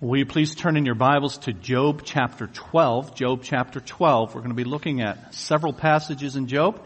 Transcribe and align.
Will 0.00 0.18
you 0.18 0.26
please 0.26 0.54
turn 0.54 0.76
in 0.76 0.86
your 0.86 0.94
Bibles 0.94 1.38
to 1.38 1.52
Job 1.52 2.02
chapter 2.04 2.46
12? 2.46 3.16
Job 3.16 3.40
chapter 3.42 3.80
12. 3.80 4.32
We're 4.32 4.42
going 4.42 4.52
to 4.52 4.54
be 4.54 4.62
looking 4.62 5.00
at 5.00 5.34
several 5.34 5.72
passages 5.72 6.36
in 6.36 6.46
Job. 6.46 6.80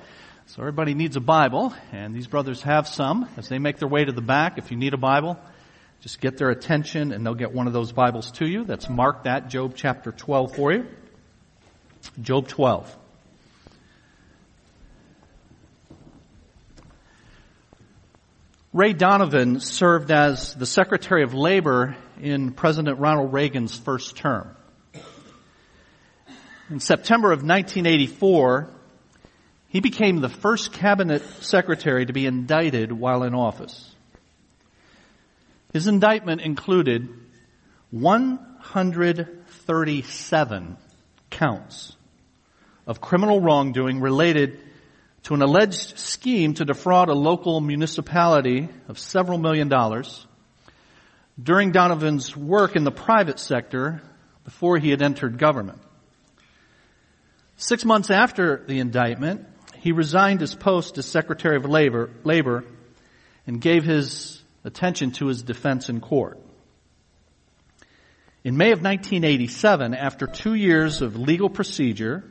So 0.47 0.63
everybody 0.63 0.95
needs 0.95 1.15
a 1.17 1.21
Bible, 1.21 1.75
and 1.93 2.15
these 2.15 2.27
brothers 2.27 2.63
have 2.63 2.89
some. 2.89 3.29
As 3.37 3.51
they 3.51 3.59
make 3.59 3.77
their 3.77 3.87
way 3.87 4.03
to 4.03 4.13
the 4.13 4.23
back, 4.23 4.57
if 4.57 4.71
you 4.71 4.79
need 4.79 4.95
a 4.95 4.97
Bible, 4.97 5.39
just 6.01 6.23
get 6.23 6.39
their 6.39 6.49
attention 6.49 7.13
and 7.13 7.27
they'll 7.27 7.35
get 7.35 7.53
one 7.53 7.67
of 7.67 7.75
those 7.75 7.93
Bibles 7.93 8.31
to 8.31 8.47
you. 8.47 8.65
That's 8.65 8.89
marked 8.89 9.27
at 9.27 9.51
Job 9.51 9.75
chapter 9.77 10.11
12 10.11 10.57
for 10.57 10.73
you. 10.73 10.87
Job 12.23 12.49
12. 12.49 12.97
Ray 18.73 18.95
Donovan 18.95 19.61
served 19.61 20.11
as 20.11 20.55
the 20.55 20.65
Secretary 20.65 21.25
of 21.25 21.35
Labor 21.35 21.95
in 22.23 22.53
President 22.53 22.99
Ronald 23.01 23.33
Reagan's 23.33 23.77
first 23.77 24.17
term. 24.17 24.55
In 26.71 26.79
September 26.79 27.33
of 27.33 27.43
1984, 27.43 28.71
he 29.69 29.81
became 29.81 30.21
the 30.21 30.29
first 30.29 30.73
cabinet 30.73 31.23
secretary 31.41 32.07
to 32.07 32.13
be 32.13 32.27
indicted 32.27 32.93
while 32.93 33.25
in 33.25 33.35
office. 33.35 33.93
His 35.73 35.89
indictment 35.89 36.43
included 36.43 37.09
137 37.91 40.77
counts 41.31 41.97
of 42.87 43.01
criminal 43.01 43.41
wrongdoing 43.41 44.01
related 44.01 44.61
to 45.25 45.35
an 45.35 45.43
alleged 45.43 45.99
scheme 45.99 46.55
to 46.55 46.65
defraud 46.65 47.09
a 47.09 47.15
local 47.15 47.61
municipality 47.61 48.69
of 48.87 48.97
several 48.99 49.39
million 49.39 49.69
dollars 49.69 50.25
during 51.43 51.73
Donovan's 51.73 52.37
work 52.37 52.77
in 52.77 52.85
the 52.85 52.91
private 52.91 53.39
sector 53.39 54.03
before 54.45 54.79
he 54.79 54.91
had 54.91 55.03
entered 55.03 55.39
government. 55.39 55.81
Six 57.57 57.85
months 57.85 58.11
after 58.11 58.65
the 58.67 58.81
indictment, 58.81 59.47
he 59.77 59.93
resigned 59.93 60.41
his 60.41 60.55
post 60.55 60.99
as 60.99 61.07
Secretary 61.07 61.57
of 61.57 61.65
Labor, 61.65 62.11
Labor 62.25 62.65
and 63.47 63.61
gave 63.61 63.85
his 63.85 64.43
attention 64.65 65.13
to 65.13 65.27
his 65.27 65.43
defense 65.43 65.89
in 65.89 66.01
court. 66.01 66.39
In 68.45 68.57
May 68.57 68.73
of 68.73 68.83
1987, 68.83 69.95
after 69.95 70.27
two 70.27 70.55
years 70.55 71.03
of 71.03 71.17
legal 71.17 71.49
procedure 71.49 72.25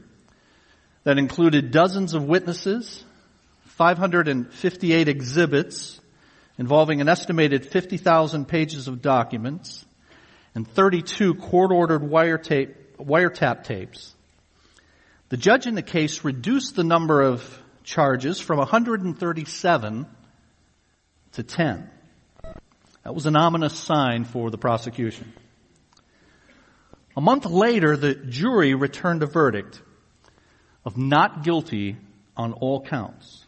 that 1.03 1.17
included 1.17 1.71
dozens 1.71 2.13
of 2.13 2.25
witnesses, 2.25 3.03
558 3.67 5.07
exhibits, 5.07 6.00
involving 6.57 7.01
an 7.01 7.09
estimated 7.09 7.65
50,000 7.65 8.47
pages 8.47 8.87
of 8.87 9.01
documents 9.01 9.85
and 10.53 10.67
32 10.67 11.35
court-ordered 11.35 12.01
wiretap, 12.01 12.75
wiretap 12.97 13.63
tapes. 13.63 14.13
The 15.29 15.37
judge 15.37 15.65
in 15.65 15.75
the 15.75 15.81
case 15.81 16.23
reduced 16.23 16.75
the 16.75 16.83
number 16.83 17.21
of 17.21 17.61
charges 17.83 18.39
from 18.39 18.57
137 18.57 20.05
to 21.33 21.43
10. 21.43 21.89
That 23.03 23.15
was 23.15 23.25
an 23.25 23.35
ominous 23.35 23.77
sign 23.77 24.25
for 24.25 24.51
the 24.51 24.57
prosecution. 24.57 25.33
A 27.15 27.21
month 27.21 27.45
later, 27.45 27.97
the 27.97 28.13
jury 28.13 28.73
returned 28.73 29.23
a 29.23 29.25
verdict 29.25 29.81
of 30.85 30.97
not 30.97 31.43
guilty 31.43 31.97
on 32.37 32.53
all 32.53 32.81
counts. 32.81 33.45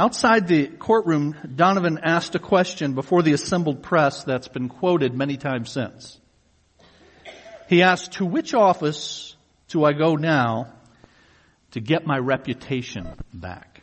Outside 0.00 0.48
the 0.48 0.66
courtroom, 0.66 1.36
Donovan 1.56 1.98
asked 2.02 2.34
a 2.34 2.38
question 2.38 2.94
before 2.94 3.22
the 3.22 3.34
assembled 3.34 3.82
press 3.82 4.24
that's 4.24 4.48
been 4.48 4.70
quoted 4.70 5.12
many 5.12 5.36
times 5.36 5.70
since. 5.70 6.18
He 7.68 7.82
asked, 7.82 8.12
to 8.12 8.24
which 8.24 8.54
office 8.54 9.36
do 9.68 9.84
I 9.84 9.92
go 9.92 10.14
now 10.14 10.72
to 11.72 11.80
get 11.80 12.06
my 12.06 12.16
reputation 12.16 13.10
back? 13.34 13.82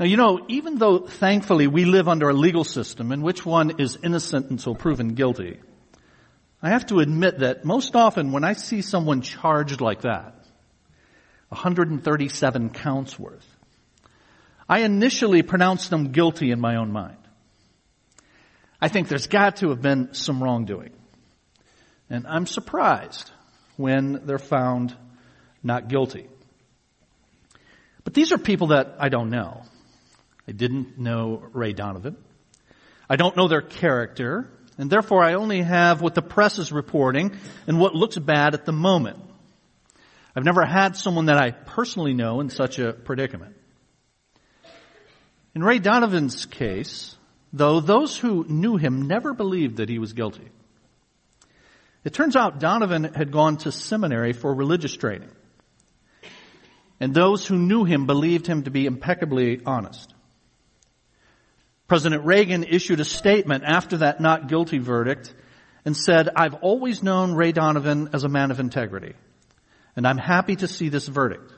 Now, 0.00 0.06
you 0.06 0.16
know, 0.16 0.44
even 0.48 0.78
though 0.78 0.98
thankfully 0.98 1.68
we 1.68 1.84
live 1.84 2.08
under 2.08 2.28
a 2.28 2.34
legal 2.34 2.64
system 2.64 3.12
in 3.12 3.22
which 3.22 3.46
one 3.46 3.78
is 3.78 3.96
innocent 4.02 4.50
until 4.50 4.74
proven 4.74 5.14
guilty, 5.14 5.60
I 6.60 6.70
have 6.70 6.86
to 6.86 6.98
admit 6.98 7.38
that 7.38 7.64
most 7.64 7.94
often 7.94 8.32
when 8.32 8.42
I 8.42 8.54
see 8.54 8.82
someone 8.82 9.22
charged 9.22 9.80
like 9.80 10.00
that, 10.00 10.41
137 11.52 12.70
counts 12.70 13.18
worth. 13.18 13.46
I 14.66 14.80
initially 14.80 15.42
pronounced 15.42 15.90
them 15.90 16.12
guilty 16.12 16.50
in 16.50 16.60
my 16.60 16.76
own 16.76 16.90
mind. 16.92 17.18
I 18.80 18.88
think 18.88 19.08
there's 19.08 19.26
got 19.26 19.56
to 19.56 19.68
have 19.68 19.82
been 19.82 20.14
some 20.14 20.42
wrongdoing. 20.42 20.92
And 22.08 22.26
I'm 22.26 22.46
surprised 22.46 23.30
when 23.76 24.24
they're 24.24 24.38
found 24.38 24.96
not 25.62 25.88
guilty. 25.88 26.26
But 28.02 28.14
these 28.14 28.32
are 28.32 28.38
people 28.38 28.68
that 28.68 28.96
I 28.98 29.10
don't 29.10 29.28
know. 29.28 29.62
I 30.48 30.52
didn't 30.52 30.98
know 30.98 31.44
Ray 31.52 31.74
Donovan. 31.74 32.16
I 33.10 33.16
don't 33.16 33.36
know 33.36 33.46
their 33.46 33.60
character, 33.60 34.50
and 34.78 34.88
therefore 34.88 35.22
I 35.22 35.34
only 35.34 35.60
have 35.60 36.00
what 36.00 36.14
the 36.14 36.22
press 36.22 36.58
is 36.58 36.72
reporting 36.72 37.36
and 37.66 37.78
what 37.78 37.94
looks 37.94 38.16
bad 38.16 38.54
at 38.54 38.64
the 38.64 38.72
moment. 38.72 39.18
I've 40.34 40.44
never 40.44 40.64
had 40.64 40.96
someone 40.96 41.26
that 41.26 41.36
I 41.36 41.50
personally 41.50 42.14
know 42.14 42.40
in 42.40 42.48
such 42.48 42.78
a 42.78 42.92
predicament. 42.92 43.54
In 45.54 45.62
Ray 45.62 45.78
Donovan's 45.78 46.46
case, 46.46 47.14
though, 47.52 47.80
those 47.80 48.16
who 48.16 48.44
knew 48.48 48.76
him 48.76 49.02
never 49.02 49.34
believed 49.34 49.76
that 49.76 49.90
he 49.90 49.98
was 49.98 50.14
guilty. 50.14 50.48
It 52.04 52.14
turns 52.14 52.34
out 52.34 52.58
Donovan 52.58 53.04
had 53.04 53.30
gone 53.30 53.58
to 53.58 53.72
seminary 53.72 54.32
for 54.32 54.54
religious 54.54 54.96
training. 54.96 55.30
And 56.98 57.12
those 57.12 57.46
who 57.46 57.56
knew 57.56 57.84
him 57.84 58.06
believed 58.06 58.46
him 58.46 58.62
to 58.62 58.70
be 58.70 58.86
impeccably 58.86 59.60
honest. 59.66 60.14
President 61.88 62.24
Reagan 62.24 62.64
issued 62.64 63.00
a 63.00 63.04
statement 63.04 63.64
after 63.66 63.98
that 63.98 64.20
not 64.20 64.48
guilty 64.48 64.78
verdict 64.78 65.34
and 65.84 65.96
said, 65.96 66.30
I've 66.34 66.54
always 66.54 67.02
known 67.02 67.34
Ray 67.34 67.52
Donovan 67.52 68.10
as 68.14 68.24
a 68.24 68.28
man 68.28 68.50
of 68.50 68.60
integrity. 68.60 69.14
And 69.96 70.06
I'm 70.06 70.18
happy 70.18 70.56
to 70.56 70.68
see 70.68 70.88
this 70.88 71.06
verdict. 71.06 71.52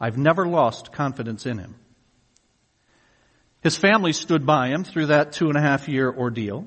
I've 0.00 0.18
never 0.18 0.46
lost 0.46 0.92
confidence 0.92 1.46
in 1.46 1.58
him. 1.58 1.76
His 3.62 3.76
family 3.76 4.12
stood 4.12 4.44
by 4.44 4.68
him 4.68 4.84
through 4.84 5.06
that 5.06 5.32
two 5.32 5.48
and 5.48 5.56
a 5.56 5.60
half 5.60 5.88
year 5.88 6.12
ordeal. 6.12 6.66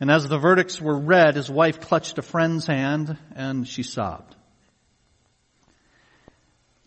And 0.00 0.10
as 0.10 0.28
the 0.28 0.38
verdicts 0.38 0.80
were 0.80 0.98
read, 0.98 1.36
his 1.36 1.48
wife 1.48 1.80
clutched 1.80 2.18
a 2.18 2.22
friend's 2.22 2.66
hand 2.66 3.16
and 3.34 3.66
she 3.66 3.82
sobbed. 3.82 4.34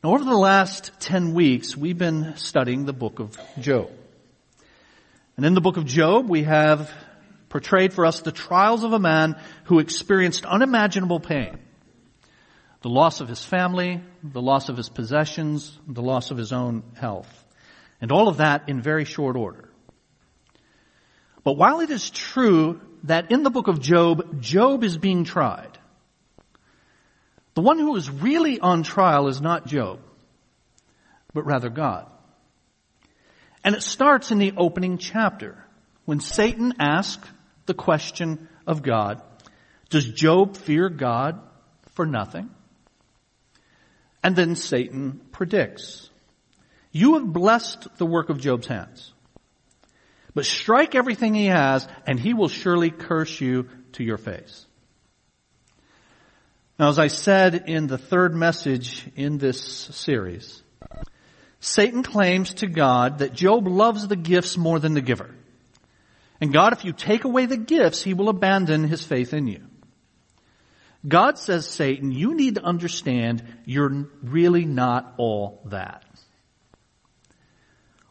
Now, 0.04 0.14
over 0.14 0.24
the 0.24 0.38
last 0.38 0.92
10 1.00 1.34
weeks, 1.34 1.76
we've 1.76 1.98
been 1.98 2.36
studying 2.38 2.86
the 2.86 2.94
book 2.94 3.20
of 3.20 3.36
Job. 3.60 3.90
And 5.36 5.46
in 5.46 5.56
the 5.56 5.62
book 5.62 5.78
of 5.78 5.86
Job, 5.86 6.30
we 6.30 6.44
have 6.44 6.92
portrayed 7.50 7.94
for 7.94 8.06
us 8.06 8.22
the 8.22 8.32
trials 8.32 8.84
of 8.84 8.94
a 8.94 9.00
man 9.00 9.42
who 9.64 9.80
experienced 9.80 10.46
unimaginable 10.46 11.20
pain 11.20 11.58
the 12.82 12.90
loss 12.90 13.22
of 13.22 13.28
his 13.28 13.44
family, 13.44 14.02
the 14.24 14.42
loss 14.42 14.70
of 14.70 14.78
his 14.78 14.90
possessions, 14.90 15.78
the 15.88 16.02
loss 16.02 16.32
of 16.32 16.38
his 16.38 16.54
own 16.54 16.84
health. 16.96 17.46
And 18.00 18.12
all 18.12 18.28
of 18.28 18.38
that 18.38 18.70
in 18.70 18.82
very 18.82 19.06
short 19.06 19.36
order. 19.36 19.70
But 21.44 21.58
while 21.58 21.80
it 21.80 21.90
is 21.90 22.10
true 22.10 22.82
that 23.04 23.32
in 23.32 23.44
the 23.44 23.50
book 23.50 23.68
of 23.68 23.82
Job, 23.82 24.42
Job 24.42 24.84
is 24.84 24.98
being 24.98 25.24
tried, 25.24 25.78
the 27.56 27.62
one 27.62 27.80
who 27.80 27.96
is 27.96 28.10
really 28.10 28.60
on 28.60 28.84
trial 28.84 29.28
is 29.28 29.42
not 29.42 29.66
Job, 29.66 30.00
but 31.34 31.46
rather 31.46 31.70
God. 31.70 32.06
And 33.64 33.76
it 33.76 33.82
starts 33.82 34.32
in 34.32 34.38
the 34.38 34.54
opening 34.56 34.98
chapter 34.98 35.58
when 36.06 36.20
Satan 36.20 36.76
asks 36.80 37.28
the 37.66 37.74
question 37.74 38.48
of 38.68 38.84
God, 38.84 39.22
does 39.90 40.06
Job 40.06 40.56
fear 40.56 40.90
God 40.90 41.42
for 41.94 42.06
nothing? 42.06 42.50
And 44.24 44.36
then 44.36 44.56
Satan 44.56 45.22
predicts. 45.32 46.10
You 46.92 47.16
have 47.16 47.32
blessed 47.32 47.88
the 47.98 48.06
work 48.06 48.30
of 48.30 48.40
Job's 48.40 48.68
hands. 48.68 49.14
But 50.34 50.46
strike 50.46 50.96
everything 50.96 51.34
he 51.34 51.48
has 51.48 51.88
and 52.06 52.20
he 52.20 52.34
will 52.34 52.48
surely 52.48 52.92
curse 52.92 53.40
you 53.42 53.70
to 53.94 54.04
your 54.04 54.18
face. 54.18 54.66
Now 56.78 56.90
as 56.90 57.00
I 57.00 57.08
said 57.08 57.64
in 57.68 57.88
the 57.88 57.98
third 57.98 58.36
message 58.36 59.08
in 59.16 59.38
this 59.38 59.60
series, 59.60 60.62
Satan 61.60 62.04
claims 62.04 62.54
to 62.56 62.68
God 62.68 63.20
that 63.20 63.34
Job 63.34 63.68
loves 63.68 64.08
the 64.08 64.16
gifts 64.16 64.58
more 64.58 64.80
than 64.80 64.94
the 64.94 65.02
giver. 65.02 65.34
And 66.40 66.54
God, 66.54 66.74
if 66.74 66.86
you 66.86 66.94
take 66.94 67.24
away 67.24 67.48
the 67.48 67.58
gifts, 67.58 68.04
he 68.04 68.14
will 68.14 68.30
abandon 68.30 68.84
his 68.88 69.04
faith 69.04 69.34
in 69.34 69.48
you. 69.48 69.67
God 71.08 71.38
says, 71.38 71.66
Satan, 71.66 72.12
you 72.12 72.36
need 72.36 72.56
to 72.56 72.64
understand 72.64 73.44
you're 73.66 74.10
really 74.22 74.66
not 74.66 75.14
all 75.18 75.62
that. 75.66 76.04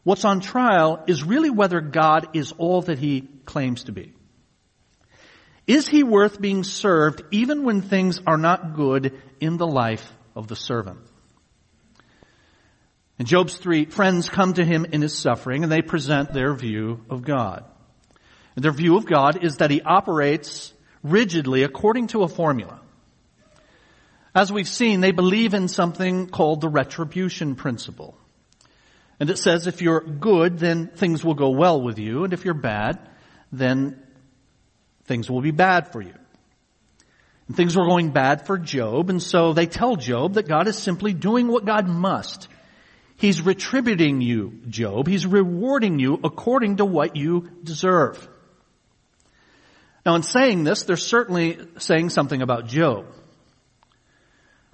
What's 0.02 0.25
on 0.25 0.40
trial 0.40 1.02
is 1.06 1.25
really 1.25 1.50
whether 1.50 1.81
God 1.81 2.28
is 2.34 2.52
all 2.52 2.82
that 2.82 2.98
he 2.98 3.28
claims 3.44 3.84
to 3.84 3.93
be. 3.93 4.14
Is 5.66 5.88
he 5.88 6.04
worth 6.04 6.40
being 6.40 6.62
served 6.62 7.22
even 7.32 7.64
when 7.64 7.82
things 7.82 8.20
are 8.25 8.37
not 8.37 8.76
good 8.76 9.20
in 9.40 9.56
the 9.56 9.66
life 9.66 10.08
of 10.37 10.46
the 10.46 10.54
servant? 10.54 11.00
And 13.19 13.26
Job's 13.26 13.56
three 13.56 13.87
friends 13.87 14.28
come 14.28 14.54
to 14.54 14.64
him 14.64 14.84
in 14.84 15.02
his 15.02 15.19
suffering 15.19 15.64
and 15.64 15.72
they 15.72 15.82
present 15.82 16.32
their 16.32 16.54
view 16.54 17.04
of 17.10 17.22
God. 17.22 17.64
And 18.54 18.64
their 18.64 18.72
view 18.72 18.96
of 18.96 19.06
God 19.06 19.44
is 19.44 19.56
that 19.56 19.70
he 19.70 19.82
operates 19.82 20.72
rigidly 21.02 21.62
according 21.62 22.08
to 22.08 22.22
a 22.22 22.28
formula. 22.28 22.81
As 24.36 24.52
we've 24.52 24.68
seen, 24.68 25.00
they 25.00 25.12
believe 25.12 25.54
in 25.54 25.66
something 25.66 26.26
called 26.26 26.60
the 26.60 26.68
retribution 26.68 27.54
principle. 27.54 28.18
And 29.18 29.30
it 29.30 29.38
says 29.38 29.66
if 29.66 29.80
you're 29.80 30.02
good, 30.02 30.58
then 30.58 30.88
things 30.88 31.24
will 31.24 31.32
go 31.32 31.48
well 31.48 31.80
with 31.80 31.98
you, 31.98 32.24
and 32.24 32.34
if 32.34 32.44
you're 32.44 32.52
bad, 32.52 32.98
then 33.50 33.98
things 35.04 35.30
will 35.30 35.40
be 35.40 35.52
bad 35.52 35.90
for 35.90 36.02
you. 36.02 36.12
And 37.48 37.56
things 37.56 37.74
were 37.74 37.86
going 37.86 38.10
bad 38.10 38.46
for 38.46 38.58
Job, 38.58 39.08
and 39.08 39.22
so 39.22 39.54
they 39.54 39.64
tell 39.64 39.96
Job 39.96 40.34
that 40.34 40.46
God 40.46 40.68
is 40.68 40.76
simply 40.76 41.14
doing 41.14 41.48
what 41.48 41.64
God 41.64 41.88
must. 41.88 42.48
He's 43.16 43.40
retributing 43.40 44.20
you, 44.20 44.60
Job. 44.68 45.06
He's 45.06 45.26
rewarding 45.26 45.98
you 45.98 46.20
according 46.22 46.76
to 46.76 46.84
what 46.84 47.16
you 47.16 47.48
deserve. 47.64 48.28
Now 50.04 50.14
in 50.14 50.22
saying 50.22 50.64
this, 50.64 50.82
they're 50.82 50.98
certainly 50.98 51.58
saying 51.78 52.10
something 52.10 52.42
about 52.42 52.66
Job. 52.66 53.06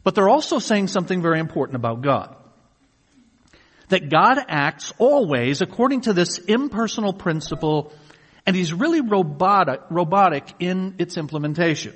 But 0.04 0.14
they're 0.14 0.28
also 0.28 0.58
saying 0.58 0.88
something 0.88 1.22
very 1.22 1.38
important 1.38 1.76
about 1.76 2.02
God. 2.02 2.36
That 3.88 4.08
God 4.08 4.38
acts 4.48 4.92
always 4.98 5.60
according 5.60 6.02
to 6.02 6.12
this 6.12 6.38
impersonal 6.38 7.12
principle 7.12 7.92
and 8.46 8.56
he's 8.56 8.72
really 8.72 9.00
robotic, 9.00 9.80
robotic 9.90 10.54
in 10.58 10.96
its 10.98 11.16
implementation. 11.16 11.94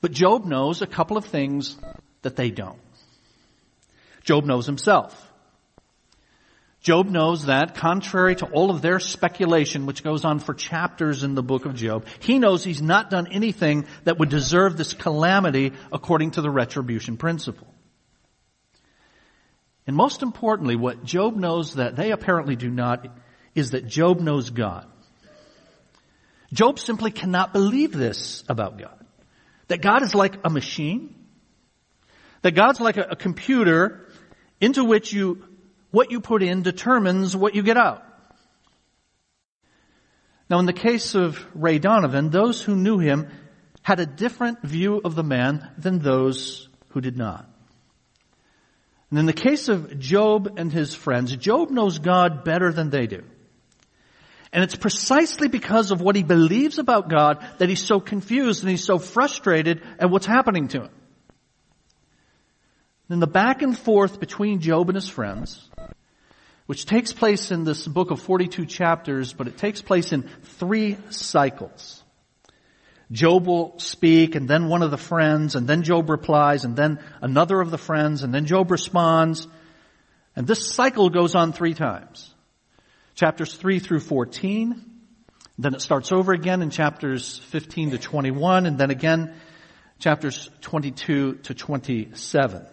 But 0.00 0.12
Job 0.12 0.44
knows 0.44 0.82
a 0.82 0.86
couple 0.86 1.16
of 1.16 1.24
things 1.24 1.76
that 2.22 2.36
they 2.36 2.50
don't. 2.50 2.78
Job 4.24 4.44
knows 4.44 4.66
himself. 4.66 5.25
Job 6.86 7.10
knows 7.10 7.46
that, 7.46 7.74
contrary 7.74 8.36
to 8.36 8.46
all 8.46 8.70
of 8.70 8.80
their 8.80 9.00
speculation, 9.00 9.86
which 9.86 10.04
goes 10.04 10.24
on 10.24 10.38
for 10.38 10.54
chapters 10.54 11.24
in 11.24 11.34
the 11.34 11.42
book 11.42 11.64
of 11.64 11.74
Job, 11.74 12.06
he 12.20 12.38
knows 12.38 12.62
he's 12.62 12.80
not 12.80 13.10
done 13.10 13.26
anything 13.26 13.86
that 14.04 14.20
would 14.20 14.28
deserve 14.28 14.76
this 14.76 14.92
calamity 14.92 15.72
according 15.90 16.30
to 16.30 16.42
the 16.42 16.48
retribution 16.48 17.16
principle. 17.16 17.66
And 19.88 19.96
most 19.96 20.22
importantly, 20.22 20.76
what 20.76 21.02
Job 21.02 21.34
knows 21.34 21.74
that 21.74 21.96
they 21.96 22.12
apparently 22.12 22.54
do 22.54 22.70
not 22.70 23.04
is 23.56 23.72
that 23.72 23.88
Job 23.88 24.20
knows 24.20 24.50
God. 24.50 24.86
Job 26.52 26.78
simply 26.78 27.10
cannot 27.10 27.52
believe 27.52 27.90
this 27.90 28.44
about 28.48 28.78
God. 28.78 29.04
That 29.66 29.82
God 29.82 30.04
is 30.04 30.14
like 30.14 30.36
a 30.44 30.50
machine. 30.50 31.16
That 32.42 32.52
God's 32.52 32.78
like 32.78 32.96
a, 32.96 33.08
a 33.10 33.16
computer 33.16 34.06
into 34.60 34.84
which 34.84 35.12
you 35.12 35.42
what 35.96 36.10
you 36.10 36.20
put 36.20 36.42
in 36.42 36.60
determines 36.60 37.34
what 37.34 37.54
you 37.54 37.62
get 37.62 37.78
out. 37.78 38.02
Now 40.50 40.58
in 40.58 40.66
the 40.66 40.74
case 40.74 41.14
of 41.14 41.42
Ray 41.54 41.78
Donovan, 41.78 42.28
those 42.28 42.60
who 42.60 42.76
knew 42.76 42.98
him 42.98 43.28
had 43.80 43.98
a 43.98 44.04
different 44.04 44.60
view 44.60 45.00
of 45.02 45.14
the 45.14 45.22
man 45.22 45.66
than 45.78 46.00
those 46.00 46.68
who 46.90 47.00
did 47.00 47.16
not. 47.16 47.48
And 49.08 49.18
in 49.18 49.24
the 49.24 49.32
case 49.32 49.70
of 49.70 49.98
Job 49.98 50.58
and 50.58 50.70
his 50.70 50.94
friends, 50.94 51.34
Job 51.34 51.70
knows 51.70 51.98
God 51.98 52.44
better 52.44 52.74
than 52.74 52.90
they 52.90 53.06
do. 53.06 53.22
And 54.52 54.62
it's 54.62 54.76
precisely 54.76 55.48
because 55.48 55.92
of 55.92 56.02
what 56.02 56.14
he 56.14 56.22
believes 56.22 56.78
about 56.78 57.08
God 57.08 57.42
that 57.56 57.70
he's 57.70 57.82
so 57.82 58.00
confused 58.00 58.62
and 58.62 58.70
he's 58.70 58.84
so 58.84 58.98
frustrated 58.98 59.80
at 59.98 60.10
what's 60.10 60.26
happening 60.26 60.68
to 60.68 60.82
him. 60.82 60.90
Then 63.08 63.20
the 63.20 63.26
back 63.26 63.62
and 63.62 63.76
forth 63.76 64.18
between 64.20 64.60
Job 64.60 64.88
and 64.88 64.96
his 64.96 65.08
friends 65.08 65.68
which 66.66 66.84
takes 66.84 67.12
place 67.12 67.50
in 67.50 67.64
this 67.64 67.86
book 67.86 68.10
of 68.10 68.20
42 68.20 68.66
chapters, 68.66 69.32
but 69.32 69.46
it 69.46 69.56
takes 69.56 69.80
place 69.80 70.12
in 70.12 70.28
three 70.42 70.98
cycles. 71.10 72.02
Job 73.12 73.46
will 73.46 73.78
speak 73.78 74.34
and 74.34 74.48
then 74.48 74.68
one 74.68 74.82
of 74.82 74.90
the 74.90 74.98
friends 74.98 75.54
and 75.54 75.68
then 75.68 75.84
Job 75.84 76.10
replies 76.10 76.64
and 76.64 76.74
then 76.74 76.98
another 77.20 77.60
of 77.60 77.70
the 77.70 77.78
friends 77.78 78.24
and 78.24 78.34
then 78.34 78.46
Job 78.46 78.72
responds. 78.72 79.46
And 80.34 80.46
this 80.46 80.72
cycle 80.72 81.08
goes 81.08 81.36
on 81.36 81.52
three 81.52 81.74
times. 81.74 82.34
Chapters 83.14 83.54
3 83.54 83.78
through 83.78 84.00
14. 84.00 84.84
Then 85.56 85.74
it 85.74 85.80
starts 85.80 86.10
over 86.10 86.32
again 86.32 86.62
in 86.62 86.70
chapters 86.70 87.38
15 87.50 87.92
to 87.92 87.98
21 87.98 88.66
and 88.66 88.76
then 88.76 88.90
again 88.90 89.34
chapters 90.00 90.50
22 90.62 91.36
to 91.36 91.54
27. 91.54 92.66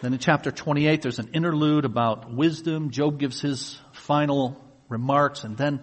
Then 0.00 0.12
in 0.12 0.20
chapter 0.20 0.52
28, 0.52 1.02
there's 1.02 1.18
an 1.18 1.30
interlude 1.32 1.84
about 1.84 2.32
wisdom. 2.32 2.90
Job 2.90 3.18
gives 3.18 3.40
his 3.40 3.76
final 3.92 4.56
remarks, 4.88 5.42
and 5.42 5.56
then 5.56 5.80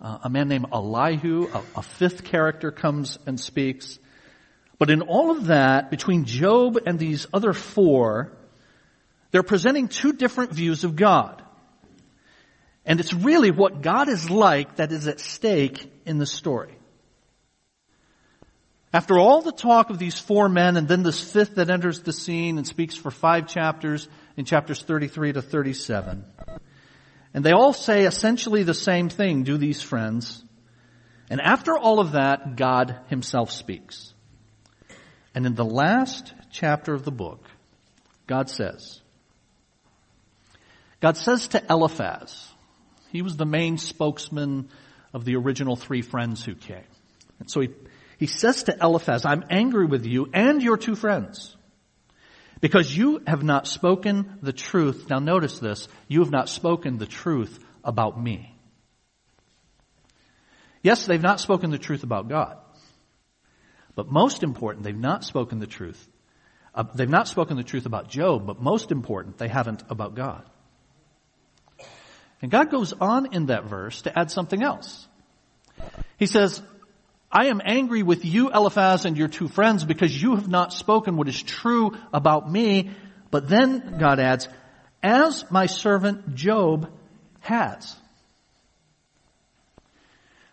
uh, 0.00 0.18
a 0.24 0.30
man 0.30 0.48
named 0.48 0.66
Elihu, 0.72 1.48
a, 1.52 1.62
a 1.76 1.82
fifth 1.82 2.24
character, 2.24 2.72
comes 2.72 3.18
and 3.26 3.38
speaks. 3.38 3.98
But 4.78 4.90
in 4.90 5.02
all 5.02 5.30
of 5.30 5.46
that, 5.46 5.90
between 5.90 6.24
Job 6.24 6.78
and 6.84 6.98
these 6.98 7.28
other 7.32 7.52
four, 7.52 8.32
they're 9.30 9.44
presenting 9.44 9.86
two 9.86 10.12
different 10.12 10.52
views 10.52 10.82
of 10.82 10.96
God. 10.96 11.40
And 12.84 12.98
it's 12.98 13.14
really 13.14 13.52
what 13.52 13.82
God 13.82 14.08
is 14.08 14.30
like 14.30 14.76
that 14.76 14.90
is 14.90 15.06
at 15.06 15.20
stake 15.20 15.90
in 16.04 16.18
the 16.18 16.26
story. 16.26 16.73
After 18.94 19.18
all 19.18 19.42
the 19.42 19.50
talk 19.50 19.90
of 19.90 19.98
these 19.98 20.16
four 20.16 20.48
men 20.48 20.76
and 20.76 20.86
then 20.86 21.02
this 21.02 21.20
fifth 21.20 21.56
that 21.56 21.68
enters 21.68 22.02
the 22.02 22.12
scene 22.12 22.58
and 22.58 22.66
speaks 22.66 22.94
for 22.94 23.10
five 23.10 23.48
chapters 23.48 24.08
in 24.36 24.44
chapters 24.44 24.80
33 24.84 25.32
to 25.32 25.42
37. 25.42 26.24
And 27.34 27.44
they 27.44 27.50
all 27.50 27.72
say 27.72 28.04
essentially 28.04 28.62
the 28.62 28.72
same 28.72 29.08
thing, 29.08 29.42
do 29.42 29.58
these 29.58 29.82
friends. 29.82 30.44
And 31.28 31.40
after 31.40 31.76
all 31.76 31.98
of 31.98 32.12
that, 32.12 32.54
God 32.54 33.00
himself 33.08 33.50
speaks. 33.50 34.14
And 35.34 35.44
in 35.44 35.56
the 35.56 35.64
last 35.64 36.32
chapter 36.52 36.94
of 36.94 37.04
the 37.04 37.10
book, 37.10 37.48
God 38.28 38.48
says, 38.48 39.00
God 41.00 41.16
says 41.16 41.48
to 41.48 41.64
Eliphaz, 41.68 42.48
he 43.10 43.22
was 43.22 43.36
the 43.36 43.44
main 43.44 43.76
spokesman 43.76 44.68
of 45.12 45.24
the 45.24 45.34
original 45.34 45.74
three 45.74 46.02
friends 46.02 46.44
who 46.44 46.54
came. 46.54 46.86
And 47.40 47.50
so 47.50 47.60
he 47.60 47.70
he 48.18 48.26
says 48.26 48.64
to 48.64 48.76
Eliphaz, 48.80 49.24
I'm 49.24 49.44
angry 49.50 49.86
with 49.86 50.06
you 50.06 50.28
and 50.32 50.62
your 50.62 50.76
two 50.76 50.94
friends 50.94 51.56
because 52.60 52.96
you 52.96 53.22
have 53.26 53.42
not 53.42 53.66
spoken 53.66 54.38
the 54.40 54.52
truth. 54.52 55.10
Now 55.10 55.18
notice 55.18 55.58
this. 55.58 55.88
You 56.08 56.20
have 56.20 56.30
not 56.30 56.48
spoken 56.48 56.98
the 56.98 57.06
truth 57.06 57.58
about 57.82 58.20
me. 58.20 58.54
Yes, 60.82 61.06
they've 61.06 61.20
not 61.20 61.40
spoken 61.40 61.70
the 61.70 61.78
truth 61.78 62.04
about 62.04 62.28
God. 62.28 62.58
But 63.94 64.10
most 64.10 64.42
important, 64.42 64.84
they've 64.84 64.96
not 64.96 65.24
spoken 65.24 65.58
the 65.58 65.66
truth. 65.66 66.08
Uh, 66.74 66.84
they've 66.94 67.08
not 67.08 67.28
spoken 67.28 67.56
the 67.56 67.62
truth 67.62 67.86
about 67.86 68.08
Job, 68.08 68.46
but 68.46 68.60
most 68.60 68.90
important, 68.90 69.38
they 69.38 69.48
haven't 69.48 69.82
about 69.88 70.14
God. 70.14 70.44
And 72.42 72.50
God 72.50 72.70
goes 72.70 72.92
on 72.92 73.32
in 73.32 73.46
that 73.46 73.64
verse 73.64 74.02
to 74.02 74.18
add 74.18 74.30
something 74.30 74.62
else. 74.62 75.06
He 76.18 76.26
says, 76.26 76.62
I 77.34 77.46
am 77.46 77.60
angry 77.64 78.04
with 78.04 78.24
you, 78.24 78.52
Eliphaz, 78.52 79.04
and 79.04 79.16
your 79.16 79.26
two 79.26 79.48
friends 79.48 79.82
because 79.84 80.22
you 80.22 80.36
have 80.36 80.46
not 80.46 80.72
spoken 80.72 81.16
what 81.16 81.26
is 81.26 81.42
true 81.42 81.96
about 82.12 82.50
me. 82.50 82.90
But 83.32 83.48
then 83.48 83.98
God 83.98 84.20
adds, 84.20 84.48
as 85.02 85.44
my 85.50 85.66
servant 85.66 86.36
Job 86.36 86.88
has. 87.40 87.96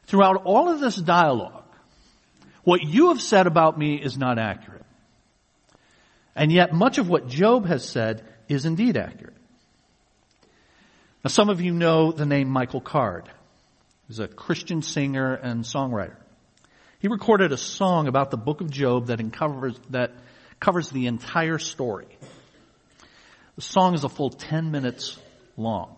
Throughout 0.06 0.42
all 0.46 0.70
of 0.70 0.80
this 0.80 0.96
dialogue, 0.96 1.64
what 2.64 2.82
you 2.82 3.10
have 3.10 3.22
said 3.22 3.46
about 3.46 3.78
me 3.78 3.96
is 4.02 4.18
not 4.18 4.40
accurate. 4.40 4.86
And 6.36 6.52
yet 6.52 6.74
much 6.74 6.98
of 6.98 7.08
what 7.08 7.28
Job 7.28 7.68
has 7.68 7.88
said 7.88 8.26
is 8.50 8.66
indeed 8.66 8.98
accurate. 8.98 9.38
Now 11.24 11.30
some 11.30 11.50
of 11.50 11.62
you 11.62 11.74
know 11.74 12.12
the 12.12 12.26
name 12.26 12.50
Michael 12.50 12.82
Card. 12.82 13.30
He's 14.08 14.18
a 14.18 14.28
Christian 14.28 14.82
singer 14.82 15.36
and 15.36 15.64
songwriter. 15.64 16.21
He 17.02 17.08
recorded 17.08 17.52
a 17.52 17.58
song 17.58 18.08
about 18.08 18.30
the 18.30 18.38
book 18.38 18.62
of 18.62 18.70
Job 18.70 19.08
that 19.08 19.20
covers, 19.34 19.76
that 19.90 20.12
covers 20.60 20.92
the 20.92 21.08
entire 21.08 21.58
story. 21.58 22.06
The 23.56 23.64
song 23.64 23.96
is 23.96 24.04
a 24.04 24.10
full 24.10 24.30
10 24.30 24.70
minutes 24.70 25.18
long. 25.58 25.96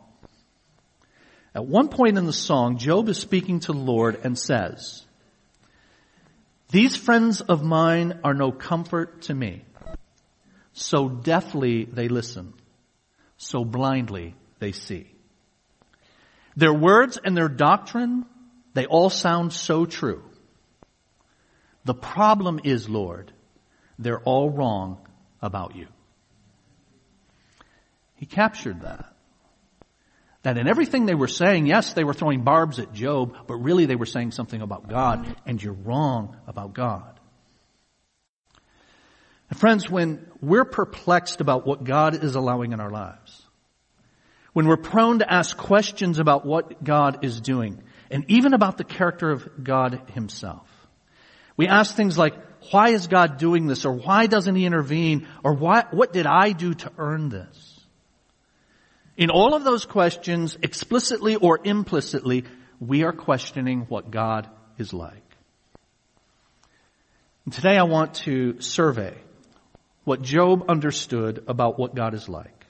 At 1.53 1.65
one 1.65 1.89
point 1.89 2.17
in 2.17 2.25
the 2.25 2.31
song, 2.31 2.77
Job 2.77 3.09
is 3.09 3.17
speaking 3.17 3.59
to 3.61 3.73
the 3.73 3.77
Lord 3.77 4.21
and 4.23 4.39
says, 4.39 5.03
These 6.69 6.95
friends 6.95 7.41
of 7.41 7.61
mine 7.63 8.21
are 8.23 8.33
no 8.33 8.53
comfort 8.53 9.23
to 9.23 9.33
me. 9.33 9.65
So 10.71 11.09
deftly 11.09 11.83
they 11.83 12.07
listen. 12.07 12.53
so 13.35 13.65
blindly 13.65 14.35
they 14.59 14.71
see. 14.71 15.11
Their 16.55 16.73
words 16.73 17.19
and 17.21 17.35
their 17.35 17.49
doctrine, 17.49 18.25
they 18.73 18.85
all 18.85 19.09
sound 19.09 19.51
so 19.51 19.85
true. 19.85 20.23
The 21.85 21.93
problem 21.93 22.59
is, 22.63 22.87
Lord, 22.87 23.31
they're 23.99 24.21
all 24.21 24.49
wrong 24.49 25.05
about 25.41 25.75
you. 25.75 25.87
He 28.15 28.25
captured 28.25 28.81
that. 28.81 29.13
That 30.43 30.57
in 30.57 30.67
everything 30.67 31.05
they 31.05 31.15
were 31.15 31.27
saying, 31.27 31.67
yes, 31.67 31.93
they 31.93 32.03
were 32.03 32.13
throwing 32.13 32.43
barbs 32.43 32.79
at 32.79 32.93
Job, 32.93 33.35
but 33.47 33.55
really 33.55 33.85
they 33.85 33.95
were 33.95 34.05
saying 34.05 34.31
something 34.31 34.61
about 34.61 34.89
God, 34.89 35.35
and 35.45 35.61
you're 35.61 35.73
wrong 35.73 36.37
about 36.47 36.73
God. 36.73 37.19
And 39.49 39.59
friends, 39.59 39.89
when 39.89 40.25
we're 40.41 40.65
perplexed 40.65 41.39
about 41.39 41.65
what 41.65 41.83
God 41.83 42.23
is 42.23 42.35
allowing 42.35 42.73
in 42.73 42.79
our 42.79 42.89
lives, 42.89 43.41
when 44.53 44.67
we're 44.67 44.77
prone 44.77 45.19
to 45.19 45.31
ask 45.31 45.55
questions 45.57 46.19
about 46.19 46.45
what 46.45 46.83
God 46.83 47.23
is 47.23 47.39
doing, 47.39 47.81
and 48.09 48.25
even 48.29 48.53
about 48.53 48.77
the 48.77 48.83
character 48.83 49.31
of 49.31 49.63
God 49.63 50.01
himself, 50.13 50.67
we 51.57 51.67
ask 51.67 51.95
things 51.95 52.17
like, 52.17 52.33
why 52.71 52.89
is 52.89 53.07
God 53.07 53.37
doing 53.37 53.67
this? 53.67 53.85
Or 53.85 53.93
why 53.93 54.27
doesn't 54.27 54.55
he 54.55 54.65
intervene? 54.65 55.27
Or 55.43 55.53
why, 55.53 55.85
what 55.91 56.13
did 56.13 56.25
I 56.25 56.51
do 56.51 56.73
to 56.73 56.91
earn 56.97 57.29
this? 57.29 57.69
In 59.17 59.29
all 59.29 59.53
of 59.53 59.63
those 59.63 59.85
questions, 59.85 60.57
explicitly 60.61 61.35
or 61.35 61.59
implicitly, 61.63 62.45
we 62.79 63.03
are 63.03 63.13
questioning 63.13 63.81
what 63.81 64.09
God 64.09 64.49
is 64.77 64.93
like. 64.93 65.21
And 67.45 67.53
today 67.53 67.77
I 67.77 67.83
want 67.83 68.15
to 68.25 68.59
survey 68.61 69.15
what 70.03 70.21
Job 70.21 70.65
understood 70.69 71.43
about 71.47 71.77
what 71.77 71.93
God 71.93 72.13
is 72.13 72.27
like. 72.27 72.65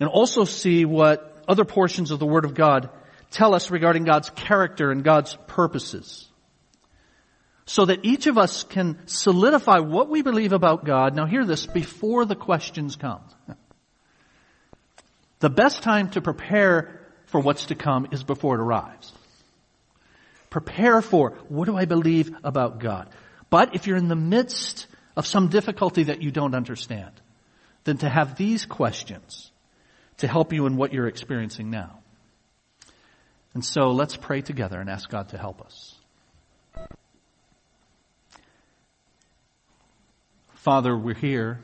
And 0.00 0.08
also 0.08 0.44
see 0.44 0.84
what 0.84 1.44
other 1.46 1.64
portions 1.64 2.10
of 2.10 2.18
the 2.18 2.26
Word 2.26 2.44
of 2.44 2.54
God 2.54 2.88
tell 3.30 3.54
us 3.54 3.70
regarding 3.70 4.04
God's 4.04 4.30
character 4.30 4.90
and 4.90 5.04
God's 5.04 5.36
purposes. 5.46 6.28
So 7.72 7.86
that 7.86 8.00
each 8.04 8.26
of 8.26 8.36
us 8.36 8.64
can 8.64 8.98
solidify 9.06 9.78
what 9.78 10.10
we 10.10 10.20
believe 10.20 10.52
about 10.52 10.84
God. 10.84 11.16
Now 11.16 11.24
hear 11.24 11.46
this 11.46 11.64
before 11.64 12.26
the 12.26 12.36
questions 12.36 12.96
come. 12.96 13.22
The 15.38 15.48
best 15.48 15.82
time 15.82 16.10
to 16.10 16.20
prepare 16.20 17.00
for 17.24 17.40
what's 17.40 17.64
to 17.66 17.74
come 17.74 18.08
is 18.12 18.24
before 18.24 18.56
it 18.56 18.60
arrives. 18.60 19.10
Prepare 20.50 21.00
for 21.00 21.30
what 21.48 21.64
do 21.64 21.74
I 21.74 21.86
believe 21.86 22.36
about 22.44 22.78
God? 22.78 23.08
But 23.48 23.74
if 23.74 23.86
you're 23.86 23.96
in 23.96 24.08
the 24.08 24.16
midst 24.16 24.86
of 25.16 25.26
some 25.26 25.48
difficulty 25.48 26.02
that 26.02 26.20
you 26.20 26.30
don't 26.30 26.54
understand, 26.54 27.12
then 27.84 27.96
to 27.96 28.08
have 28.10 28.36
these 28.36 28.66
questions 28.66 29.50
to 30.18 30.28
help 30.28 30.52
you 30.52 30.66
in 30.66 30.76
what 30.76 30.92
you're 30.92 31.08
experiencing 31.08 31.70
now. 31.70 32.00
And 33.54 33.64
so 33.64 33.92
let's 33.92 34.18
pray 34.18 34.42
together 34.42 34.78
and 34.78 34.90
ask 34.90 35.08
God 35.08 35.30
to 35.30 35.38
help 35.38 35.62
us. 35.62 35.91
Father, 40.62 40.96
we're 40.96 41.12
here 41.12 41.60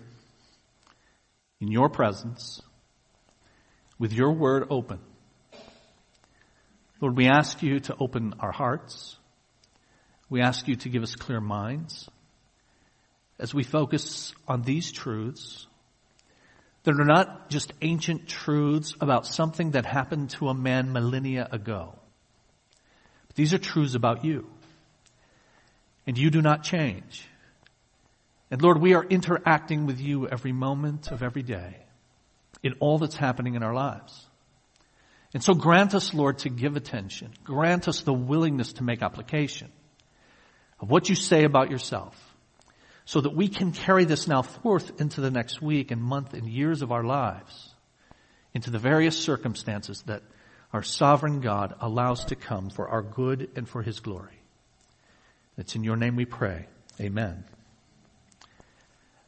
in 1.60 1.68
your 1.68 1.88
presence 1.88 2.60
with 3.96 4.12
your 4.12 4.32
word 4.32 4.66
open. 4.70 4.98
Lord, 7.00 7.16
we 7.16 7.28
ask 7.28 7.62
you 7.62 7.78
to 7.78 7.94
open 8.00 8.34
our 8.40 8.50
hearts. 8.50 9.16
We 10.28 10.40
ask 10.40 10.66
you 10.66 10.74
to 10.74 10.88
give 10.88 11.04
us 11.04 11.14
clear 11.14 11.40
minds 11.40 12.08
as 13.38 13.54
we 13.54 13.62
focus 13.62 14.34
on 14.48 14.62
these 14.62 14.90
truths 14.90 15.68
that 16.82 16.98
are 16.98 17.04
not 17.04 17.50
just 17.50 17.72
ancient 17.80 18.26
truths 18.26 18.94
about 19.00 19.26
something 19.26 19.70
that 19.72 19.86
happened 19.86 20.30
to 20.30 20.48
a 20.48 20.54
man 20.54 20.92
millennia 20.92 21.48
ago. 21.52 21.94
But 23.28 23.36
these 23.36 23.54
are 23.54 23.58
truths 23.58 23.94
about 23.94 24.24
you. 24.24 24.50
And 26.04 26.18
you 26.18 26.30
do 26.30 26.42
not 26.42 26.64
change. 26.64 27.28
And 28.50 28.62
Lord, 28.62 28.80
we 28.80 28.94
are 28.94 29.04
interacting 29.04 29.86
with 29.86 30.00
you 30.00 30.28
every 30.28 30.52
moment 30.52 31.10
of 31.10 31.22
every 31.22 31.42
day 31.42 31.76
in 32.62 32.74
all 32.80 32.98
that's 32.98 33.16
happening 33.16 33.54
in 33.54 33.62
our 33.62 33.74
lives. 33.74 34.26
And 35.34 35.42
so 35.42 35.54
grant 35.54 35.94
us, 35.94 36.14
Lord, 36.14 36.38
to 36.38 36.48
give 36.48 36.76
attention. 36.76 37.32
Grant 37.44 37.86
us 37.86 38.02
the 38.02 38.14
willingness 38.14 38.74
to 38.74 38.84
make 38.84 39.02
application 39.02 39.70
of 40.80 40.90
what 40.90 41.08
you 41.08 41.14
say 41.14 41.44
about 41.44 41.70
yourself 41.70 42.16
so 43.04 43.20
that 43.20 43.34
we 43.34 43.48
can 43.48 43.72
carry 43.72 44.04
this 44.04 44.26
now 44.26 44.42
forth 44.42 45.00
into 45.00 45.20
the 45.20 45.30
next 45.30 45.60
week 45.60 45.90
and 45.90 46.02
month 46.02 46.34
and 46.34 46.48
years 46.48 46.82
of 46.82 46.92
our 46.92 47.04
lives 47.04 47.74
into 48.54 48.70
the 48.70 48.78
various 48.78 49.18
circumstances 49.18 50.02
that 50.06 50.22
our 50.72 50.82
sovereign 50.82 51.40
God 51.40 51.74
allows 51.80 52.26
to 52.26 52.36
come 52.36 52.70
for 52.70 52.88
our 52.88 53.02
good 53.02 53.50
and 53.56 53.68
for 53.68 53.82
his 53.82 54.00
glory. 54.00 54.40
It's 55.56 55.74
in 55.74 55.84
your 55.84 55.96
name 55.96 56.16
we 56.16 56.24
pray. 56.24 56.66
Amen. 57.00 57.44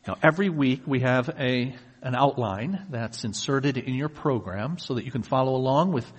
Now 0.07 0.17
every 0.23 0.49
week 0.49 0.83
we 0.87 1.01
have 1.01 1.29
a 1.39 1.75
an 2.03 2.15
outline 2.15 2.87
that's 2.91 3.25
inserted 3.25 3.77
in 3.77 3.95
your 3.95 4.09
program 4.09 4.79
so 4.79 4.95
that 4.95 5.05
you 5.05 5.11
can 5.11 5.23
follow 5.23 5.55
along 5.55 5.93
with 5.93 6.11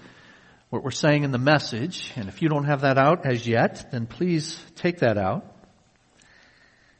what 0.70 0.84
we're 0.84 0.92
saying 0.92 1.24
in 1.24 1.32
the 1.32 1.38
message. 1.38 2.12
And 2.16 2.30
if 2.30 2.42
you 2.42 2.50
don't 2.50 2.66
have 2.66 2.82
that 2.82 2.98
out 2.98 3.26
as 3.26 3.48
yet, 3.48 3.92
then 3.92 4.06
please 4.06 4.64
take 4.76 5.00
that 5.00 5.18
out. 5.18 5.46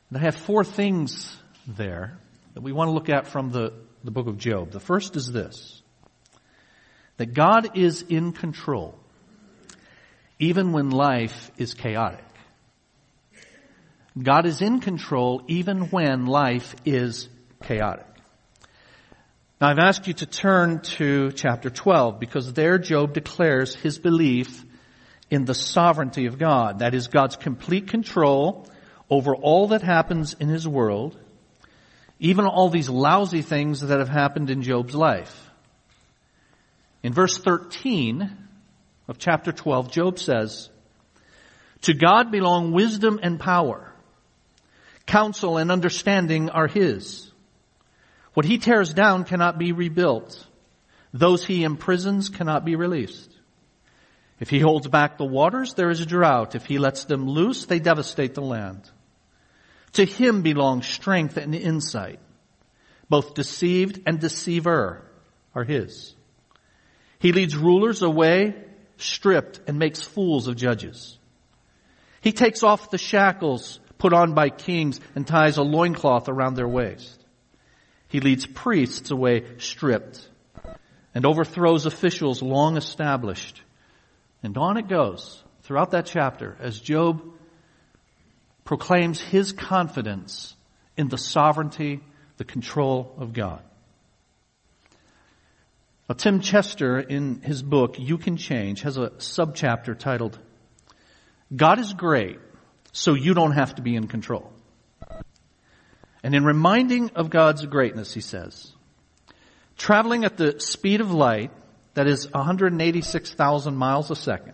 And 0.10 0.18
I 0.18 0.22
have 0.22 0.36
four 0.36 0.64
things 0.64 1.36
there 1.68 2.18
that 2.54 2.62
we 2.62 2.72
want 2.72 2.90
to 2.90 2.92
look 2.92 3.10
at 3.10 3.28
from 3.28 3.52
the, 3.52 3.74
the 4.04 4.12
book 4.12 4.28
of 4.28 4.38
Job. 4.38 4.72
The 4.72 4.80
first 4.80 5.16
is 5.16 5.32
this. 5.32 5.82
That 7.18 7.34
God 7.34 7.78
is 7.78 8.02
in 8.02 8.34
control, 8.34 8.98
even 10.40 10.72
when 10.74 10.90
life 10.90 11.52
is 11.58 11.76
chaotic. 11.76 12.26
God 14.18 14.46
is 14.46 14.62
in 14.62 14.82
control 14.82 15.42
even 15.48 15.90
when 15.90 16.26
life 16.26 16.76
is 16.86 17.30
chaotic. 17.64 18.06
Now 19.62 19.70
I've 19.70 19.80
asked 19.80 20.08
you 20.08 20.14
to 20.16 20.26
turn 20.26 20.82
to 20.98 21.32
chapter 21.32 21.70
12 21.70 22.20
because 22.20 22.52
there 22.54 22.78
Job 22.78 23.14
declares 23.14 23.76
his 23.76 24.00
belief 24.00 24.66
in 25.30 25.46
the 25.46 25.54
sovereignty 25.54 26.26
of 26.26 26.38
God. 26.38 26.80
That 26.80 26.94
is 26.94 27.08
God's 27.08 27.38
complete 27.38 27.88
control 27.88 28.68
over 29.10 29.36
all 29.36 29.70
that 29.70 29.82
happens 29.82 30.34
in 30.34 30.50
his 30.50 30.68
world, 30.68 31.18
even 32.20 32.46
all 32.46 32.70
these 32.70 32.90
lousy 32.90 33.42
things 33.42 33.82
that 33.82 34.00
have 34.00 34.10
happened 34.10 34.50
in 34.50 34.62
Job's 34.62 34.96
life. 34.96 35.50
In 37.04 37.14
verse 37.14 37.38
13 37.38 38.38
of 39.08 39.18
chapter 39.18 39.52
12, 39.52 39.92
Job 39.92 40.20
says, 40.20 40.70
To 41.84 41.94
God 41.94 42.32
belong 42.32 42.72
wisdom 42.74 43.20
and 43.24 43.40
power. 43.40 43.91
Counsel 45.06 45.58
and 45.58 45.72
understanding 45.72 46.50
are 46.50 46.68
his. 46.68 47.32
What 48.34 48.46
he 48.46 48.58
tears 48.58 48.94
down 48.94 49.26
cannot 49.26 49.58
be 49.58 49.72
rebuilt. 49.72 50.48
Those 51.14 51.46
he 51.46 51.64
imprisons 51.64 52.30
cannot 52.30 52.64
be 52.64 52.76
released. 52.76 53.30
If 54.40 54.50
he 54.50 54.60
holds 54.60 54.88
back 54.88 55.18
the 55.18 55.26
waters, 55.26 55.74
there 55.74 55.90
is 55.90 56.02
a 56.02 56.06
drought. 56.06 56.56
If 56.56 56.66
he 56.66 56.80
lets 56.80 57.04
them 57.06 57.28
loose, 57.28 57.66
they 57.66 57.80
devastate 57.80 58.34
the 58.34 58.42
land. 58.42 58.90
To 59.94 60.06
him 60.06 60.42
belong 60.42 60.82
strength 60.82 61.38
and 61.38 61.54
insight. 61.54 62.20
Both 63.10 63.34
deceived 63.34 64.02
and 64.06 64.20
deceiver 64.20 65.06
are 65.54 65.64
his. 65.66 66.16
He 67.20 67.34
leads 67.34 67.58
rulers 67.58 68.02
away, 68.02 68.56
stripped, 68.96 69.60
and 69.68 69.78
makes 69.78 70.02
fools 70.02 70.48
of 70.48 70.56
judges. 70.56 71.20
He 72.22 72.32
takes 72.32 72.64
off 72.64 72.90
the 72.90 72.98
shackles 72.98 73.81
put 74.02 74.14
on 74.14 74.34
by 74.34 74.50
kings 74.50 75.00
and 75.14 75.28
ties 75.28 75.58
a 75.58 75.62
loincloth 75.62 76.28
around 76.28 76.56
their 76.56 76.68
waist. 76.68 77.24
He 78.08 78.20
leads 78.20 78.48
priests 78.48 79.12
away 79.12 79.46
stripped 79.60 80.28
and 81.14 81.24
overthrows 81.24 81.86
officials 81.86 82.42
long 82.42 82.78
established. 82.78 83.62
And 84.42 84.58
on 84.58 84.78
it 84.78 84.88
goes 84.88 85.44
throughout 85.62 85.92
that 85.92 86.08
chapter 86.08 86.58
as 86.60 86.80
Job 86.80 87.22
proclaims 88.64 89.22
his 89.22 89.52
confidence 89.52 90.56
in 90.98 91.08
the 91.08 91.20
sovereignty, 91.20 92.00
the 92.38 92.44
control 92.44 93.14
of 93.20 93.34
God. 93.34 93.62
Now, 96.10 96.16
Tim 96.16 96.42
Chester, 96.42 97.00
in 97.00 97.42
his 97.42 97.62
book, 97.62 98.00
You 98.00 98.18
Can 98.18 98.38
Change, 98.38 98.82
has 98.82 98.98
a 98.98 99.12
subchapter 99.12 99.96
titled, 99.96 100.40
God 101.56 101.78
is 101.78 101.94
great, 101.94 102.40
so 102.92 103.14
you 103.14 103.34
don't 103.34 103.54
have 103.54 103.76
to 103.76 103.82
be 103.82 103.96
in 103.96 104.08
control. 104.08 104.52
And 106.24 106.36
in 106.36 106.44
reminding 106.44 107.12
of 107.12 107.30
God's 107.30 107.66
greatness, 107.66 108.14
he 108.14 108.22
says, 108.22 108.74
traveling 109.78 110.24
at 110.24 110.38
the 110.38 110.60
speed 110.60 111.02
of 111.02 111.12
light, 111.12 111.52
that 111.94 112.08
is 112.08 112.30
186,000 112.32 113.76
miles 113.76 114.12
a 114.12 114.16
second, 114.16 114.54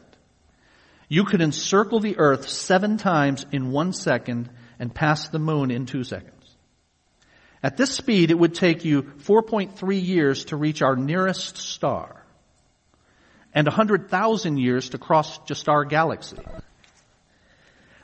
you 1.10 1.24
could 1.24 1.41
encircle 1.41 2.00
the 2.00 2.17
earth 2.17 2.50
seven 2.50 2.98
times 2.98 3.46
in 3.51 3.72
one 3.72 3.94
second 3.94 4.50
and 4.79 4.94
pass 4.94 5.29
the 5.29 5.39
moon 5.39 5.72
in 5.72 5.86
two 5.86 6.03
seconds. 6.03 6.34
At 7.63 7.77
this 7.77 7.91
speed, 7.91 8.29
it 8.32 8.38
would 8.38 8.53
take 8.53 8.86
you 8.86 9.03
4.3 9.03 10.06
years 10.06 10.46
to 10.46 10.56
reach 10.56 10.82
our 10.82 10.96
nearest 10.96 11.58
star 11.58 12.24
and 13.53 13.65
100,000 13.65 14.58
years 14.58 14.89
to 14.89 14.98
cross 14.98 15.39
just 15.39 15.67
our 15.67 15.84
galaxy. 15.84 16.38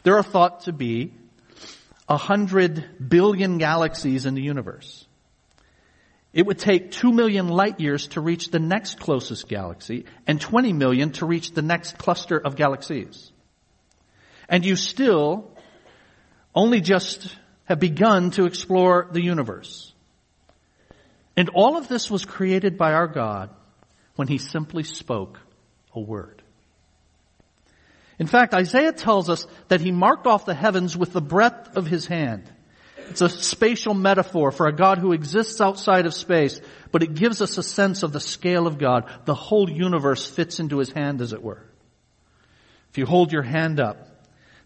There 0.03 0.17
are 0.17 0.23
thought 0.23 0.61
to 0.61 0.73
be 0.73 1.13
a 2.07 2.13
100 2.13 3.09
billion 3.09 3.57
galaxies 3.57 4.25
in 4.25 4.35
the 4.35 4.41
universe. 4.41 5.05
It 6.33 6.45
would 6.45 6.59
take 6.59 6.91
2 6.91 7.11
million 7.11 7.47
light 7.47 7.79
years 7.79 8.07
to 8.09 8.21
reach 8.21 8.49
the 8.49 8.59
next 8.59 8.99
closest 8.99 9.47
galaxy 9.47 10.05
and 10.27 10.41
20 10.41 10.73
million 10.73 11.11
to 11.13 11.25
reach 11.25 11.51
the 11.51 11.61
next 11.61 11.97
cluster 11.97 12.37
of 12.37 12.55
galaxies. 12.55 13.31
And 14.49 14.65
you 14.65 14.75
still 14.75 15.51
only 16.53 16.81
just 16.81 17.35
have 17.65 17.79
begun 17.79 18.31
to 18.31 18.45
explore 18.45 19.07
the 19.11 19.23
universe. 19.23 19.93
And 21.37 21.49
all 21.49 21.77
of 21.77 21.87
this 21.87 22.11
was 22.11 22.25
created 22.25 22.77
by 22.77 22.93
our 22.93 23.07
God 23.07 23.49
when 24.15 24.27
he 24.27 24.37
simply 24.37 24.83
spoke 24.83 25.39
a 25.93 25.99
word. 25.99 26.42
In 28.23 28.27
fact, 28.27 28.53
Isaiah 28.53 28.93
tells 28.93 29.29
us 29.29 29.45
that 29.67 29.81
he 29.81 29.91
marked 29.91 30.27
off 30.27 30.45
the 30.45 30.53
heavens 30.53 30.95
with 30.95 31.11
the 31.11 31.19
breadth 31.19 31.75
of 31.75 31.85
his 31.85 32.05
hand. 32.05 32.49
It's 33.09 33.19
a 33.19 33.27
spatial 33.27 33.93
metaphor 33.93 34.53
for 34.53 34.65
a 34.65 34.73
God 34.73 34.97
who 34.97 35.11
exists 35.11 35.59
outside 35.59 36.05
of 36.05 36.13
space, 36.13 36.61
but 36.93 37.03
it 37.03 37.15
gives 37.15 37.41
us 37.41 37.57
a 37.57 37.63
sense 37.63 38.01
of 38.01 38.13
the 38.13 38.21
scale 38.21 38.65
of 38.65 38.77
God. 38.77 39.11
The 39.25 39.35
whole 39.35 39.69
universe 39.69 40.25
fits 40.25 40.61
into 40.61 40.77
his 40.77 40.89
hand, 40.89 41.19
as 41.19 41.33
it 41.33 41.43
were. 41.43 41.65
If 42.91 42.97
you 42.97 43.05
hold 43.05 43.33
your 43.33 43.43
hand 43.43 43.81
up, 43.81 44.07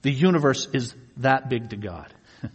the 0.03 0.11
universe 0.11 0.67
is 0.71 0.93
that 1.17 1.49
big 1.49 1.71
to 1.71 1.77
God. 1.77 2.13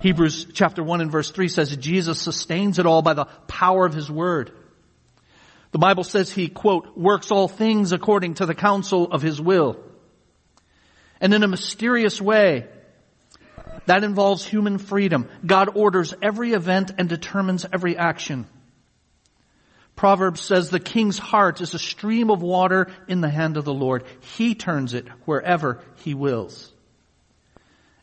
Hebrews 0.00 0.48
chapter 0.54 0.82
1 0.82 1.02
and 1.02 1.12
verse 1.12 1.30
3 1.30 1.46
says 1.46 1.76
Jesus 1.76 2.20
sustains 2.20 2.80
it 2.80 2.86
all 2.86 3.02
by 3.02 3.14
the 3.14 3.26
power 3.46 3.86
of 3.86 3.94
his 3.94 4.10
word. 4.10 4.50
The 5.74 5.78
Bible 5.80 6.04
says 6.04 6.30
he, 6.30 6.46
quote, 6.46 6.96
works 6.96 7.32
all 7.32 7.48
things 7.48 7.90
according 7.90 8.34
to 8.34 8.46
the 8.46 8.54
counsel 8.54 9.10
of 9.10 9.22
his 9.22 9.40
will. 9.40 9.76
And 11.20 11.34
in 11.34 11.42
a 11.42 11.48
mysterious 11.48 12.20
way, 12.20 12.68
that 13.86 14.04
involves 14.04 14.44
human 14.44 14.78
freedom. 14.78 15.28
God 15.44 15.76
orders 15.76 16.14
every 16.22 16.52
event 16.52 16.92
and 16.96 17.08
determines 17.08 17.66
every 17.72 17.96
action. 17.96 18.46
Proverbs 19.96 20.42
says 20.42 20.70
the 20.70 20.78
king's 20.78 21.18
heart 21.18 21.60
is 21.60 21.74
a 21.74 21.80
stream 21.80 22.30
of 22.30 22.40
water 22.40 22.86
in 23.08 23.20
the 23.20 23.28
hand 23.28 23.56
of 23.56 23.64
the 23.64 23.74
Lord. 23.74 24.04
He 24.36 24.54
turns 24.54 24.94
it 24.94 25.08
wherever 25.24 25.82
he 26.04 26.14
wills. 26.14 26.72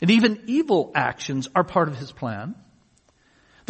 And 0.01 0.11
even 0.11 0.43
evil 0.47 0.91
actions 0.93 1.47
are 1.55 1.63
part 1.63 1.87
of 1.87 1.97
his 1.97 2.11
plan. 2.11 2.53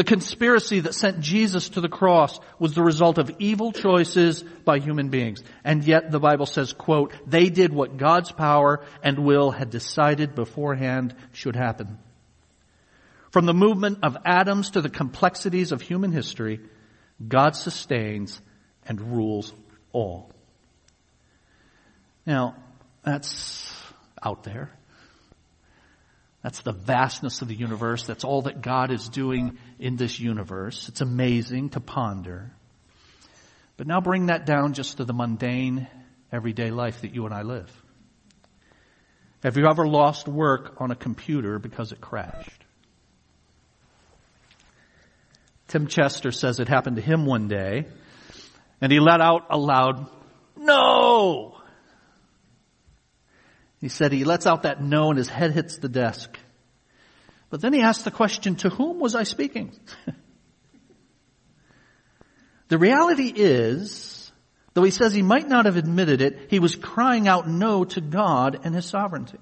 The 0.02 0.06
conspiracy 0.06 0.80
that 0.80 0.96
sent 0.96 1.20
Jesus 1.20 1.70
to 1.70 1.80
the 1.80 1.88
cross 1.88 2.40
was 2.58 2.74
the 2.74 2.82
result 2.82 3.20
of 3.20 3.36
evil 3.38 3.72
choices 3.72 4.42
by 4.42 4.80
human 4.80 5.10
beings. 5.10 5.44
And 5.64 5.84
yet 5.84 6.10
the 6.10 6.20
Bible 6.20 6.48
says, 6.48 6.74
quote, 6.74 7.14
they 7.28 7.52
did 7.52 7.72
what 7.72 7.98
God's 7.98 8.32
power 8.32 8.84
and 9.04 9.20
will 9.20 9.52
had 9.52 9.70
decided 9.70 10.34
beforehand 10.34 11.14
should 11.34 11.56
happen. 11.56 12.00
From 13.30 13.46
the 13.46 13.54
movement 13.54 14.00
of 14.02 14.18
atoms 14.26 14.72
to 14.72 14.82
the 14.82 14.90
complexities 14.90 15.72
of 15.72 15.84
human 15.84 16.12
history, 16.12 16.62
God 17.28 17.56
sustains 17.56 18.42
and 18.88 19.00
rules 19.00 19.54
all. 19.92 20.32
Now, 22.26 22.56
that's 23.04 23.72
out 24.24 24.42
there. 24.46 24.72
That's 26.44 26.62
the 26.62 26.72
vastness 26.72 27.42
of 27.42 27.48
the 27.48 27.56
universe. 27.56 28.06
That's 28.06 28.24
all 28.24 28.44
that 28.44 28.62
God 28.62 28.92
is 28.92 29.10
doing 29.10 29.58
in 29.80 29.96
this 29.96 30.20
universe. 30.20 30.90
It's 30.90 31.02
amazing 31.02 31.70
to 31.72 31.80
ponder. 31.80 32.52
But 33.78 33.88
now 33.88 34.02
bring 34.02 34.28
that 34.28 34.46
down 34.46 34.74
just 34.74 34.98
to 34.98 35.06
the 35.06 35.14
mundane, 35.14 35.88
everyday 36.32 36.72
life 36.72 37.02
that 37.02 37.14
you 37.14 37.26
and 37.26 37.34
I 37.34 37.44
live. 37.44 37.72
Have 39.44 39.58
you 39.58 39.66
ever 39.68 39.88
lost 39.88 40.28
work 40.28 40.76
on 40.78 40.92
a 40.92 40.96
computer 40.96 41.58
because 41.58 41.92
it 41.92 42.02
crashed? 42.02 42.64
Tim 45.68 45.88
Chester 45.88 46.32
says 46.32 46.60
it 46.60 46.68
happened 46.68 46.98
to 46.98 47.02
him 47.02 47.26
one 47.26 47.48
day, 47.48 47.86
and 48.82 48.92
he 48.92 49.00
let 49.00 49.22
out 49.22 49.48
a 49.50 49.58
loud, 49.58 50.06
no! 50.58 51.51
He 53.82 53.90
said 53.90 54.12
he 54.12 54.24
lets 54.24 54.46
out 54.46 54.64
that 54.64 54.82
no 54.82 55.10
and 55.10 55.18
his 55.18 55.28
head 55.28 55.52
hits 55.52 55.80
the 55.80 55.90
desk. 55.90 56.38
But 57.50 57.62
then 57.62 57.74
he 57.74 57.82
asks 57.82 58.04
the 58.04 58.12
question, 58.12 58.56
to 58.58 58.70
whom 58.70 59.00
was 59.00 59.16
I 59.16 59.24
speaking? 59.24 59.78
the 62.70 62.78
reality 62.78 63.34
is, 63.36 64.32
though 64.74 64.84
he 64.84 64.92
says 64.92 65.14
he 65.14 65.24
might 65.24 65.50
not 65.50 65.66
have 65.66 65.78
admitted 65.78 66.22
it, 66.22 66.48
he 66.50 66.60
was 66.60 66.76
crying 66.76 67.28
out 67.28 67.50
no 67.50 67.84
to 67.84 68.00
God 68.00 68.60
and 68.64 68.76
his 68.76 68.86
sovereignty. 68.86 69.40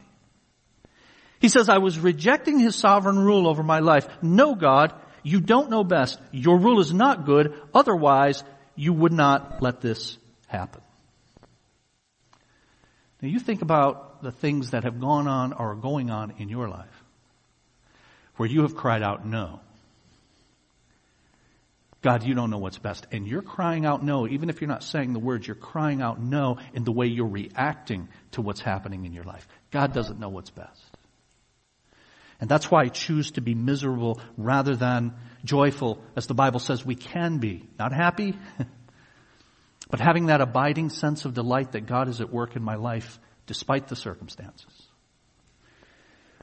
He 1.39 1.49
says, 1.49 1.69
I 1.69 1.77
was 1.77 1.99
rejecting 1.99 2.59
his 2.59 2.75
sovereign 2.75 3.19
rule 3.19 3.47
over 3.47 3.61
my 3.61 3.79
life. 3.79 4.07
No, 4.21 4.55
God, 4.55 4.93
you 5.21 5.41
don't 5.41 5.69
know 5.69 5.83
best. 5.83 6.19
Your 6.31 6.57
rule 6.57 6.79
is 6.79 6.93
not 6.93 7.25
good. 7.25 7.53
Otherwise, 7.73 8.43
you 8.75 8.93
would 8.93 9.13
not 9.13 9.61
let 9.61 9.81
this 9.81 10.17
happen. 10.47 10.81
Now 13.21 13.27
you 13.27 13.39
think 13.39 13.61
about 13.61 14.08
the 14.21 14.31
things 14.31 14.71
that 14.71 14.83
have 14.83 14.99
gone 14.99 15.27
on 15.27 15.53
or 15.53 15.71
are 15.71 15.75
going 15.75 16.09
on 16.09 16.33
in 16.37 16.49
your 16.49 16.69
life 16.69 17.03
where 18.39 18.47
you 18.47 18.61
have 18.61 18.73
cried 18.73 19.03
out 19.03 19.25
no. 19.25 19.59
God, 22.01 22.23
you 22.23 22.33
don't 22.33 22.49
know 22.49 22.57
what's 22.57 22.77
best. 22.77 23.05
And 23.11 23.27
you're 23.27 23.41
crying 23.41 23.85
out 23.85 24.01
no, 24.01 24.25
even 24.25 24.49
if 24.49 24.61
you're 24.61 24.69
not 24.69 24.81
saying 24.81 25.11
the 25.11 25.19
words, 25.19 25.45
you're 25.45 25.55
crying 25.55 26.01
out 26.01 26.21
no 26.21 26.57
in 26.73 26.85
the 26.85 26.91
way 26.93 27.07
you're 27.07 27.27
reacting 27.27 28.07
to 28.31 28.41
what's 28.41 28.61
happening 28.61 29.03
in 29.03 29.11
your 29.11 29.25
life. 29.25 29.45
God 29.71 29.93
doesn't 29.93 30.21
know 30.21 30.29
what's 30.29 30.51
best. 30.51 30.81
And 32.39 32.49
that's 32.49 32.71
why 32.71 32.83
I 32.83 32.87
choose 32.87 33.31
to 33.31 33.41
be 33.41 33.53
miserable 33.53 34.21
rather 34.37 34.73
than 34.73 35.13
joyful, 35.43 36.01
as 36.15 36.27
the 36.27 36.33
Bible 36.33 36.61
says 36.61 36.85
we 36.85 36.95
can 36.95 37.39
be. 37.39 37.67
Not 37.77 37.91
happy, 37.91 38.37
but 39.89 39.99
having 39.99 40.27
that 40.27 40.39
abiding 40.39 40.91
sense 40.91 41.25
of 41.25 41.33
delight 41.33 41.73
that 41.73 41.85
God 41.85 42.07
is 42.07 42.21
at 42.21 42.31
work 42.31 42.55
in 42.55 42.63
my 42.63 42.75
life 42.75 43.19
despite 43.49 43.87
the 43.87 43.95
circumstances. 43.95 44.71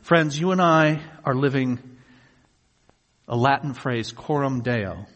Friends, 0.03 0.37
you 0.37 0.51
and 0.51 0.61
I 0.61 1.01
are 1.25 1.37
living 1.37 1.79
a 3.29 3.37
Latin 3.37 3.75
phrase, 3.75 4.11
coram 4.11 4.63
deo, 4.63 5.07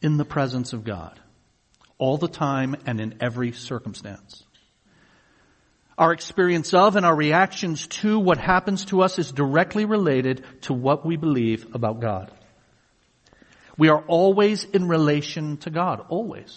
in 0.00 0.18
the 0.18 0.24
presence 0.24 0.72
of 0.72 0.84
God, 0.84 1.18
all 1.98 2.16
the 2.16 2.28
time 2.28 2.76
and 2.86 3.00
in 3.00 3.16
every 3.20 3.50
circumstance. 3.50 4.44
Our 5.98 6.12
experience 6.12 6.72
of 6.74 6.94
and 6.94 7.04
our 7.04 7.16
reactions 7.16 7.88
to 8.02 8.20
what 8.20 8.38
happens 8.38 8.84
to 8.84 9.02
us 9.02 9.18
is 9.18 9.32
directly 9.32 9.84
related 9.84 10.44
to 10.62 10.72
what 10.72 11.04
we 11.04 11.16
believe 11.16 11.74
about 11.74 11.98
God. 11.98 12.30
We 13.76 13.88
are 13.88 14.04
always 14.06 14.62
in 14.62 14.86
relation 14.86 15.56
to 15.58 15.70
God, 15.70 16.06
always. 16.08 16.56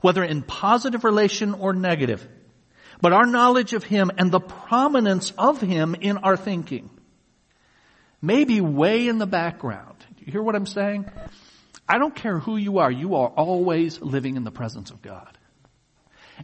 Whether 0.00 0.24
in 0.24 0.40
positive 0.40 1.04
relation 1.04 1.52
or 1.52 1.74
negative, 1.74 2.26
but 3.00 3.12
our 3.12 3.26
knowledge 3.26 3.72
of 3.72 3.84
Him 3.84 4.10
and 4.18 4.30
the 4.30 4.40
prominence 4.40 5.32
of 5.38 5.60
Him 5.60 5.94
in 6.00 6.18
our 6.18 6.36
thinking 6.36 6.90
may 8.20 8.44
be 8.44 8.60
way 8.60 9.08
in 9.08 9.18
the 9.18 9.26
background. 9.26 9.96
Do 10.16 10.24
you 10.24 10.32
hear 10.32 10.42
what 10.42 10.56
I'm 10.56 10.66
saying? 10.66 11.10
I 11.88 11.98
don't 11.98 12.14
care 12.14 12.38
who 12.38 12.56
you 12.56 12.78
are, 12.78 12.90
you 12.90 13.14
are 13.14 13.28
always 13.28 14.00
living 14.00 14.36
in 14.36 14.44
the 14.44 14.50
presence 14.50 14.90
of 14.90 15.00
God. 15.00 15.38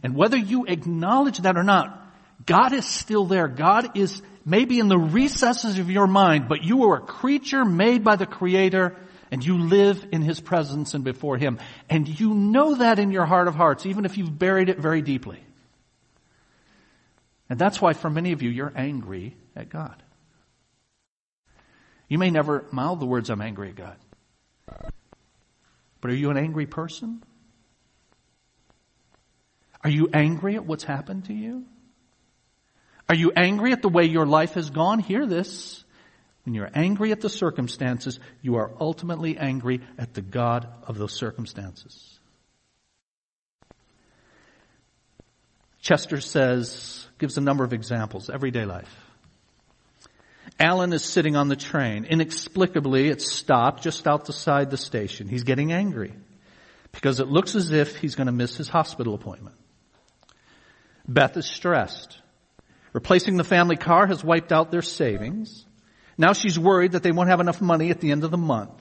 And 0.03 0.15
whether 0.15 0.37
you 0.37 0.65
acknowledge 0.65 1.39
that 1.39 1.57
or 1.57 1.63
not, 1.63 2.01
God 2.45 2.73
is 2.73 2.85
still 2.85 3.25
there. 3.25 3.47
God 3.47 3.97
is 3.97 4.21
maybe 4.43 4.79
in 4.79 4.87
the 4.87 4.97
recesses 4.97 5.79
of 5.79 5.89
your 5.89 6.07
mind, 6.07 6.47
but 6.47 6.63
you 6.63 6.83
are 6.85 6.97
a 6.97 7.01
creature 7.01 7.63
made 7.63 8.03
by 8.03 8.15
the 8.15 8.25
Creator 8.25 8.95
and 9.31 9.43
you 9.43 9.57
live 9.57 10.05
in 10.11 10.21
His 10.21 10.39
presence 10.39 10.93
and 10.93 11.03
before 11.03 11.37
Him. 11.37 11.59
And 11.89 12.07
you 12.07 12.33
know 12.33 12.75
that 12.75 12.99
in 12.99 13.11
your 13.11 13.25
heart 13.25 13.47
of 13.47 13.55
hearts, 13.55 13.85
even 13.85 14.05
if 14.05 14.17
you've 14.17 14.37
buried 14.37 14.69
it 14.69 14.79
very 14.79 15.01
deeply. 15.01 15.39
And 17.49 17.59
that's 17.59 17.81
why 17.81 17.93
for 17.93 18.09
many 18.09 18.31
of 18.31 18.41
you, 18.41 18.49
you're 18.49 18.73
angry 18.75 19.35
at 19.55 19.69
God. 19.69 20.01
You 22.07 22.17
may 22.17 22.31
never 22.31 22.65
mouth 22.71 22.99
the 22.99 23.05
words, 23.05 23.29
I'm 23.29 23.41
angry 23.41 23.69
at 23.69 23.75
God. 23.75 23.97
But 26.01 26.11
are 26.11 26.15
you 26.15 26.29
an 26.29 26.37
angry 26.37 26.65
person? 26.65 27.23
Are 29.83 29.89
you 29.89 30.09
angry 30.13 30.55
at 30.55 30.65
what's 30.65 30.83
happened 30.83 31.25
to 31.25 31.33
you? 31.33 31.65
Are 33.07 33.15
you 33.15 33.31
angry 33.35 33.71
at 33.71 33.81
the 33.81 33.89
way 33.89 34.05
your 34.05 34.25
life 34.25 34.53
has 34.53 34.69
gone? 34.71 34.99
Hear 34.99 35.27
this. 35.27 35.83
When 36.43 36.53
you're 36.53 36.69
angry 36.73 37.11
at 37.11 37.21
the 37.21 37.29
circumstances, 37.29 38.19
you 38.41 38.55
are 38.55 38.71
ultimately 38.79 39.37
angry 39.37 39.81
at 39.97 40.13
the 40.13 40.21
God 40.21 40.67
of 40.87 40.97
those 40.97 41.13
circumstances. 41.13 42.19
Chester 45.81 46.21
says, 46.21 47.04
gives 47.17 47.37
a 47.37 47.41
number 47.41 47.63
of 47.63 47.73
examples, 47.73 48.29
everyday 48.29 48.65
life. 48.65 48.93
Alan 50.59 50.93
is 50.93 51.03
sitting 51.03 51.35
on 51.35 51.49
the 51.49 51.55
train. 51.55 52.05
Inexplicably, 52.05 53.09
it's 53.09 53.29
stopped 53.29 53.83
just 53.83 54.07
outside 54.07 54.71
the 54.71 54.77
station. 54.77 55.27
He's 55.27 55.43
getting 55.43 55.73
angry 55.73 56.13
because 56.91 57.19
it 57.19 57.27
looks 57.27 57.55
as 57.55 57.71
if 57.71 57.97
he's 57.97 58.15
going 58.15 58.27
to 58.27 58.33
miss 58.33 58.55
his 58.55 58.69
hospital 58.69 59.15
appointment. 59.15 59.55
Beth 61.07 61.35
is 61.35 61.45
stressed. 61.45 62.19
Replacing 62.93 63.35
the 63.35 63.43
family 63.43 63.75
car 63.75 64.07
has 64.07 64.23
wiped 64.23 64.53
out 64.53 64.71
their 64.71 64.81
savings. 64.81 65.65
Now 66.17 66.31
she's 66.31 66.57
worried 66.57 66.93
that 66.93 67.03
they 67.03 67.11
won't 67.11 67.29
have 67.29 67.41
enough 67.41 67.61
money 67.61 67.91
at 67.91 67.99
the 67.99 68.11
end 68.11 68.23
of 68.23 68.31
the 68.31 68.37
month. 68.37 68.71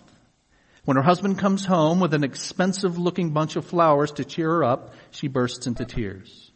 When 0.84 0.96
her 0.96 1.02
husband 1.02 1.38
comes 1.38 1.64
home 1.64 1.98
with 1.98 2.14
an 2.14 2.22
expensive 2.22 2.98
looking 2.98 3.30
bunch 3.30 3.56
of 3.56 3.66
flowers 3.66 4.12
to 4.12 4.24
cheer 4.24 4.48
her 4.48 4.64
up, 4.64 4.94
she 5.10 5.28
bursts 5.28 5.66
into 5.66 5.84
tears. 5.84 6.52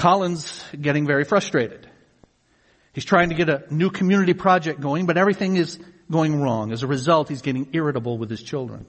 Colin's 0.00 0.64
getting 0.80 1.06
very 1.06 1.24
frustrated. 1.24 1.86
He's 2.94 3.04
trying 3.04 3.28
to 3.28 3.34
get 3.34 3.50
a 3.50 3.64
new 3.70 3.90
community 3.90 4.32
project 4.32 4.80
going, 4.80 5.04
but 5.04 5.18
everything 5.18 5.56
is 5.56 5.78
going 6.10 6.40
wrong. 6.40 6.72
As 6.72 6.82
a 6.82 6.86
result, 6.86 7.28
he's 7.28 7.42
getting 7.42 7.68
irritable 7.74 8.16
with 8.16 8.30
his 8.30 8.42
children. 8.42 8.86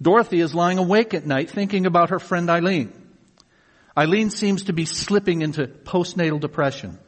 Dorothy 0.00 0.40
is 0.40 0.54
lying 0.54 0.78
awake 0.78 1.12
at 1.12 1.26
night 1.26 1.50
thinking 1.50 1.84
about 1.84 2.08
her 2.08 2.18
friend 2.18 2.48
Eileen. 2.48 2.90
Eileen 3.98 4.30
seems 4.30 4.64
to 4.64 4.72
be 4.72 4.86
slipping 4.86 5.42
into 5.42 5.66
postnatal 5.66 6.40
depression. 6.40 6.98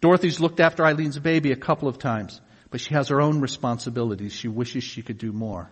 Dorothy's 0.00 0.40
looked 0.40 0.58
after 0.58 0.84
Eileen's 0.84 1.18
baby 1.18 1.52
a 1.52 1.56
couple 1.56 1.86
of 1.86 1.98
times, 1.98 2.40
but 2.70 2.80
she 2.80 2.94
has 2.94 3.08
her 3.08 3.20
own 3.20 3.42
responsibilities. 3.42 4.32
She 4.32 4.48
wishes 4.48 4.84
she 4.84 5.02
could 5.02 5.18
do 5.18 5.32
more. 5.32 5.70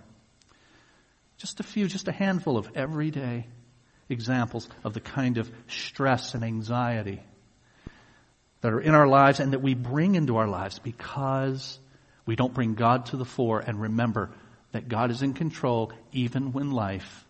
Just 1.39 1.59
a 1.59 1.63
few, 1.63 1.89
just 1.89 2.07
a 2.07 2.13
handful 2.13 2.59
of 2.59 2.71
everyday 2.75 3.47
examples 4.11 4.69
of 4.85 4.93
the 4.93 5.01
kind 5.01 5.39
of 5.39 5.51
stress 5.69 6.35
and 6.35 6.45
anxiety 6.45 7.23
that 8.61 8.73
are 8.73 8.81
in 8.81 8.95
our 8.95 9.07
lives 9.07 9.41
and 9.41 9.53
that 9.53 9.63
we 9.63 9.75
bring 9.75 10.15
into 10.15 10.37
our 10.37 10.49
lives 10.49 10.79
because 10.79 11.79
we 12.27 12.37
don't 12.37 12.53
bring 12.53 12.75
God 12.75 13.07
to 13.07 13.17
the 13.17 13.25
fore 13.25 13.61
and 13.61 13.81
remember 13.81 14.31
that 14.73 14.89
God 14.89 15.11
is 15.11 15.23
in 15.23 15.35
control 15.35 15.93
even 16.13 16.53
when 16.53 16.71
life 16.71 17.25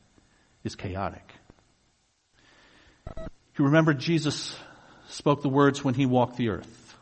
is 0.64 0.75
chaotic. 0.75 1.33
You 3.57 3.66
remember 3.66 3.95
Jesus 3.95 4.57
spoke 5.09 5.43
the 5.43 5.49
words 5.49 5.85
when 5.85 5.95
he 5.95 6.07
walked 6.07 6.37
the 6.37 6.51
earth. 6.51 6.97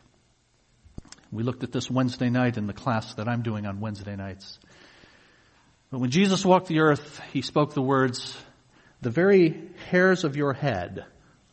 We 1.30 1.42
looked 1.42 1.62
at 1.62 1.72
this 1.72 1.90
Wednesday 1.90 2.30
night 2.30 2.56
in 2.56 2.66
the 2.66 2.72
class 2.72 3.14
that 3.14 3.28
I'm 3.28 3.42
doing 3.42 3.66
on 3.66 3.80
Wednesday 3.80 4.16
nights. 4.16 4.58
But 5.90 6.00
when 6.00 6.10
Jesus 6.10 6.44
walked 6.44 6.68
the 6.68 6.80
earth, 6.80 7.20
he 7.32 7.42
spoke 7.42 7.74
the 7.74 7.82
words, 7.82 8.36
the 9.00 9.10
very 9.10 9.60
hairs 9.90 10.24
of 10.24 10.36
your 10.36 10.52
head 10.52 11.04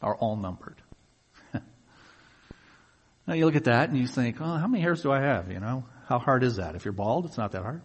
are 0.02 0.16
all 0.16 0.36
numbered. 0.36 0.76
now 1.54 3.34
you 3.34 3.46
look 3.46 3.56
at 3.56 3.66
that 3.66 3.90
and 3.90 3.98
you 3.98 4.08
think, 4.08 4.38
oh, 4.40 4.58
how 4.58 4.68
many 4.68 4.82
hairs 4.82 5.02
do 5.02 5.12
I 5.12 5.22
have? 5.22 5.52
You 5.52 5.60
know, 5.60 5.86
how 6.08 6.20
hard 6.20 6.44
is 6.44 6.58
that? 6.58 6.76
If 6.76 6.86
you're 6.86 6.94
bald, 6.94 7.26
it's 7.26 7.38
not 7.38 7.52
that 7.52 7.64
hard. 7.64 7.82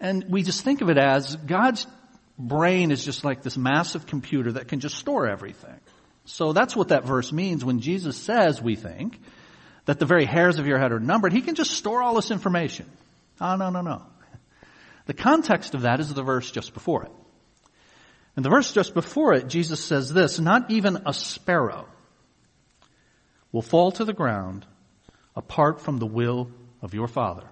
And 0.00 0.26
we 0.28 0.42
just 0.42 0.62
think 0.62 0.80
of 0.80 0.90
it 0.90 0.98
as 0.98 1.34
God's 1.36 1.86
brain 2.38 2.92
is 2.92 3.04
just 3.04 3.24
like 3.24 3.42
this 3.42 3.56
massive 3.56 4.06
computer 4.06 4.52
that 4.52 4.68
can 4.68 4.80
just 4.80 4.96
store 4.96 5.28
everything. 5.28 5.80
So 6.24 6.52
that's 6.52 6.76
what 6.76 6.88
that 6.88 7.04
verse 7.04 7.32
means 7.32 7.64
when 7.64 7.80
Jesus 7.80 8.16
says, 8.16 8.62
we 8.62 8.76
think, 8.76 9.18
that 9.86 9.98
the 9.98 10.06
very 10.06 10.26
hairs 10.26 10.58
of 10.58 10.66
your 10.66 10.78
head 10.78 10.92
are 10.92 11.00
numbered. 11.00 11.32
He 11.32 11.40
can 11.40 11.54
just 11.54 11.72
store 11.72 12.02
all 12.02 12.14
this 12.14 12.30
information. 12.30 12.86
Oh, 13.40 13.56
no, 13.56 13.70
no, 13.70 13.80
no. 13.80 14.02
The 15.08 15.14
context 15.14 15.74
of 15.74 15.80
that 15.82 16.00
is 16.00 16.12
the 16.12 16.22
verse 16.22 16.50
just 16.50 16.74
before 16.74 17.04
it. 17.04 17.12
In 18.36 18.42
the 18.42 18.50
verse 18.50 18.72
just 18.72 18.92
before 18.92 19.32
it, 19.32 19.48
Jesus 19.48 19.82
says 19.82 20.12
this, 20.12 20.38
not 20.38 20.70
even 20.70 21.02
a 21.06 21.14
sparrow 21.14 21.88
will 23.50 23.62
fall 23.62 23.90
to 23.92 24.04
the 24.04 24.12
ground 24.12 24.66
apart 25.34 25.80
from 25.80 25.96
the 25.96 26.06
will 26.06 26.50
of 26.82 26.92
your 26.92 27.08
Father 27.08 27.48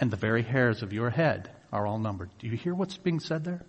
and 0.00 0.10
the 0.10 0.16
very 0.16 0.42
hairs 0.42 0.82
of 0.82 0.94
your 0.94 1.10
head 1.10 1.50
are 1.70 1.86
all 1.86 1.98
numbered. 1.98 2.30
Do 2.38 2.46
you 2.46 2.56
hear 2.56 2.74
what's 2.74 2.96
being 2.96 3.20
said 3.20 3.44
there? 3.44 3.66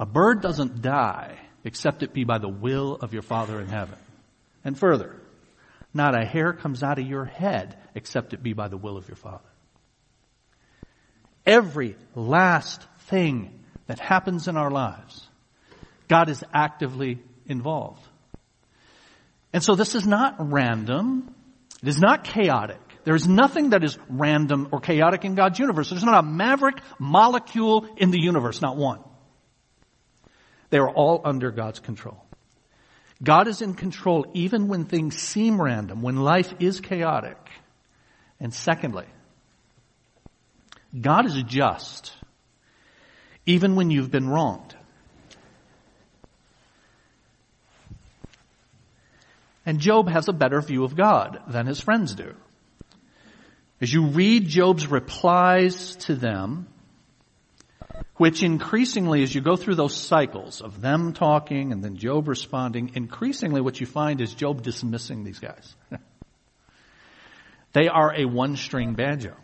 A 0.00 0.06
bird 0.06 0.40
doesn't 0.42 0.82
die 0.82 1.38
except 1.62 2.02
it 2.02 2.12
be 2.12 2.24
by 2.24 2.38
the 2.38 2.48
will 2.48 2.96
of 2.96 3.12
your 3.12 3.22
Father 3.22 3.60
in 3.60 3.68
heaven. 3.68 3.98
And 4.64 4.76
further, 4.76 5.14
not 5.94 6.20
a 6.20 6.24
hair 6.24 6.52
comes 6.52 6.82
out 6.82 6.98
of 6.98 7.06
your 7.06 7.24
head 7.24 7.76
except 7.94 8.34
it 8.34 8.42
be 8.42 8.52
by 8.52 8.66
the 8.66 8.76
will 8.76 8.96
of 8.96 9.06
your 9.08 9.16
Father. 9.16 9.44
Every 11.46 11.96
last 12.14 12.86
thing 13.06 13.64
that 13.86 13.98
happens 13.98 14.48
in 14.48 14.56
our 14.56 14.70
lives, 14.70 15.28
God 16.08 16.28
is 16.28 16.42
actively 16.52 17.18
involved. 17.46 18.06
And 19.52 19.62
so 19.62 19.74
this 19.74 19.94
is 19.94 20.06
not 20.06 20.36
random. 20.38 21.34
It 21.82 21.88
is 21.88 22.00
not 22.00 22.24
chaotic. 22.24 22.80
There 23.04 23.14
is 23.14 23.28
nothing 23.28 23.70
that 23.70 23.84
is 23.84 23.98
random 24.08 24.68
or 24.72 24.80
chaotic 24.80 25.24
in 25.24 25.34
God's 25.34 25.58
universe. 25.58 25.90
There's 25.90 26.02
not 26.02 26.24
a 26.24 26.26
maverick 26.26 26.80
molecule 26.98 27.86
in 27.98 28.10
the 28.10 28.20
universe, 28.20 28.62
not 28.62 28.76
one. 28.76 29.00
They 30.70 30.78
are 30.78 30.90
all 30.90 31.20
under 31.24 31.50
God's 31.50 31.78
control. 31.78 32.24
God 33.22 33.46
is 33.46 33.62
in 33.62 33.74
control 33.74 34.26
even 34.34 34.68
when 34.68 34.86
things 34.86 35.16
seem 35.18 35.60
random, 35.60 36.02
when 36.02 36.16
life 36.16 36.52
is 36.58 36.80
chaotic. 36.80 37.38
And 38.40 38.52
secondly, 38.52 39.06
God 40.98 41.26
is 41.26 41.42
just 41.42 42.12
even 43.46 43.76
when 43.76 43.90
you've 43.90 44.10
been 44.10 44.28
wronged. 44.28 44.74
And 49.66 49.80
Job 49.80 50.08
has 50.08 50.28
a 50.28 50.32
better 50.32 50.60
view 50.60 50.84
of 50.84 50.94
God 50.94 51.40
than 51.48 51.66
his 51.66 51.80
friends 51.80 52.14
do. 52.14 52.34
As 53.80 53.92
you 53.92 54.06
read 54.06 54.46
Job's 54.46 54.86
replies 54.86 55.96
to 55.96 56.14
them, 56.14 56.68
which 58.16 58.42
increasingly, 58.42 59.22
as 59.22 59.34
you 59.34 59.40
go 59.40 59.56
through 59.56 59.74
those 59.74 59.96
cycles 59.96 60.60
of 60.60 60.80
them 60.80 61.12
talking 61.12 61.72
and 61.72 61.82
then 61.82 61.96
Job 61.96 62.28
responding, 62.28 62.92
increasingly 62.94 63.60
what 63.60 63.80
you 63.80 63.86
find 63.86 64.20
is 64.20 64.32
Job 64.34 64.62
dismissing 64.62 65.24
these 65.24 65.38
guys. 65.38 65.74
they 67.72 67.88
are 67.88 68.14
a 68.14 68.24
one-string 68.26 68.94
banjo. 68.94 69.34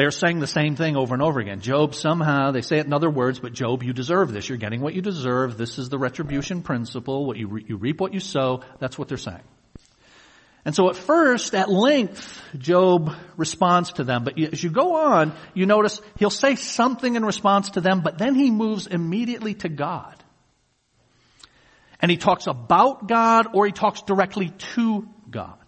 They're 0.00 0.10
saying 0.10 0.40
the 0.40 0.46
same 0.46 0.76
thing 0.76 0.96
over 0.96 1.12
and 1.12 1.22
over 1.22 1.40
again. 1.40 1.60
Job 1.60 1.94
somehow, 1.94 2.52
they 2.52 2.62
say 2.62 2.78
it 2.78 2.86
in 2.86 2.94
other 2.94 3.10
words, 3.10 3.38
but 3.38 3.52
Job, 3.52 3.82
you 3.82 3.92
deserve 3.92 4.32
this. 4.32 4.48
You're 4.48 4.56
getting 4.56 4.80
what 4.80 4.94
you 4.94 5.02
deserve. 5.02 5.58
This 5.58 5.78
is 5.78 5.90
the 5.90 5.98
retribution 5.98 6.62
principle. 6.62 7.26
What 7.26 7.36
you, 7.36 7.48
re- 7.48 7.66
you 7.68 7.76
reap 7.76 8.00
what 8.00 8.14
you 8.14 8.20
sow. 8.20 8.62
That's 8.78 8.98
what 8.98 9.08
they're 9.08 9.18
saying. 9.18 9.42
And 10.64 10.74
so 10.74 10.88
at 10.88 10.96
first, 10.96 11.54
at 11.54 11.68
length, 11.68 12.40
Job 12.56 13.14
responds 13.36 13.92
to 13.92 14.04
them. 14.04 14.24
But 14.24 14.40
as 14.40 14.64
you 14.64 14.70
go 14.70 14.96
on, 14.96 15.34
you 15.52 15.66
notice 15.66 16.00
he'll 16.16 16.30
say 16.30 16.54
something 16.54 17.14
in 17.14 17.22
response 17.22 17.68
to 17.72 17.82
them, 17.82 18.00
but 18.00 18.16
then 18.16 18.34
he 18.34 18.50
moves 18.50 18.86
immediately 18.86 19.52
to 19.56 19.68
God. 19.68 20.16
And 22.00 22.10
he 22.10 22.16
talks 22.16 22.46
about 22.46 23.06
God 23.06 23.48
or 23.52 23.66
he 23.66 23.72
talks 23.72 24.00
directly 24.00 24.48
to 24.76 25.06
God 25.28 25.58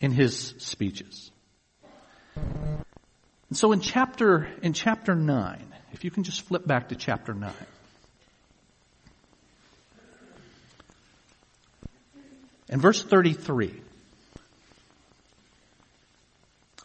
in 0.00 0.12
his 0.12 0.54
speeches. 0.56 1.30
And 3.52 3.56
so 3.58 3.72
in 3.72 3.80
chapter, 3.80 4.48
in 4.62 4.72
chapter 4.72 5.14
9, 5.14 5.74
if 5.92 6.04
you 6.04 6.10
can 6.10 6.22
just 6.22 6.40
flip 6.40 6.66
back 6.66 6.88
to 6.88 6.96
chapter 6.96 7.34
9. 7.34 7.52
In 12.70 12.80
verse 12.80 13.02
33, 13.02 13.82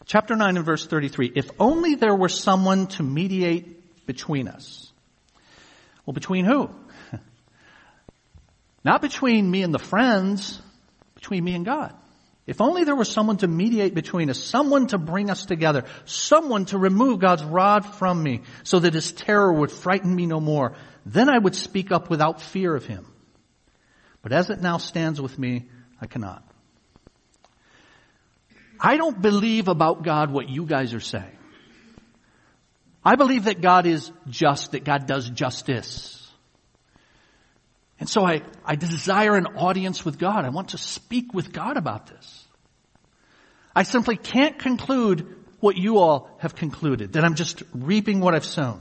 chapter 0.04 0.36
9 0.36 0.58
and 0.58 0.66
verse 0.66 0.86
33, 0.86 1.32
if 1.34 1.50
only 1.58 1.94
there 1.94 2.14
were 2.14 2.28
someone 2.28 2.86
to 2.88 3.02
mediate 3.02 4.04
between 4.04 4.46
us. 4.46 4.92
Well, 6.04 6.12
between 6.12 6.44
who? 6.44 6.68
Not 8.84 9.00
between 9.00 9.50
me 9.50 9.62
and 9.62 9.72
the 9.72 9.78
friends, 9.78 10.60
between 11.14 11.44
me 11.44 11.54
and 11.54 11.64
God. 11.64 11.94
If 12.48 12.62
only 12.62 12.84
there 12.84 12.96
was 12.96 13.10
someone 13.10 13.36
to 13.36 13.46
mediate 13.46 13.94
between 13.94 14.30
us, 14.30 14.42
someone 14.42 14.86
to 14.86 14.96
bring 14.96 15.28
us 15.28 15.44
together, 15.44 15.84
someone 16.06 16.64
to 16.66 16.78
remove 16.78 17.18
God's 17.18 17.44
rod 17.44 17.84
from 17.84 18.22
me 18.22 18.40
so 18.62 18.78
that 18.78 18.94
his 18.94 19.12
terror 19.12 19.52
would 19.52 19.70
frighten 19.70 20.16
me 20.16 20.24
no 20.24 20.40
more, 20.40 20.74
then 21.04 21.28
I 21.28 21.36
would 21.36 21.54
speak 21.54 21.92
up 21.92 22.08
without 22.08 22.40
fear 22.40 22.74
of 22.74 22.86
him. 22.86 23.06
But 24.22 24.32
as 24.32 24.48
it 24.48 24.62
now 24.62 24.78
stands 24.78 25.20
with 25.20 25.38
me, 25.38 25.68
I 26.00 26.06
cannot. 26.06 26.42
I 28.80 28.96
don't 28.96 29.20
believe 29.20 29.68
about 29.68 30.02
God 30.02 30.30
what 30.30 30.48
you 30.48 30.64
guys 30.64 30.94
are 30.94 31.00
saying. 31.00 31.36
I 33.04 33.16
believe 33.16 33.44
that 33.44 33.60
God 33.60 33.86
is 33.86 34.10
just, 34.26 34.72
that 34.72 34.84
God 34.84 35.06
does 35.06 35.28
justice. 35.28 36.17
And 38.08 38.12
so 38.14 38.24
I, 38.24 38.40
I 38.64 38.74
desire 38.74 39.36
an 39.36 39.48
audience 39.48 40.02
with 40.02 40.18
God. 40.18 40.46
I 40.46 40.48
want 40.48 40.70
to 40.70 40.78
speak 40.78 41.34
with 41.34 41.52
God 41.52 41.76
about 41.76 42.06
this. 42.06 42.46
I 43.76 43.82
simply 43.82 44.16
can't 44.16 44.58
conclude 44.58 45.36
what 45.60 45.76
you 45.76 45.98
all 45.98 46.30
have 46.38 46.54
concluded, 46.54 47.12
that 47.12 47.24
I'm 47.26 47.34
just 47.34 47.62
reaping 47.74 48.20
what 48.20 48.34
I've 48.34 48.46
sown. 48.46 48.80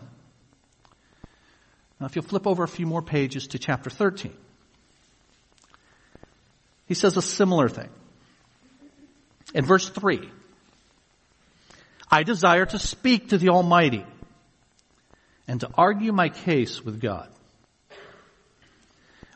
Now 1.99 2.05
if 2.05 2.15
you'll 2.15 2.23
flip 2.23 2.47
over 2.47 2.63
a 2.63 2.69
few 2.69 2.85
more 2.85 3.01
pages 3.01 3.47
to 3.47 3.59
chapter 3.59 3.89
13, 3.89 4.31
he 6.85 6.93
says 6.93 7.17
a 7.17 7.21
similar 7.21 7.67
thing. 7.67 7.89
In 9.53 9.65
verse 9.65 9.89
3, 9.89 10.21
I 12.09 12.23
desire 12.23 12.65
to 12.65 12.79
speak 12.79 13.31
to 13.31 13.37
the 13.37 13.49
Almighty 13.49 14.05
and 15.49 15.59
to 15.59 15.69
argue 15.77 16.13
my 16.13 16.29
case 16.29 16.81
with 16.81 17.01
God. 17.01 17.27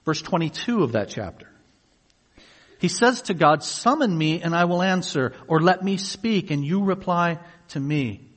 Verse 0.05 0.21
22 0.21 0.83
of 0.83 0.93
that 0.93 1.09
chapter. 1.09 1.47
He 2.79 2.87
says 2.87 3.21
to 3.23 3.35
God, 3.35 3.63
summon 3.63 4.17
me 4.17 4.41
and 4.41 4.55
I 4.55 4.65
will 4.65 4.81
answer, 4.81 5.33
or 5.47 5.61
let 5.61 5.83
me 5.83 5.97
speak 5.97 6.49
and 6.49 6.65
you 6.65 6.83
reply 6.83 7.37
to 7.69 7.79
me. 7.79 8.27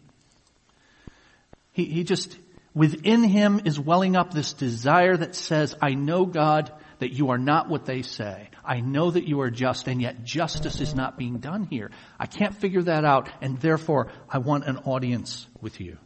He, 1.73 1.87
he 1.87 2.05
just, 2.05 2.37
within 2.75 3.25
him 3.25 3.63
is 3.65 3.81
welling 3.81 4.17
up 4.17 4.33
this 4.33 4.53
desire 4.53 5.17
that 5.17 5.35
says, 5.35 5.75
I 5.81 5.95
know 5.95 6.27
God, 6.27 6.71
that 6.99 7.13
you 7.13 7.31
are 7.31 7.39
not 7.39 7.69
what 7.69 7.87
they 7.87 8.03
say. 8.03 8.51
I 8.65 8.81
know 8.81 9.11
that 9.11 9.27
you 9.27 9.41
are 9.41 9.51
just 9.51 9.89
and 9.89 10.01
yet 10.01 10.25
justice 10.25 10.81
is 10.81 10.95
not 10.95 11.19
being 11.19 11.39
done 11.39 11.65
here. 11.65 11.91
I 12.19 12.27
can't 12.27 12.55
figure 12.55 12.83
that 12.83 13.05
out 13.05 13.31
and 13.41 13.59
therefore 13.59 14.13
I 14.29 14.39
want 14.39 14.67
an 14.67 14.79
audience 14.79 15.47
with 15.61 15.81
you. 15.81 15.99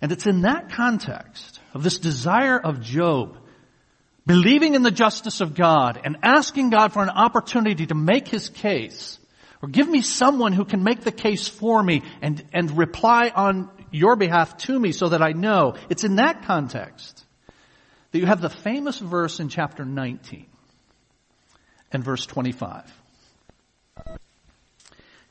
And 0.00 0.12
it's 0.12 0.26
in 0.26 0.42
that 0.42 0.70
context 0.70 1.59
of 1.74 1.82
this 1.82 1.98
desire 1.98 2.58
of 2.58 2.80
Job 2.80 3.36
believing 4.26 4.74
in 4.74 4.82
the 4.82 4.90
justice 4.90 5.40
of 5.40 5.54
God 5.54 6.00
and 6.04 6.18
asking 6.22 6.70
God 6.70 6.92
for 6.92 7.02
an 7.02 7.10
opportunity 7.10 7.86
to 7.86 7.94
make 7.94 8.28
his 8.28 8.48
case 8.48 9.18
or 9.62 9.68
give 9.68 9.88
me 9.88 10.02
someone 10.02 10.52
who 10.52 10.64
can 10.64 10.82
make 10.82 11.00
the 11.00 11.12
case 11.12 11.48
for 11.48 11.82
me 11.82 12.02
and, 12.22 12.42
and 12.52 12.76
reply 12.76 13.30
on 13.34 13.68
your 13.90 14.16
behalf 14.16 14.56
to 14.58 14.78
me 14.78 14.92
so 14.92 15.08
that 15.08 15.22
I 15.22 15.32
know. 15.32 15.74
It's 15.88 16.04
in 16.04 16.16
that 16.16 16.44
context 16.44 17.24
that 18.12 18.18
you 18.18 18.26
have 18.26 18.40
the 18.40 18.50
famous 18.50 18.98
verse 18.98 19.40
in 19.40 19.48
chapter 19.48 19.84
19 19.84 20.46
and 21.92 22.04
verse 22.04 22.24
25. 22.26 22.98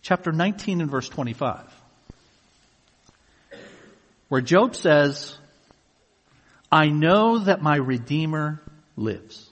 Chapter 0.02 0.32
19 0.32 0.82
and 0.82 0.92
verse 0.92 1.10
25. 1.10 1.62
Where 4.30 4.42
Job 4.42 4.76
says, 4.76 5.38
I 6.72 6.88
know 6.88 7.40
that 7.40 7.62
my 7.62 7.76
Redeemer 7.76 8.62
lives. 8.96 9.50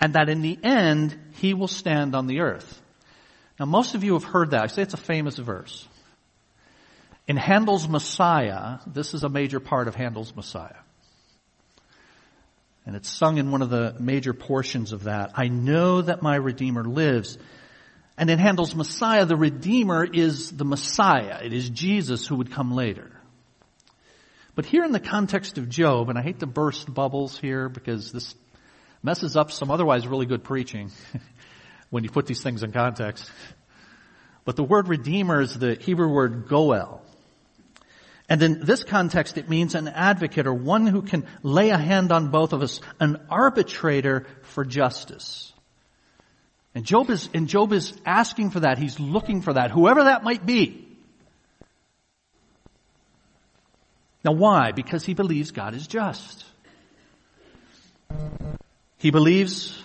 And 0.00 0.14
that 0.14 0.28
in 0.28 0.42
the 0.42 0.58
end, 0.62 1.16
he 1.34 1.54
will 1.54 1.68
stand 1.68 2.14
on 2.14 2.26
the 2.26 2.40
earth. 2.40 2.80
Now 3.58 3.66
most 3.66 3.94
of 3.94 4.02
you 4.02 4.14
have 4.14 4.24
heard 4.24 4.50
that. 4.50 4.64
I 4.64 4.66
say 4.66 4.82
it's 4.82 4.94
a 4.94 4.98
famous 4.98 5.38
verse. 5.38 5.86
In 7.28 7.36
Handel's 7.36 7.88
Messiah, 7.88 8.78
this 8.86 9.14
is 9.14 9.22
a 9.22 9.28
major 9.28 9.60
part 9.60 9.86
of 9.86 9.94
Handel's 9.94 10.34
Messiah. 10.34 10.74
And 12.84 12.96
it's 12.96 13.08
sung 13.08 13.38
in 13.38 13.52
one 13.52 13.62
of 13.62 13.70
the 13.70 13.94
major 14.00 14.32
portions 14.32 14.92
of 14.92 15.04
that. 15.04 15.30
I 15.36 15.46
know 15.46 16.02
that 16.02 16.20
my 16.20 16.34
Redeemer 16.34 16.84
lives. 16.84 17.38
And 18.18 18.28
in 18.28 18.40
Handel's 18.40 18.74
Messiah, 18.74 19.24
the 19.24 19.36
Redeemer 19.36 20.04
is 20.04 20.50
the 20.50 20.64
Messiah. 20.64 21.38
It 21.44 21.52
is 21.52 21.70
Jesus 21.70 22.26
who 22.26 22.36
would 22.36 22.50
come 22.50 22.74
later. 22.74 23.12
But 24.54 24.66
here 24.66 24.84
in 24.84 24.92
the 24.92 25.00
context 25.00 25.56
of 25.56 25.68
Job, 25.68 26.10
and 26.10 26.18
I 26.18 26.22
hate 26.22 26.40
to 26.40 26.46
burst 26.46 26.92
bubbles 26.92 27.38
here 27.38 27.68
because 27.68 28.12
this 28.12 28.34
messes 29.02 29.36
up 29.36 29.50
some 29.50 29.70
otherwise 29.70 30.06
really 30.06 30.26
good 30.26 30.44
preaching 30.44 30.90
when 31.90 32.04
you 32.04 32.10
put 32.10 32.26
these 32.26 32.42
things 32.42 32.62
in 32.62 32.72
context. 32.72 33.30
But 34.44 34.56
the 34.56 34.64
word 34.64 34.88
redeemer 34.88 35.40
is 35.40 35.58
the 35.58 35.74
Hebrew 35.74 36.08
word 36.08 36.48
goel. 36.48 37.02
And 38.28 38.42
in 38.42 38.64
this 38.64 38.84
context, 38.84 39.38
it 39.38 39.48
means 39.48 39.74
an 39.74 39.88
advocate 39.88 40.46
or 40.46 40.54
one 40.54 40.86
who 40.86 41.02
can 41.02 41.26
lay 41.42 41.70
a 41.70 41.78
hand 41.78 42.12
on 42.12 42.28
both 42.28 42.52
of 42.52 42.62
us, 42.62 42.80
an 43.00 43.20
arbitrator 43.28 44.26
for 44.42 44.64
justice. 44.64 45.52
And 46.74 46.84
Job 46.84 47.10
is, 47.10 47.28
and 47.34 47.48
Job 47.48 47.72
is 47.72 47.92
asking 48.06 48.50
for 48.50 48.60
that. 48.60 48.78
He's 48.78 48.98
looking 48.98 49.42
for 49.42 49.52
that, 49.52 49.70
whoever 49.70 50.04
that 50.04 50.24
might 50.24 50.46
be. 50.46 50.81
Now 54.24 54.32
why? 54.32 54.72
Because 54.72 55.04
he 55.04 55.14
believes 55.14 55.50
God 55.50 55.74
is 55.74 55.86
just. 55.86 56.44
He 58.98 59.10
believes 59.10 59.82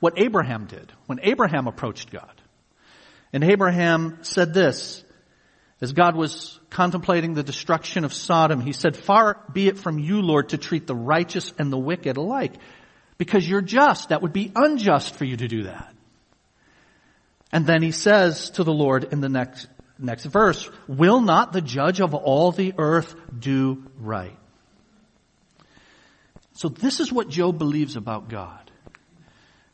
what 0.00 0.14
Abraham 0.16 0.66
did 0.66 0.92
when 1.06 1.20
Abraham 1.22 1.66
approached 1.66 2.10
God. 2.10 2.40
And 3.32 3.44
Abraham 3.44 4.18
said 4.22 4.54
this, 4.54 5.04
as 5.80 5.92
God 5.92 6.16
was 6.16 6.58
contemplating 6.70 7.34
the 7.34 7.42
destruction 7.42 8.04
of 8.04 8.14
Sodom, 8.14 8.60
he 8.60 8.72
said, 8.72 8.96
far 8.96 9.44
be 9.52 9.68
it 9.68 9.78
from 9.78 9.98
you, 9.98 10.22
Lord, 10.22 10.48
to 10.50 10.58
treat 10.58 10.86
the 10.86 10.94
righteous 10.94 11.52
and 11.58 11.70
the 11.70 11.78
wicked 11.78 12.16
alike, 12.16 12.54
because 13.18 13.48
you're 13.48 13.60
just. 13.60 14.08
That 14.08 14.22
would 14.22 14.32
be 14.32 14.52
unjust 14.54 15.16
for 15.16 15.24
you 15.24 15.36
to 15.36 15.48
do 15.48 15.64
that. 15.64 15.92
And 17.52 17.66
then 17.66 17.82
he 17.82 17.92
says 17.92 18.50
to 18.50 18.64
the 18.64 18.72
Lord 18.72 19.04
in 19.12 19.20
the 19.20 19.28
next, 19.28 19.68
next 19.98 20.24
verse, 20.24 20.68
will 20.86 21.20
not 21.20 21.52
the 21.52 21.60
judge 21.60 22.00
of 22.00 22.14
all 22.14 22.52
the 22.52 22.74
earth 22.78 23.14
do 23.38 23.84
right? 23.98 24.36
So 26.54 26.68
this 26.68 27.00
is 27.00 27.12
what 27.12 27.28
Job 27.28 27.58
believes 27.58 27.96
about 27.96 28.28
God. 28.28 28.66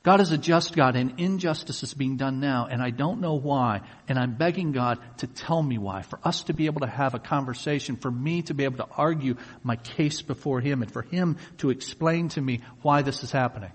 God 0.02 0.20
is 0.20 0.32
a 0.32 0.38
just 0.38 0.74
God 0.74 0.96
and 0.96 1.20
injustice 1.20 1.85
is 1.85 1.94
being 1.94 2.16
done 2.16 2.40
now 2.40 2.66
and 2.68 2.82
I 2.82 2.90
don't 2.90 3.20
know 3.20 3.35
why 3.35 3.82
and 4.08 4.18
I'm 4.18 4.35
begging 4.35 4.72
God 4.72 4.98
to 5.18 5.28
tell 5.28 5.62
me 5.62 5.78
why, 5.78 6.02
for 6.02 6.18
us 6.24 6.42
to 6.44 6.54
be 6.54 6.66
able 6.66 6.80
to 6.80 6.88
have 6.88 7.14
a 7.14 7.20
conversation, 7.20 7.96
for 7.96 8.11
me 8.11 8.42
to 8.42 8.54
be 8.54 8.64
able 8.64 8.78
to 8.78 8.88
argue 8.96 9.37
my 9.62 9.76
case 9.76 10.20
before 10.20 10.61
Him 10.61 10.82
and 10.82 10.90
for 10.90 11.02
Him 11.02 11.37
to 11.58 11.70
explain 11.70 12.30
to 12.30 12.40
me 12.40 12.62
why 12.82 13.02
this 13.02 13.22
is 13.22 13.30
happening. 13.30 13.70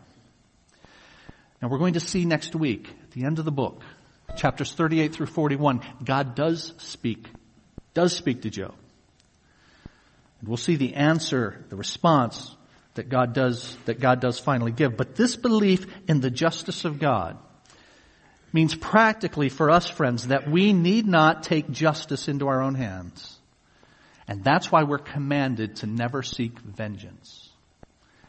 Now 1.61 1.69
we're 1.69 1.79
going 1.79 1.93
to 1.93 2.01
see 2.01 2.25
next 2.25 2.55
week, 2.55 2.89
at 3.03 3.11
the 3.11 3.23
end 3.23 3.39
of 3.39 3.45
the 3.45 3.51
book, 3.51 3.81
chapters 4.35 4.73
38 4.73 5.13
through 5.13 5.27
41, 5.27 5.81
God 6.03 6.35
does 6.35 6.73
speak, 6.77 7.27
does 7.93 8.15
speak 8.15 8.41
to 8.43 8.49
Job. 8.49 8.75
And 10.39 10.47
we'll 10.47 10.57
see 10.57 10.75
the 10.75 10.95
answer, 10.95 11.65
the 11.69 11.75
response 11.75 12.55
that 12.95 13.09
God 13.09 13.33
does, 13.33 13.75
that 13.85 13.99
God 13.99 14.19
does 14.19 14.39
finally 14.39 14.71
give. 14.71 14.97
But 14.97 15.15
this 15.15 15.35
belief 15.35 15.85
in 16.07 16.19
the 16.19 16.29
justice 16.29 16.85
of 16.85 16.99
God 16.99 17.37
means 18.53 18.75
practically 18.75 19.49
for 19.49 19.69
us 19.69 19.87
friends 19.87 20.27
that 20.27 20.49
we 20.49 20.73
need 20.73 21.07
not 21.07 21.43
take 21.43 21.69
justice 21.69 22.27
into 22.27 22.47
our 22.47 22.61
own 22.61 22.75
hands. 22.75 23.37
And 24.27 24.43
that's 24.43 24.71
why 24.71 24.83
we're 24.83 24.97
commanded 24.97 25.77
to 25.77 25.87
never 25.87 26.21
seek 26.21 26.59
vengeance. 26.59 27.49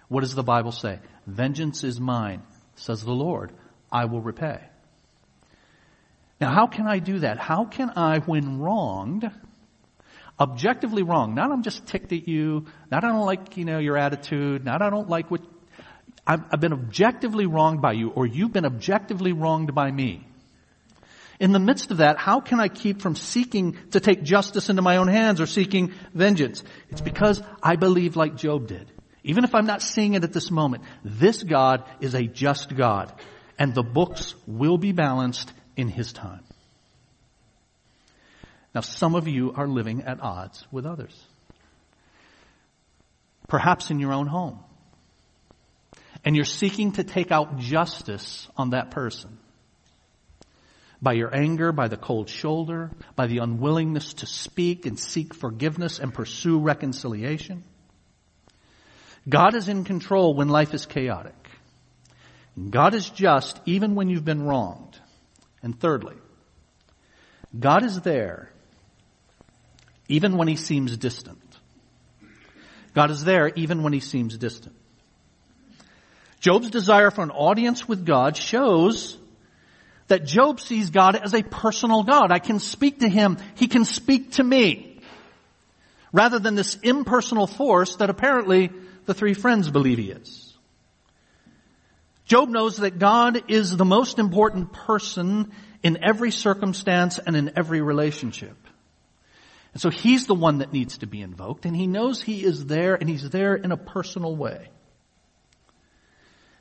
What 0.09 0.21
does 0.21 0.35
the 0.35 0.43
Bible 0.43 0.73
say? 0.73 1.01
Vengeance 1.27 1.85
is 1.85 2.01
mine, 2.01 2.43
says 2.77 3.03
the 3.03 3.13
Lord. 3.13 3.53
I 3.91 4.05
will 4.05 4.21
repay. 4.21 4.61
Now 6.41 6.53
how 6.53 6.67
can 6.67 6.87
I 6.87 6.99
do 6.99 7.21
that? 7.21 7.39
How 7.39 7.65
can 7.65 7.91
I, 7.97 8.19
when 8.21 8.61
wronged, 8.61 9.31
objectively 10.41 11.03
wrong. 11.03 11.35
Not 11.35 11.51
I'm 11.51 11.63
just 11.63 11.87
ticked 11.87 12.13
at 12.13 12.29
you. 12.29 12.67
Not 12.91 13.05
I 13.05 13.09
don't 13.09 13.27
like, 13.27 13.57
you 13.57 13.65
know, 13.65 13.79
your 13.79 13.97
attitude. 13.97 14.65
Not 14.65 14.83
I 14.83 14.91
don't 14.91 15.09
like 15.09 15.31
what, 15.31 15.43
I've, 16.27 16.43
I've 16.53 16.61
been 16.61 16.73
objectively 16.73 17.47
wronged 17.47 17.83
by 17.83 17.93
you 17.93 18.11
or 18.11 18.27
you've 18.27 18.53
been 18.53 18.67
objectively 18.67 19.33
wronged 19.33 19.75
by 19.75 19.91
me. 19.91 20.25
In 21.41 21.53
the 21.53 21.61
midst 21.61 21.93
of 21.93 21.99
that, 21.99 22.19
how 22.19 22.41
can 22.41 22.59
I 22.59 22.69
keep 22.69 23.01
from 23.01 23.15
seeking 23.15 23.77
to 23.93 24.01
take 24.01 24.25
justice 24.25 24.71
into 24.71 24.83
my 24.83 24.97
own 24.97 25.07
hands 25.07 25.41
or 25.41 25.47
seeking 25.47 25.95
vengeance? 26.13 26.65
It's 26.91 27.01
because 27.01 27.41
I 27.63 27.77
believe 27.77 28.17
like 28.17 28.37
Job 28.37 28.67
did. 28.67 28.91
Even 29.23 29.45
if 29.45 29.55
I'm 29.55 29.67
not 29.67 29.83
seeing 29.83 30.15
it 30.15 30.25
at 30.25 30.33
this 30.33 30.51
moment, 30.51 30.83
this 31.05 31.43
God 31.43 31.85
is 32.01 32.15
a 32.15 32.23
just 32.23 32.75
God 32.75 33.13
and 33.57 33.73
the 33.73 33.83
books 33.83 34.35
will 34.47 34.79
be 34.79 34.93
balanced 34.93 35.53
in 35.79 35.89
His 35.89 36.13
time. 36.13 36.43
Now 38.75 38.83
some 38.83 39.15
of 39.15 39.27
you 39.27 39.53
are 39.55 39.67
living 39.67 40.03
at 40.03 40.21
odds 40.21 40.67
with 40.71 40.85
others. 40.85 41.19
Perhaps 43.49 43.91
in 43.91 43.99
your 43.99 44.13
own 44.13 44.27
home. 44.27 44.59
And 46.25 46.37
you're 46.37 46.45
seeking 46.45 46.93
to 46.93 47.05
take 47.05 47.33
out 47.33 47.59
justice 47.59 48.47
on 48.57 48.71
that 48.71 48.91
person. 48.91 49.39
By 51.01 51.13
your 51.13 51.35
anger, 51.35 51.71
by 51.73 51.89
the 51.89 51.97
cold 51.97 52.29
shoulder, 52.29 52.91
by 53.15 53.29
the 53.29 53.39
unwillingness 53.39 54.15
to 54.15 54.27
speak 54.27 54.85
and 54.85 54.99
seek 54.99 55.33
forgiveness 55.33 56.01
and 56.01 56.13
pursue 56.13 56.59
reconciliation. 56.59 57.63
God 59.29 59.55
is 59.55 59.69
in 59.69 59.85
control 59.85 60.35
when 60.35 60.49
life 60.49 60.75
is 60.75 60.87
chaotic. 60.87 61.35
God 62.69 62.95
is 62.95 63.09
just 63.09 63.61
even 63.65 63.95
when 63.95 64.09
you've 64.09 64.25
been 64.25 64.43
wronged. 64.43 64.99
And 65.63 65.79
thirdly, 65.79 66.17
God 67.59 67.85
is 67.85 68.01
there 68.01 68.51
even 70.09 70.37
when 70.37 70.49
he 70.49 70.57
seems 70.57 70.97
distant. 70.97 71.43
God 72.95 73.11
is 73.11 73.25
there 73.25 73.49
even 73.55 73.83
when 73.83 73.93
he 73.93 74.01
seems 74.01 74.37
distant. 74.37 74.75
Job's 76.41 76.71
desire 76.71 77.11
for 77.11 77.23
an 77.23 77.31
audience 77.31 77.89
with 77.89 78.07
God 78.07 78.37
shows 78.37 79.19
that 80.07 80.25
Job 80.25 80.61
sees 80.61 80.91
God 80.91 81.17
as 81.17 81.35
a 81.35 81.43
personal 81.43 82.03
God. 82.03 82.33
I 82.33 82.39
can 82.39 82.61
speak 82.61 83.01
to 83.01 83.09
him. 83.09 83.39
He 83.57 83.67
can 83.67 83.85
speak 83.85 84.33
to 84.33 84.45
me. 84.45 85.01
rather 86.13 86.39
than 86.39 86.55
this 86.55 86.77
impersonal 86.83 87.47
force 87.47 87.97
that 87.97 88.09
apparently 88.09 88.71
the 89.05 89.13
three 89.13 89.35
friends 89.35 89.71
believe 89.71 89.99
he 89.99 90.11
is. 90.11 90.48
Job 92.29 92.51
knows 92.51 92.77
that 92.77 92.99
God 92.99 93.51
is 93.51 93.75
the 93.75 93.87
most 93.87 94.19
important 94.19 94.73
person 94.73 95.51
in 95.83 96.05
every 96.05 96.31
circumstance 96.31 97.19
and 97.19 97.35
in 97.35 97.53
every 97.57 97.81
relationship. 97.81 98.57
And 99.73 99.81
so 99.81 99.89
he's 99.89 100.27
the 100.27 100.35
one 100.35 100.59
that 100.59 100.73
needs 100.73 100.99
to 100.99 101.07
be 101.07 101.23
invoked 101.23 101.65
and 101.65 101.75
he 101.75 101.87
knows 101.87 102.21
he 102.21 102.45
is 102.45 102.67
there 102.67 102.95
and 102.95 103.09
he's 103.09 103.29
there 103.31 103.55
in 103.55 103.73
a 103.73 103.79
personal 103.79 104.37
way. 104.37 104.69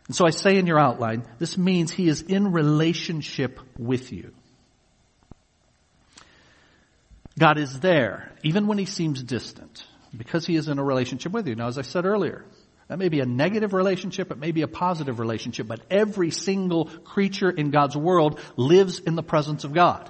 And 0.07 0.15
so 0.15 0.25
I 0.25 0.29
say 0.29 0.57
in 0.57 0.67
your 0.67 0.79
outline, 0.79 1.27
this 1.37 1.57
means 1.57 1.91
he 1.91 2.07
is 2.07 2.21
in 2.21 2.53
relationship 2.53 3.59
with 3.77 4.13
you. 4.13 4.31
God 7.37 7.57
is 7.57 7.81
there, 7.81 8.31
even 8.41 8.67
when 8.67 8.77
he 8.77 8.85
seems 8.85 9.21
distant, 9.21 9.83
because 10.15 10.45
he 10.45 10.55
is 10.55 10.69
in 10.69 10.79
a 10.79 10.83
relationship 10.83 11.33
with 11.33 11.45
you. 11.45 11.55
Now, 11.55 11.67
as 11.67 11.77
I 11.77 11.81
said 11.81 12.05
earlier, 12.05 12.45
that 12.87 12.97
may 12.97 13.09
be 13.09 13.19
a 13.19 13.25
negative 13.25 13.73
relationship, 13.73 14.31
it 14.31 14.37
may 14.37 14.51
be 14.51 14.61
a 14.61 14.67
positive 14.67 15.19
relationship, 15.19 15.67
but 15.67 15.81
every 15.91 16.31
single 16.31 16.85
creature 16.85 17.49
in 17.49 17.69
God's 17.69 17.97
world 17.97 18.39
lives 18.55 18.99
in 18.99 19.15
the 19.15 19.23
presence 19.23 19.63
of 19.63 19.73
God. 19.73 20.09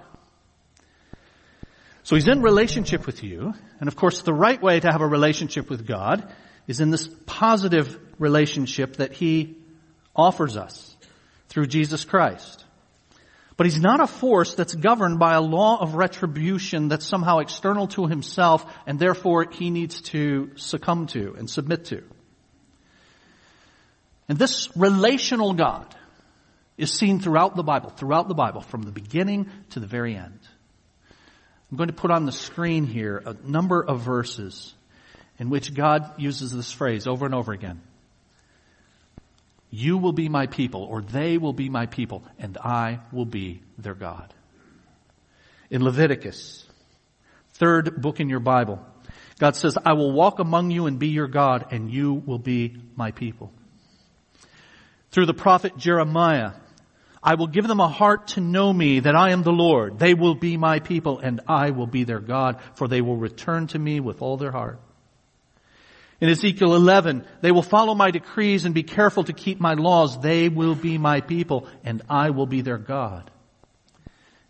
So 2.04 2.16
he's 2.16 2.28
in 2.28 2.42
relationship 2.42 3.06
with 3.06 3.24
you, 3.24 3.54
and 3.80 3.88
of 3.88 3.96
course 3.96 4.22
the 4.22 4.34
right 4.34 4.62
way 4.62 4.80
to 4.80 4.92
have 4.92 5.02
a 5.02 5.08
relationship 5.08 5.70
with 5.70 5.86
God 5.88 6.32
is 6.68 6.80
in 6.80 6.92
this 6.92 7.10
positive 7.26 8.00
relationship 8.20 8.98
that 8.98 9.14
he 9.14 9.58
offers 10.16 10.56
us 10.56 10.96
through 11.50 11.68
Jesus 11.68 12.06
Christ. 12.06 12.64
But 13.56 13.66
he's 13.66 13.80
not 13.80 14.00
a 14.00 14.08
force 14.08 14.54
that's 14.54 14.76
governed 14.76 15.18
by 15.18 15.34
a 15.34 15.42
law 15.42 15.82
of 15.82 15.96
retribution 15.96 16.90
that's 16.90 17.08
somehow 17.08 17.40
external 17.40 17.88
to 17.88 18.06
himself 18.06 18.72
and 18.86 19.00
therefore 19.00 19.48
he 19.52 19.72
needs 19.72 20.02
to 20.02 20.52
succumb 20.56 21.08
to 21.08 21.36
and 21.38 21.50
submit 21.50 21.86
to. 21.86 22.04
And 24.30 24.38
this 24.38 24.70
relational 24.76 25.54
God 25.54 25.96
is 26.78 26.92
seen 26.92 27.20
throughout 27.20 27.56
the 27.56 27.64
Bible, 27.64 27.90
throughout 27.90 28.28
the 28.28 28.36
Bible, 28.36 28.62
from 28.62 28.84
the 28.84 28.92
beginning 28.92 29.50
to 29.72 29.80
the 29.80 29.88
very 29.88 30.16
end. 30.16 30.40
I'm 31.72 31.78
going 31.78 31.90
to 31.90 31.96
put 31.96 32.12
on 32.12 32.26
the 32.26 32.32
screen 32.32 32.86
here 32.86 33.22
a 33.26 33.36
number 33.44 33.84
of 33.84 34.02
verses 34.02 34.74
in 35.40 35.50
which 35.50 35.74
God 35.74 36.20
uses 36.20 36.52
this 36.52 36.72
phrase 36.72 37.08
over 37.08 37.26
and 37.26 37.36
over 37.36 37.52
again. 37.52 37.82
You 39.70 39.98
will 39.98 40.14
be 40.14 40.30
my 40.30 40.48
people, 40.48 40.84
or 40.84 41.02
they 41.02 41.38
will 41.38 41.54
be 41.54 41.70
my 41.70 41.88
people, 41.88 42.24
and 42.40 42.58
I 42.58 43.00
will 43.12 43.26
be 43.26 43.62
their 43.78 43.94
God. 43.94 44.34
In 45.70 45.84
Leviticus, 45.84 46.66
third 47.56 48.02
book 48.02 48.22
in 48.22 48.30
your 48.30 48.40
Bible, 48.40 48.80
God 49.40 49.56
says, 49.58 49.78
I 49.86 49.94
will 49.94 50.14
walk 50.14 50.40
among 50.40 50.72
you 50.72 50.86
and 50.88 50.98
be 50.98 51.10
your 51.10 51.28
God, 51.28 51.68
and 51.72 51.92
you 51.92 52.14
will 52.14 52.40
be 52.40 52.78
my 52.96 53.12
people. 53.12 53.52
Through 55.18 55.26
the 55.26 55.34
prophet 55.34 55.76
Jeremiah, 55.78 56.52
I 57.24 57.34
will 57.34 57.48
give 57.48 57.68
them 57.68 57.80
a 57.80 57.88
heart 57.88 58.28
to 58.36 58.40
know 58.40 58.72
me 58.72 59.00
that 59.00 59.16
I 59.16 59.32
am 59.32 59.42
the 59.42 59.52
Lord. 59.52 59.98
They 59.98 60.14
will 60.14 60.36
be 60.36 60.58
my 60.58 60.78
people 60.78 61.18
and 61.18 61.42
I 61.48 61.72
will 61.72 61.88
be 61.88 62.04
their 62.04 62.20
God, 62.20 62.60
for 62.76 62.88
they 62.88 63.02
will 63.02 63.18
return 63.18 63.66
to 63.70 63.80
me 63.80 64.00
with 64.00 64.22
all 64.22 64.38
their 64.38 64.52
heart. 64.52 64.80
In 66.22 66.30
Ezekiel 66.30 66.76
11, 66.76 67.26
they 67.42 67.52
will 67.52 67.64
follow 67.64 67.96
my 67.96 68.12
decrees 68.12 68.64
and 68.64 68.76
be 68.76 68.84
careful 68.84 69.24
to 69.24 69.34
keep 69.34 69.60
my 69.60 69.74
laws. 69.74 70.22
They 70.22 70.50
will 70.50 70.76
be 70.76 71.00
my 71.00 71.22
people 71.22 71.68
and 71.84 72.04
I 72.08 72.30
will 72.30 72.46
be 72.46 72.62
their 72.62 72.78
God. 72.78 73.32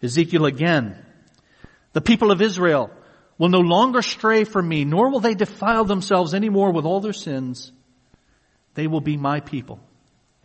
Ezekiel 0.04 0.48
again, 0.48 0.98
the 1.94 2.02
people 2.02 2.30
of 2.30 2.42
Israel 2.42 2.92
will 3.38 3.48
no 3.48 3.62
longer 3.62 4.02
stray 4.02 4.44
from 4.44 4.68
me, 4.68 4.84
nor 4.84 5.12
will 5.12 5.22
they 5.22 5.34
defile 5.34 5.86
themselves 5.86 6.34
anymore 6.34 6.74
with 6.74 6.84
all 6.84 7.00
their 7.00 7.14
sins. 7.14 7.72
They 8.74 8.88
will 8.88 9.00
be 9.00 9.16
my 9.16 9.40
people 9.40 9.80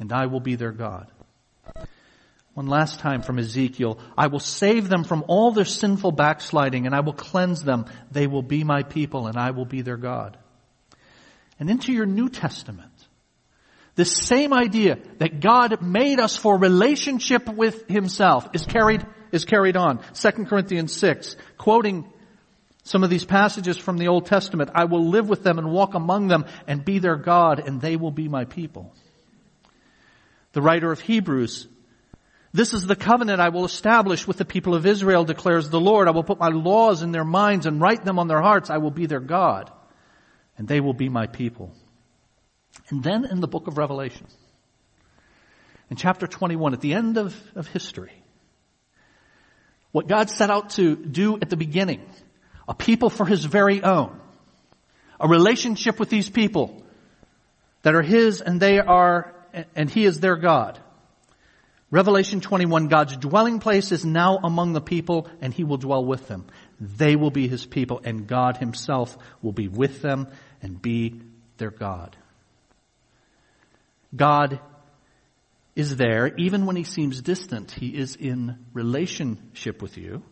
and 0.03 0.13
I 0.13 0.27
will 0.27 0.41
be 0.41 0.57
their 0.57 0.73
God. 0.73 1.11
One 2.53 2.67
last 2.67 3.01
time 3.01 3.23
from 3.23 3.39
Ezekiel. 3.39 3.99
I 4.19 4.27
will 4.27 4.39
save 4.39 4.91
them 4.91 5.05
from 5.05 5.25
all 5.27 5.53
their 5.53 5.65
sinful 5.65 6.13
backsliding 6.13 6.85
and 6.85 6.95
I 6.95 7.01
will 7.01 7.15
cleanse 7.15 7.63
them. 7.63 7.87
They 8.11 8.27
will 8.27 8.43
be 8.43 8.63
my 8.63 8.83
people 8.83 9.27
and 9.27 9.39
I 9.39 9.53
will 9.53 9.65
be 9.65 9.81
their 9.81 9.97
God 9.97 10.37
and 11.63 11.71
into 11.71 11.93
your 11.93 12.07
New 12.07 12.29
Testament. 12.29 12.91
This 13.95 14.13
same 14.13 14.53
idea 14.53 14.99
that 15.19 15.39
God 15.39 15.81
made 15.81 16.19
us 16.19 16.37
for 16.37 16.59
relationship 16.59 17.49
with 17.49 17.89
Himself 17.89 18.49
is 18.53 18.67
carried, 18.67 19.07
is 19.31 19.45
carried 19.45 19.77
on. 19.77 20.01
2 20.15 20.31
Corinthians 20.47 20.93
6, 20.95 21.37
quoting 21.59 22.11
some 22.83 23.05
of 23.05 23.11
these 23.11 23.25
passages 23.25 23.79
from 23.79 23.97
the 23.97 24.09
Old 24.09 24.27
Testament. 24.27 24.71
I 24.75 24.87
will 24.87 25.09
live 25.09 25.29
with 25.29 25.45
them 25.45 25.59
and 25.61 25.71
walk 25.71 25.95
among 25.95 26.27
them 26.27 26.47
and 26.67 26.85
be 26.85 26.99
their 26.99 27.15
God 27.17 27.61
and 27.65 27.81
they 27.81 27.95
will 27.95 28.11
be 28.11 28.27
my 28.27 28.45
people. 28.45 28.93
The 30.53 30.63
writer 30.63 30.91
of 30.93 31.01
Hebrews 31.01 31.69
this 32.55 32.75
is 32.75 32.87
the 32.87 32.97
covenant 32.97 33.41
I 33.41 33.49
will 33.49 33.65
establish 33.65 34.27
with 34.27 34.37
the 34.37 34.45
people 34.45 34.75
of 34.75 34.85
Israel, 34.85 35.25
declares 35.25 35.71
the 35.71 35.81
Lord. 35.81 36.07
I 36.07 36.11
will 36.11 36.23
put 36.23 36.39
my 36.39 36.49
laws 36.49 37.03
in 37.03 37.11
their 37.11 37.25
minds 37.25 37.65
and 37.65 37.81
write 37.81 38.05
them 38.05 38.19
on 38.19 38.29
their 38.29 38.43
hearts. 38.43 38.69
I 38.69 38.77
will 38.77 38.91
be 38.91 39.07
their 39.07 39.21
God 39.21 39.73
and 40.59 40.69
they 40.69 40.81
will 40.81 40.93
be 40.93 41.09
my 41.09 41.27
people. 41.27 41.73
And 42.91 43.03
then 43.03 43.25
in 43.25 43.41
the 43.41 43.49
book 43.49 43.69
of 43.69 43.79
Revelation, 43.79 44.27
in 45.91 45.97
chapter 45.97 46.27
21, 46.27 46.75
at 46.75 46.81
the 46.81 46.95
end 46.95 47.17
of, 47.17 47.35
of 47.55 47.67
history, 47.69 48.13
what 49.93 50.09
God 50.09 50.31
set 50.31 50.51
out 50.51 50.71
to 50.71 50.97
do 50.97 51.39
at 51.41 51.51
the 51.51 51.57
beginning, 51.57 52.03
a 52.69 52.75
people 52.75 53.11
for 53.11 53.27
His 53.27 53.45
very 53.45 53.83
own, 53.83 54.19
a 55.19 55.29
relationship 55.29 55.99
with 55.99 56.09
these 56.09 56.31
people 56.31 56.83
that 57.83 57.95
are 57.95 58.03
His 58.03 58.41
and 58.41 58.61
they 58.61 58.79
are, 58.79 59.35
and 59.75 59.91
He 59.91 60.05
is 60.05 60.21
their 60.21 60.37
God. 60.37 60.81
Revelation 61.91 62.41
21, 62.41 62.89
God's 62.89 63.19
dwelling 63.19 63.61
place 63.61 63.93
is 63.93 64.03
now 64.03 64.39
among 64.43 64.73
the 64.73 64.81
people 64.81 65.29
and 65.43 65.53
He 65.53 65.63
will 65.63 65.77
dwell 65.77 66.05
with 66.05 66.27
them. 66.27 66.47
They 66.81 67.17
will 67.17 67.31
be 67.31 67.49
His 67.49 67.67
people 67.67 68.01
and 68.03 68.27
God 68.27 68.57
Himself 68.57 69.17
will 69.43 69.53
be 69.53 69.69
with 69.69 70.01
them 70.01 70.29
and 70.63 70.81
be 70.81 71.21
their 71.59 71.71
God. 71.71 72.17
God 74.17 74.59
is 75.77 75.97
there 75.97 76.35
even 76.37 76.65
when 76.65 76.77
He 76.77 76.85
seems 76.85 77.21
distant. 77.21 77.71
He 77.73 77.89
is 77.89 78.17
in 78.17 78.65
relationship 78.73 79.83
with 79.83 79.99
you. 79.99 80.23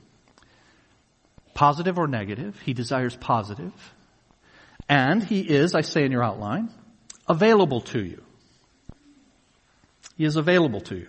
Positive 1.52 1.98
or 1.98 2.06
negative. 2.06 2.58
He 2.60 2.72
desires 2.72 3.16
positive. 3.16 3.74
And 4.88 5.22
He 5.22 5.40
is, 5.40 5.74
I 5.74 5.82
say 5.82 6.04
in 6.04 6.12
your 6.12 6.24
outline, 6.24 6.70
available 7.28 7.82
to 7.82 8.02
you. 8.02 8.22
He 10.20 10.26
is 10.26 10.36
available 10.36 10.82
to 10.82 10.96
you. 10.96 11.08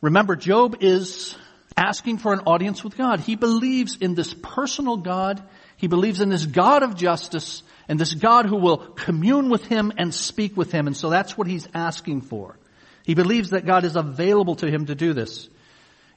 Remember, 0.00 0.36
Job 0.36 0.76
is 0.82 1.34
asking 1.76 2.18
for 2.18 2.32
an 2.32 2.42
audience 2.46 2.84
with 2.84 2.96
God. 2.96 3.18
He 3.18 3.34
believes 3.34 3.96
in 3.96 4.14
this 4.14 4.32
personal 4.40 4.98
God. 4.98 5.42
He 5.78 5.88
believes 5.88 6.20
in 6.20 6.28
this 6.28 6.46
God 6.46 6.84
of 6.84 6.94
justice 6.94 7.64
and 7.88 7.98
this 7.98 8.14
God 8.14 8.46
who 8.46 8.56
will 8.56 8.76
commune 8.76 9.50
with 9.50 9.64
him 9.64 9.90
and 9.98 10.14
speak 10.14 10.56
with 10.56 10.70
him. 10.70 10.86
And 10.86 10.96
so 10.96 11.10
that's 11.10 11.36
what 11.36 11.48
he's 11.48 11.66
asking 11.74 12.20
for. 12.20 12.56
He 13.02 13.14
believes 13.14 13.50
that 13.50 13.66
God 13.66 13.82
is 13.82 13.96
available 13.96 14.54
to 14.54 14.70
him 14.70 14.86
to 14.86 14.94
do 14.94 15.12
this. 15.12 15.48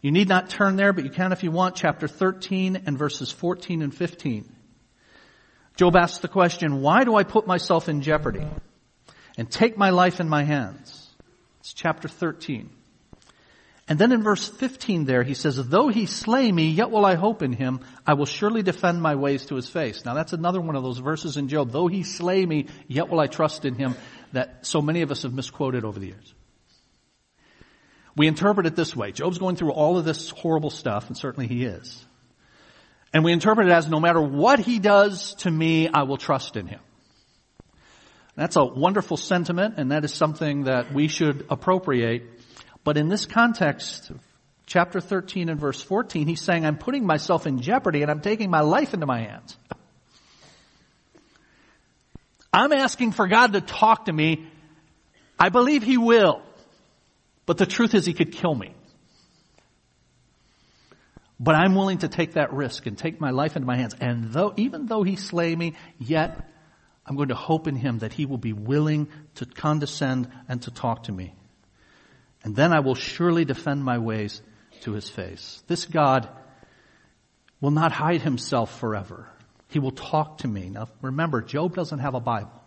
You 0.04 0.12
need 0.12 0.30
not 0.30 0.52
turn 0.52 0.76
there, 0.76 0.94
but 0.94 1.04
you 1.04 1.10
can 1.10 1.32
if 1.32 1.42
you 1.42 1.50
want, 1.50 1.78
chapter 1.78 2.08
13 2.08 2.84
and 2.86 2.96
verses 2.96 3.32
14 3.32 3.82
and 3.82 3.92
15. 3.92 4.55
Job 5.76 5.96
asks 5.96 6.20
the 6.20 6.28
question, 6.28 6.82
why 6.82 7.04
do 7.04 7.16
I 7.16 7.24
put 7.24 7.48
myself 7.48 7.90
in 7.90 8.02
jeopardy 8.02 8.46
and 9.38 9.50
take 9.50 9.78
my 9.78 9.90
life 9.90 10.20
in 10.20 10.30
my 10.30 10.44
hands? 10.44 11.10
It's 11.60 11.74
chapter 11.74 12.08
13. 12.08 12.70
And 13.88 14.00
then 14.00 14.12
in 14.12 14.24
verse 14.24 14.48
15 14.48 15.06
there, 15.06 15.22
he 15.22 15.36
says, 15.36 15.58
though 15.58 15.90
he 15.90 16.08
slay 16.08 16.52
me, 16.52 16.70
yet 16.70 16.90
will 16.90 17.06
I 17.06 17.16
hope 17.16 17.44
in 17.44 17.54
him. 17.54 17.82
I 18.06 18.14
will 18.14 18.26
surely 18.26 18.64
defend 18.64 19.02
my 19.02 19.16
ways 19.16 19.46
to 19.48 19.56
his 19.56 19.70
face. 19.70 20.06
Now 20.06 20.16
that's 20.16 20.34
another 20.34 20.60
one 20.60 20.76
of 20.76 20.84
those 20.84 20.98
verses 20.98 21.38
in 21.38 21.50
Job. 21.50 21.72
Though 21.72 21.88
he 21.88 22.04
slay 22.04 22.46
me, 22.46 22.68
yet 22.88 23.10
will 23.10 23.20
I 23.20 23.28
trust 23.28 23.64
in 23.64 23.76
him 23.76 23.96
that 24.32 24.66
so 24.66 24.82
many 24.82 25.02
of 25.02 25.12
us 25.12 25.22
have 25.24 25.34
misquoted 25.34 25.86
over 25.86 26.00
the 26.00 26.08
years. 26.08 26.34
We 28.16 28.28
interpret 28.28 28.66
it 28.66 28.76
this 28.76 28.96
way. 28.96 29.12
Job's 29.12 29.38
going 29.38 29.56
through 29.56 29.74
all 29.74 29.98
of 29.98 30.06
this 30.06 30.30
horrible 30.30 30.70
stuff, 30.70 31.08
and 31.08 31.18
certainly 31.18 31.48
he 31.48 31.66
is. 31.66 32.04
And 33.16 33.24
we 33.24 33.32
interpret 33.32 33.68
it 33.68 33.72
as 33.72 33.88
no 33.88 34.00
matter 34.00 34.22
what 34.22 34.60
he 34.60 34.78
does 34.78 35.34
to 35.40 35.50
me, 35.50 35.88
I 35.88 36.04
will 36.04 36.18
trust 36.18 36.56
in 36.56 36.68
him. 36.68 36.82
That's 38.36 38.58
a 38.58 38.64
wonderful 38.64 39.18
sentiment, 39.18 39.76
and 39.78 39.92
that 39.92 40.06
is 40.06 40.14
something 40.14 40.66
that 40.66 40.94
we 40.94 41.08
should 41.08 41.48
appropriate 41.50 42.36
but 42.86 42.98
in 42.98 43.10
this 43.10 43.26
context, 43.26 44.12
chapter 44.68 45.02
13 45.02 45.50
and 45.50 45.60
verse 45.60 45.82
14, 45.82 46.28
he's 46.28 46.40
saying, 46.40 46.66
I'm 46.66 46.78
putting 46.78 47.06
myself 47.06 47.48
in 47.48 47.60
jeopardy 47.60 48.04
and 48.04 48.12
I'm 48.12 48.22
taking 48.22 48.52
my 48.52 48.62
life 48.62 48.94
into 48.94 49.08
my 49.08 49.22
hands. 49.22 49.58
I'm 52.54 52.72
asking 52.72 53.12
for 53.14 53.28
God 53.28 53.54
to 53.54 53.62
talk 53.62 54.06
to 54.06 54.14
me. 54.14 54.48
I 55.38 55.50
believe 55.50 55.82
he 55.82 55.98
will. 55.98 56.44
But 57.48 57.58
the 57.58 57.66
truth 57.66 57.96
is 57.96 58.06
he 58.06 58.14
could 58.14 58.32
kill 58.32 58.54
me. 58.54 58.76
But 61.40 61.56
I'm 61.56 61.76
willing 61.76 62.00
to 62.00 62.08
take 62.08 62.34
that 62.34 62.54
risk 62.54 62.86
and 62.86 62.98
take 62.98 63.20
my 63.20 63.32
life 63.32 63.56
into 63.56 63.66
my 63.66 63.76
hands. 63.76 63.96
And 64.00 64.32
though, 64.32 64.54
even 64.56 64.86
though 64.86 65.04
he 65.04 65.16
slay 65.18 65.56
me, 65.56 65.74
yet 66.00 66.50
I'm 67.06 67.16
going 67.16 67.30
to 67.30 67.36
hope 67.36 67.68
in 67.68 67.76
him 67.76 68.00
that 68.00 68.14
he 68.14 68.26
will 68.26 68.38
be 68.38 68.54
willing 68.54 69.10
to 69.36 69.46
condescend 69.46 70.30
and 70.48 70.62
to 70.64 70.72
talk 70.72 71.04
to 71.04 71.12
me. 71.12 71.36
And 72.44 72.56
then 72.56 72.72
I 72.72 72.80
will 72.80 72.96
surely 72.96 73.44
defend 73.44 73.84
my 73.84 73.98
ways 73.98 74.42
to 74.82 74.94
his 74.94 75.10
face. 75.10 75.62
This 75.68 75.86
God 75.86 76.30
will 77.60 77.72
not 77.72 77.92
hide 77.92 78.22
himself 78.22 78.80
forever. 78.80 79.28
He 79.70 79.80
will 79.80 79.92
talk 79.92 80.40
to 80.40 80.48
me. 80.48 80.70
Now 80.70 80.88
remember, 81.02 81.42
Job 81.42 81.76
doesn't 81.76 82.00
have 82.00 82.14
a 82.14 82.20
Bible. 82.20 82.62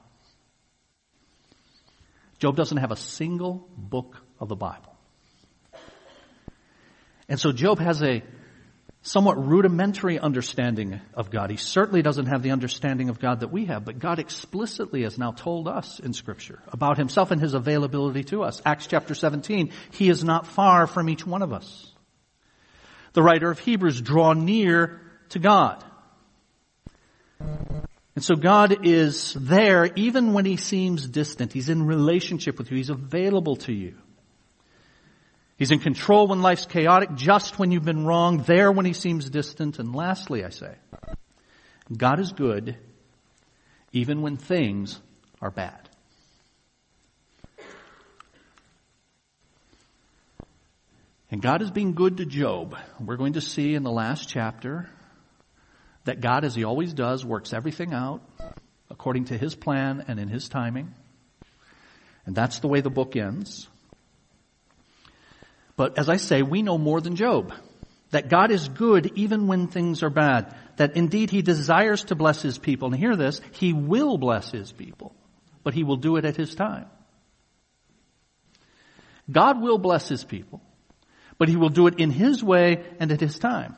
Job 2.38 2.56
doesn't 2.56 2.78
have 2.78 2.92
a 2.92 2.96
single 2.96 3.68
book 3.76 4.16
of 4.38 4.48
the 4.48 4.56
Bible. 4.56 4.94
And 7.28 7.38
so 7.38 7.52
Job 7.52 7.78
has 7.78 8.02
a 8.02 8.22
somewhat 9.08 9.42
rudimentary 9.42 10.18
understanding 10.18 11.00
of 11.14 11.30
God. 11.30 11.50
He 11.50 11.56
certainly 11.56 12.02
doesn't 12.02 12.26
have 12.26 12.42
the 12.42 12.50
understanding 12.50 13.08
of 13.08 13.18
God 13.18 13.40
that 13.40 13.50
we 13.50 13.64
have, 13.64 13.84
but 13.84 13.98
God 13.98 14.18
explicitly 14.18 15.02
has 15.02 15.16
now 15.16 15.32
told 15.32 15.66
us 15.66 15.98
in 15.98 16.12
scripture 16.12 16.60
about 16.68 16.98
himself 16.98 17.30
and 17.30 17.40
his 17.40 17.54
availability 17.54 18.24
to 18.24 18.42
us. 18.42 18.60
Acts 18.66 18.86
chapter 18.86 19.14
17, 19.14 19.72
he 19.92 20.10
is 20.10 20.22
not 20.22 20.46
far 20.46 20.86
from 20.86 21.08
each 21.08 21.26
one 21.26 21.42
of 21.42 21.52
us. 21.52 21.90
The 23.14 23.22
writer 23.22 23.50
of 23.50 23.58
Hebrews, 23.58 24.02
draw 24.02 24.34
near 24.34 25.00
to 25.30 25.38
God. 25.38 25.82
And 27.40 28.24
so 28.24 28.34
God 28.34 28.84
is 28.86 29.32
there 29.34 29.88
even 29.96 30.34
when 30.34 30.44
he 30.44 30.56
seems 30.56 31.08
distant. 31.08 31.52
He's 31.52 31.70
in 31.70 31.86
relationship 31.86 32.58
with 32.58 32.70
you. 32.70 32.76
He's 32.76 32.90
available 32.90 33.56
to 33.56 33.72
you. 33.72 33.94
He's 35.58 35.72
in 35.72 35.80
control 35.80 36.28
when 36.28 36.40
life's 36.40 36.66
chaotic, 36.66 37.14
just 37.16 37.58
when 37.58 37.72
you've 37.72 37.84
been 37.84 38.06
wrong, 38.06 38.44
there 38.46 38.70
when 38.70 38.86
he 38.86 38.92
seems 38.92 39.28
distant. 39.28 39.80
And 39.80 39.94
lastly, 39.94 40.44
I 40.44 40.50
say, 40.50 40.76
God 41.94 42.20
is 42.20 42.32
good 42.32 42.76
even 43.92 44.22
when 44.22 44.36
things 44.36 45.00
are 45.42 45.50
bad. 45.50 45.88
And 51.30 51.42
God 51.42 51.60
is 51.60 51.70
being 51.70 51.92
good 51.92 52.18
to 52.18 52.24
Job. 52.24 52.76
We're 53.00 53.16
going 53.16 53.34
to 53.34 53.40
see 53.40 53.74
in 53.74 53.82
the 53.82 53.90
last 53.90 54.28
chapter 54.28 54.88
that 56.04 56.20
God, 56.20 56.44
as 56.44 56.54
He 56.54 56.64
always 56.64 56.94
does, 56.94 57.24
works 57.24 57.52
everything 57.52 57.92
out 57.92 58.22
according 58.90 59.26
to 59.26 59.36
His 59.36 59.54
plan 59.54 60.04
and 60.06 60.20
in 60.20 60.28
His 60.28 60.48
timing. 60.48 60.94
And 62.24 62.34
that's 62.34 62.60
the 62.60 62.68
way 62.68 62.80
the 62.80 62.90
book 62.90 63.16
ends. 63.16 63.68
But 65.78 65.96
as 65.96 66.08
I 66.08 66.16
say, 66.16 66.42
we 66.42 66.62
know 66.62 66.76
more 66.76 67.00
than 67.00 67.14
Job. 67.14 67.54
That 68.10 68.28
God 68.28 68.50
is 68.50 68.68
good 68.68 69.12
even 69.14 69.46
when 69.46 69.68
things 69.68 70.02
are 70.02 70.10
bad. 70.10 70.52
That 70.76 70.96
indeed 70.96 71.30
He 71.30 71.40
desires 71.40 72.04
to 72.04 72.16
bless 72.16 72.42
His 72.42 72.58
people. 72.58 72.88
And 72.88 72.96
hear 72.96 73.14
this, 73.14 73.40
He 73.52 73.72
will 73.72 74.18
bless 74.18 74.50
His 74.50 74.72
people. 74.72 75.14
But 75.62 75.74
He 75.74 75.84
will 75.84 75.96
do 75.96 76.16
it 76.16 76.24
at 76.24 76.36
His 76.36 76.56
time. 76.56 76.86
God 79.30 79.62
will 79.62 79.78
bless 79.78 80.08
His 80.08 80.24
people. 80.24 80.60
But 81.38 81.48
He 81.48 81.54
will 81.54 81.68
do 81.68 81.86
it 81.86 82.00
in 82.00 82.10
His 82.10 82.42
way 82.42 82.84
and 82.98 83.12
at 83.12 83.20
His 83.20 83.38
time. 83.38 83.76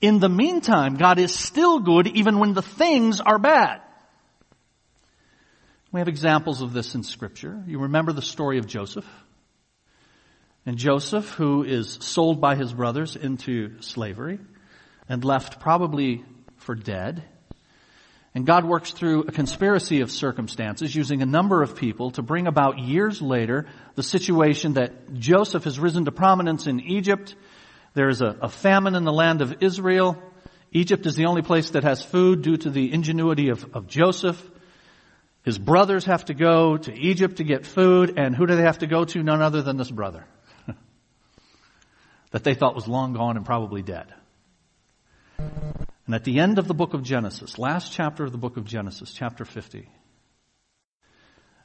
In 0.00 0.18
the 0.18 0.28
meantime, 0.28 0.96
God 0.96 1.20
is 1.20 1.32
still 1.32 1.78
good 1.78 2.08
even 2.08 2.40
when 2.40 2.54
the 2.54 2.62
things 2.62 3.20
are 3.20 3.38
bad. 3.38 3.82
We 5.92 6.00
have 6.00 6.08
examples 6.08 6.60
of 6.60 6.72
this 6.72 6.96
in 6.96 7.04
scripture. 7.04 7.62
You 7.68 7.82
remember 7.82 8.12
the 8.12 8.20
story 8.20 8.58
of 8.58 8.66
Joseph? 8.66 9.06
And 10.66 10.76
Joseph, 10.76 11.30
who 11.30 11.64
is 11.64 11.98
sold 12.02 12.40
by 12.40 12.54
his 12.54 12.72
brothers 12.72 13.16
into 13.16 13.80
slavery 13.80 14.38
and 15.08 15.24
left 15.24 15.60
probably 15.60 16.24
for 16.58 16.74
dead. 16.74 17.24
And 18.34 18.46
God 18.46 18.64
works 18.64 18.92
through 18.92 19.22
a 19.22 19.32
conspiracy 19.32 20.02
of 20.02 20.10
circumstances 20.10 20.94
using 20.94 21.22
a 21.22 21.26
number 21.26 21.62
of 21.62 21.76
people 21.76 22.12
to 22.12 22.22
bring 22.22 22.46
about 22.46 22.78
years 22.78 23.20
later 23.20 23.66
the 23.96 24.02
situation 24.02 24.74
that 24.74 25.14
Joseph 25.14 25.64
has 25.64 25.80
risen 25.80 26.04
to 26.04 26.12
prominence 26.12 26.66
in 26.66 26.80
Egypt 26.80 27.34
there's 27.94 28.20
a, 28.20 28.36
a 28.42 28.48
famine 28.48 28.94
in 28.94 29.04
the 29.04 29.12
land 29.12 29.42
of 29.42 29.62
Israel. 29.62 30.16
Egypt 30.72 31.06
is 31.06 31.16
the 31.16 31.26
only 31.26 31.42
place 31.42 31.70
that 31.70 31.82
has 31.82 32.04
food 32.04 32.42
due 32.42 32.56
to 32.56 32.70
the 32.70 32.92
ingenuity 32.92 33.48
of, 33.48 33.74
of 33.74 33.88
Joseph. 33.88 34.40
His 35.42 35.58
brothers 35.58 36.04
have 36.04 36.26
to 36.26 36.34
go 36.34 36.76
to 36.76 36.94
Egypt 36.94 37.36
to 37.36 37.44
get 37.44 37.66
food, 37.66 38.14
and 38.16 38.36
who 38.36 38.46
do 38.46 38.54
they 38.54 38.62
have 38.62 38.78
to 38.78 38.86
go 38.86 39.04
to? 39.04 39.22
None 39.22 39.42
other 39.42 39.62
than 39.62 39.76
this 39.76 39.90
brother. 39.90 40.24
That 42.30 42.44
they 42.44 42.54
thought 42.54 42.74
was 42.74 42.88
long 42.88 43.12
gone 43.12 43.36
and 43.36 43.44
probably 43.44 43.82
dead. 43.82 44.12
And 45.38 46.14
at 46.14 46.24
the 46.24 46.40
end 46.40 46.58
of 46.58 46.66
the 46.66 46.74
book 46.74 46.94
of 46.94 47.02
Genesis, 47.02 47.58
last 47.58 47.92
chapter 47.92 48.24
of 48.24 48.32
the 48.32 48.38
book 48.38 48.56
of 48.56 48.64
Genesis, 48.64 49.12
chapter 49.12 49.44
50, 49.44 49.88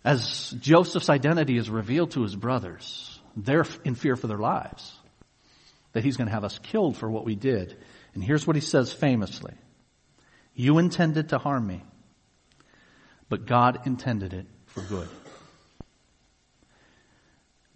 as 0.03 0.53
Joseph's 0.59 1.09
identity 1.09 1.57
is 1.57 1.69
revealed 1.69 2.11
to 2.11 2.21
his 2.21 2.35
brothers, 2.35 3.19
they're 3.35 3.65
in 3.83 3.95
fear 3.95 4.15
for 4.15 4.27
their 4.27 4.37
lives 4.37 4.95
that 5.93 6.03
he's 6.03 6.17
going 6.17 6.27
to 6.27 6.33
have 6.33 6.43
us 6.43 6.59
killed 6.59 6.97
for 6.97 7.09
what 7.09 7.25
we 7.25 7.35
did. 7.35 7.75
And 8.13 8.23
here's 8.23 8.45
what 8.45 8.55
he 8.55 8.61
says 8.61 8.93
famously. 8.93 9.53
You 10.53 10.77
intended 10.77 11.29
to 11.29 11.37
harm 11.37 11.65
me, 11.65 11.83
but 13.29 13.45
God 13.45 13.87
intended 13.87 14.33
it 14.33 14.45
for 14.67 14.81
good. 14.81 15.07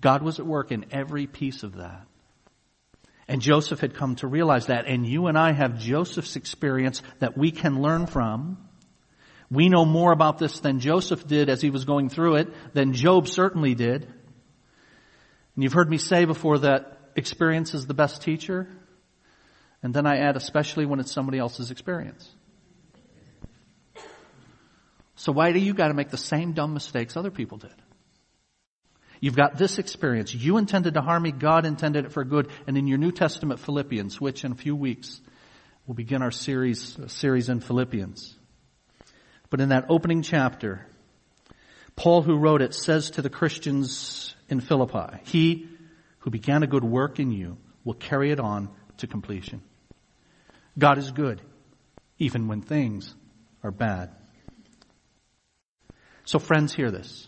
God 0.01 0.21
was 0.21 0.39
at 0.39 0.45
work 0.45 0.71
in 0.71 0.85
every 0.91 1.27
piece 1.27 1.63
of 1.63 1.77
that. 1.77 2.05
And 3.29 3.43
Joseph 3.43 3.79
had 3.79 3.93
come 3.93 4.15
to 4.15 4.27
realize 4.27 4.65
that. 4.65 4.87
And 4.87 5.05
you 5.05 5.27
and 5.27 5.37
I 5.37 5.51
have 5.51 5.77
Joseph's 5.77 6.35
experience 6.35 7.03
that 7.19 7.37
we 7.37 7.51
can 7.51 7.79
learn 7.79 8.07
from. 8.07 8.57
We 9.51 9.69
know 9.69 9.85
more 9.85 10.11
about 10.11 10.39
this 10.39 10.59
than 10.61 10.79
Joseph 10.79 11.27
did 11.27 11.47
as 11.47 11.61
he 11.61 11.69
was 11.69 11.85
going 11.85 12.09
through 12.09 12.37
it, 12.37 12.73
than 12.73 12.93
Job 12.93 13.27
certainly 13.27 13.75
did. 13.75 14.05
And 14.05 15.63
you've 15.63 15.73
heard 15.73 15.91
me 15.91 15.99
say 15.99 16.25
before 16.25 16.57
that 16.59 17.11
experience 17.15 17.75
is 17.75 17.85
the 17.85 17.93
best 17.93 18.23
teacher. 18.23 18.67
And 19.83 19.93
then 19.93 20.07
I 20.07 20.17
add, 20.17 20.35
especially 20.35 20.87
when 20.87 20.99
it's 20.99 21.11
somebody 21.11 21.37
else's 21.37 21.69
experience. 21.69 22.27
So 25.17 25.31
why 25.31 25.51
do 25.51 25.59
you 25.59 25.75
got 25.75 25.89
to 25.89 25.93
make 25.93 26.09
the 26.09 26.17
same 26.17 26.53
dumb 26.53 26.73
mistakes 26.73 27.15
other 27.15 27.31
people 27.31 27.59
did? 27.59 27.75
You've 29.19 29.35
got 29.35 29.57
this 29.57 29.79
experience. 29.79 30.33
You 30.33 30.57
intended 30.57 30.93
to 30.93 31.01
harm 31.01 31.23
me. 31.23 31.31
God 31.31 31.65
intended 31.65 32.05
it 32.05 32.11
for 32.11 32.23
good. 32.23 32.49
And 32.67 32.77
in 32.77 32.87
your 32.87 32.97
New 32.97 33.11
Testament 33.11 33.59
Philippians, 33.59 34.19
which 34.21 34.45
in 34.45 34.51
a 34.53 34.55
few 34.55 34.75
weeks 34.75 35.19
we'll 35.85 35.95
begin 35.95 36.21
our 36.21 36.31
series, 36.31 36.97
series 37.07 37.49
in 37.49 37.59
Philippians. 37.59 38.35
But 39.49 39.61
in 39.61 39.69
that 39.69 39.87
opening 39.89 40.21
chapter, 40.21 40.85
Paul 41.95 42.21
who 42.21 42.37
wrote 42.37 42.61
it 42.61 42.73
says 42.73 43.11
to 43.11 43.21
the 43.21 43.29
Christians 43.29 44.35
in 44.47 44.61
Philippi, 44.61 45.17
He 45.25 45.67
who 46.19 46.29
began 46.29 46.63
a 46.63 46.67
good 46.67 46.83
work 46.83 47.19
in 47.19 47.31
you 47.31 47.57
will 47.83 47.95
carry 47.95 48.31
it 48.31 48.39
on 48.39 48.69
to 48.97 49.07
completion. 49.07 49.61
God 50.77 50.97
is 50.97 51.11
good, 51.11 51.41
even 52.19 52.47
when 52.47 52.61
things 52.61 53.13
are 53.63 53.71
bad. 53.71 54.11
So 56.23 56.39
friends, 56.39 56.73
hear 56.73 56.91
this. 56.91 57.27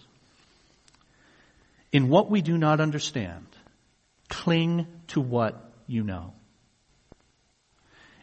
In 1.92 2.10
what 2.10 2.30
we 2.30 2.42
do 2.42 2.58
not 2.58 2.80
understand, 2.80 3.46
cling 4.30 4.88
to 5.08 5.22
what 5.22 5.74
you 5.88 6.04
know. 6.04 6.34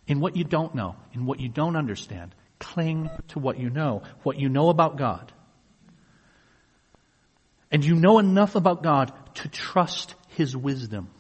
In 0.06 0.20
what 0.20 0.36
you 0.36 0.44
don't 0.44 0.74
know, 0.74 0.96
in 1.12 1.26
what 1.26 1.38
you 1.38 1.48
don't 1.48 1.76
understand, 1.76 2.34
cling 2.58 3.10
to 3.28 3.38
what 3.38 3.58
you 3.58 3.68
know, 3.68 4.02
what 4.22 4.38
you 4.38 4.48
know 4.48 4.70
about 4.70 4.96
God. 4.96 5.32
And 7.70 7.84
you 7.84 7.94
know 7.94 8.18
enough 8.18 8.54
about 8.54 8.82
God 8.82 9.12
to 9.34 9.48
trust 9.48 10.14
his 10.28 10.56
wisdom. 10.56 11.10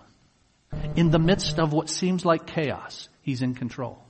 In 0.96 1.10
the 1.10 1.18
midst 1.18 1.58
of 1.58 1.72
what 1.72 1.88
seems 1.88 2.24
like 2.24 2.46
chaos, 2.46 3.08
He's 3.22 3.42
in 3.42 3.54
control. 3.54 4.02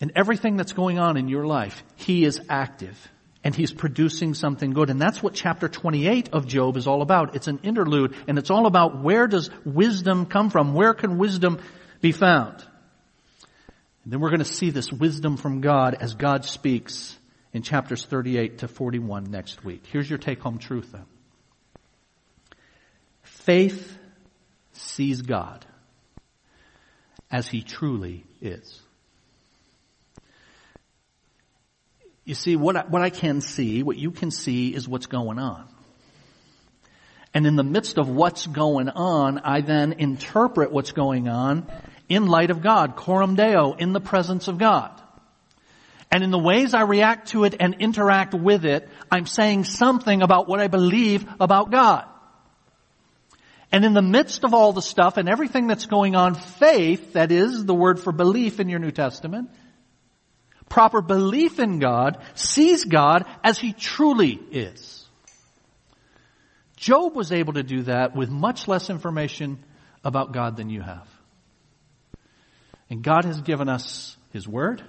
And 0.00 0.12
everything 0.16 0.56
that's 0.56 0.72
going 0.72 0.98
on 0.98 1.16
in 1.16 1.28
your 1.28 1.46
life, 1.46 1.82
He 1.96 2.24
is 2.24 2.40
active 2.48 2.96
and 3.44 3.54
He's 3.54 3.72
producing 3.72 4.34
something 4.34 4.72
good. 4.72 4.90
And 4.90 5.00
that's 5.00 5.22
what 5.22 5.34
chapter 5.34 5.68
28 5.68 6.30
of 6.32 6.46
Job 6.46 6.76
is 6.76 6.86
all 6.86 7.02
about. 7.02 7.34
It's 7.34 7.48
an 7.48 7.60
interlude 7.62 8.14
and 8.28 8.38
it's 8.38 8.50
all 8.50 8.66
about 8.66 9.02
where 9.02 9.26
does 9.26 9.50
wisdom 9.64 10.26
come 10.26 10.50
from? 10.50 10.74
Where 10.74 10.94
can 10.94 11.18
wisdom 11.18 11.60
be 12.00 12.12
found? 12.12 12.64
And 14.04 14.12
then 14.12 14.20
we're 14.20 14.30
going 14.30 14.40
to 14.40 14.44
see 14.44 14.70
this 14.70 14.92
wisdom 14.92 15.36
from 15.36 15.60
God 15.60 15.96
as 16.00 16.14
God 16.14 16.44
speaks 16.44 17.16
in 17.52 17.62
chapters 17.62 18.04
38 18.04 18.58
to 18.58 18.68
41 18.68 19.30
next 19.30 19.64
week. 19.64 19.84
Here's 19.90 20.08
your 20.08 20.18
take 20.18 20.40
home 20.40 20.58
truth 20.58 20.90
then. 20.92 21.04
Faith 23.22 23.96
sees 24.72 25.22
God 25.22 25.64
as 27.30 27.48
he 27.48 27.62
truly 27.62 28.24
is. 28.40 28.80
You 32.24 32.34
see, 32.34 32.56
what 32.56 32.76
I, 32.76 32.84
what 32.84 33.02
I 33.02 33.10
can 33.10 33.40
see, 33.40 33.82
what 33.82 33.96
you 33.96 34.10
can 34.10 34.30
see 34.30 34.74
is 34.74 34.88
what's 34.88 35.06
going 35.06 35.38
on. 35.38 35.66
And 37.34 37.46
in 37.46 37.56
the 37.56 37.64
midst 37.64 37.98
of 37.98 38.08
what's 38.08 38.46
going 38.46 38.88
on, 38.88 39.38
I 39.38 39.62
then 39.62 39.94
interpret 39.94 40.70
what's 40.70 40.92
going 40.92 41.28
on 41.28 41.66
in 42.08 42.26
light 42.26 42.50
of 42.50 42.62
God, 42.62 42.94
coram 42.94 43.34
deo, 43.36 43.72
in 43.72 43.92
the 43.92 44.00
presence 44.00 44.48
of 44.48 44.58
God. 44.58 44.90
And 46.10 46.22
in 46.22 46.30
the 46.30 46.38
ways 46.38 46.74
I 46.74 46.82
react 46.82 47.28
to 47.28 47.44
it 47.44 47.56
and 47.58 47.76
interact 47.78 48.34
with 48.34 48.66
it, 48.66 48.86
I'm 49.10 49.24
saying 49.24 49.64
something 49.64 50.20
about 50.20 50.46
what 50.46 50.60
I 50.60 50.68
believe 50.68 51.26
about 51.40 51.70
God. 51.70 52.06
And 53.72 53.86
in 53.86 53.94
the 53.94 54.02
midst 54.02 54.44
of 54.44 54.52
all 54.52 54.74
the 54.74 54.82
stuff 54.82 55.16
and 55.16 55.26
everything 55.26 55.66
that's 55.66 55.86
going 55.86 56.14
on, 56.14 56.34
faith, 56.34 57.14
that 57.14 57.32
is 57.32 57.64
the 57.64 57.74
word 57.74 57.98
for 57.98 58.12
belief 58.12 58.60
in 58.60 58.68
your 58.68 58.78
New 58.78 58.90
Testament, 58.90 59.48
proper 60.72 61.02
belief 61.02 61.58
in 61.58 61.80
God 61.80 62.16
sees 62.34 62.84
God 62.84 63.26
as 63.44 63.58
He 63.58 63.74
truly 63.74 64.40
is. 64.50 65.06
Job 66.76 67.14
was 67.14 67.30
able 67.30 67.52
to 67.52 67.62
do 67.62 67.82
that 67.82 68.16
with 68.16 68.30
much 68.30 68.66
less 68.66 68.88
information 68.88 69.62
about 70.02 70.32
God 70.32 70.56
than 70.56 70.70
you 70.70 70.80
have. 70.80 71.06
And 72.88 73.02
God 73.02 73.26
has 73.26 73.42
given 73.42 73.68
us 73.68 74.16
His 74.32 74.48
Word, 74.48 74.82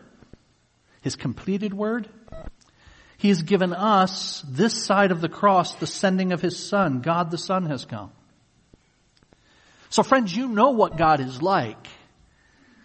His 1.02 1.18
completed 1.18 1.74
Word. 1.74 2.08
He 3.18 3.28
has 3.28 3.42
given 3.42 3.74
us 3.74 4.42
this 4.48 4.86
side 4.86 5.12
of 5.12 5.20
the 5.20 5.30
cross, 5.30 5.76
the 5.76 5.86
sending 5.86 6.32
of 6.32 6.42
His 6.42 6.58
Son. 6.58 7.02
God 7.02 7.30
the 7.30 7.38
Son 7.38 7.66
has 7.66 7.84
come. 7.84 8.14
So 9.90 10.02
friends, 10.02 10.34
you 10.34 10.48
know 10.48 10.70
what 10.70 10.98
God 10.98 11.20
is 11.20 11.42
like. 11.42 11.88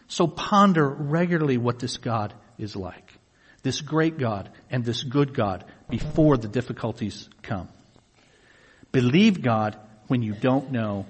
So 0.08 0.26
ponder 0.26 0.88
regularly 0.88 1.58
what 1.58 1.78
this 1.78 1.96
God 1.96 2.34
is 2.58 2.76
like. 2.76 3.12
This 3.62 3.80
great 3.80 4.18
God 4.18 4.50
and 4.70 4.84
this 4.84 5.02
good 5.02 5.34
God 5.34 5.64
before 5.88 6.36
the 6.36 6.48
difficulties 6.48 7.28
come. 7.42 7.68
Believe 8.92 9.42
God 9.42 9.76
when 10.06 10.22
you 10.22 10.32
don't 10.32 10.70
know 10.72 11.06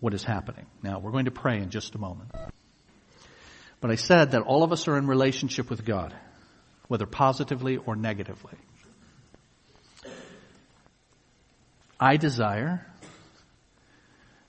what 0.00 0.14
is 0.14 0.24
happening. 0.24 0.66
Now, 0.82 1.00
we're 1.00 1.10
going 1.10 1.26
to 1.26 1.30
pray 1.30 1.58
in 1.58 1.70
just 1.70 1.94
a 1.94 1.98
moment. 1.98 2.30
But 3.80 3.90
I 3.90 3.96
said 3.96 4.32
that 4.32 4.42
all 4.42 4.62
of 4.62 4.72
us 4.72 4.88
are 4.88 4.96
in 4.96 5.06
relationship 5.06 5.70
with 5.70 5.84
God, 5.84 6.14
whether 6.88 7.06
positively 7.06 7.76
or 7.76 7.96
negatively. 7.96 8.54
I 12.00 12.16
desire 12.16 12.86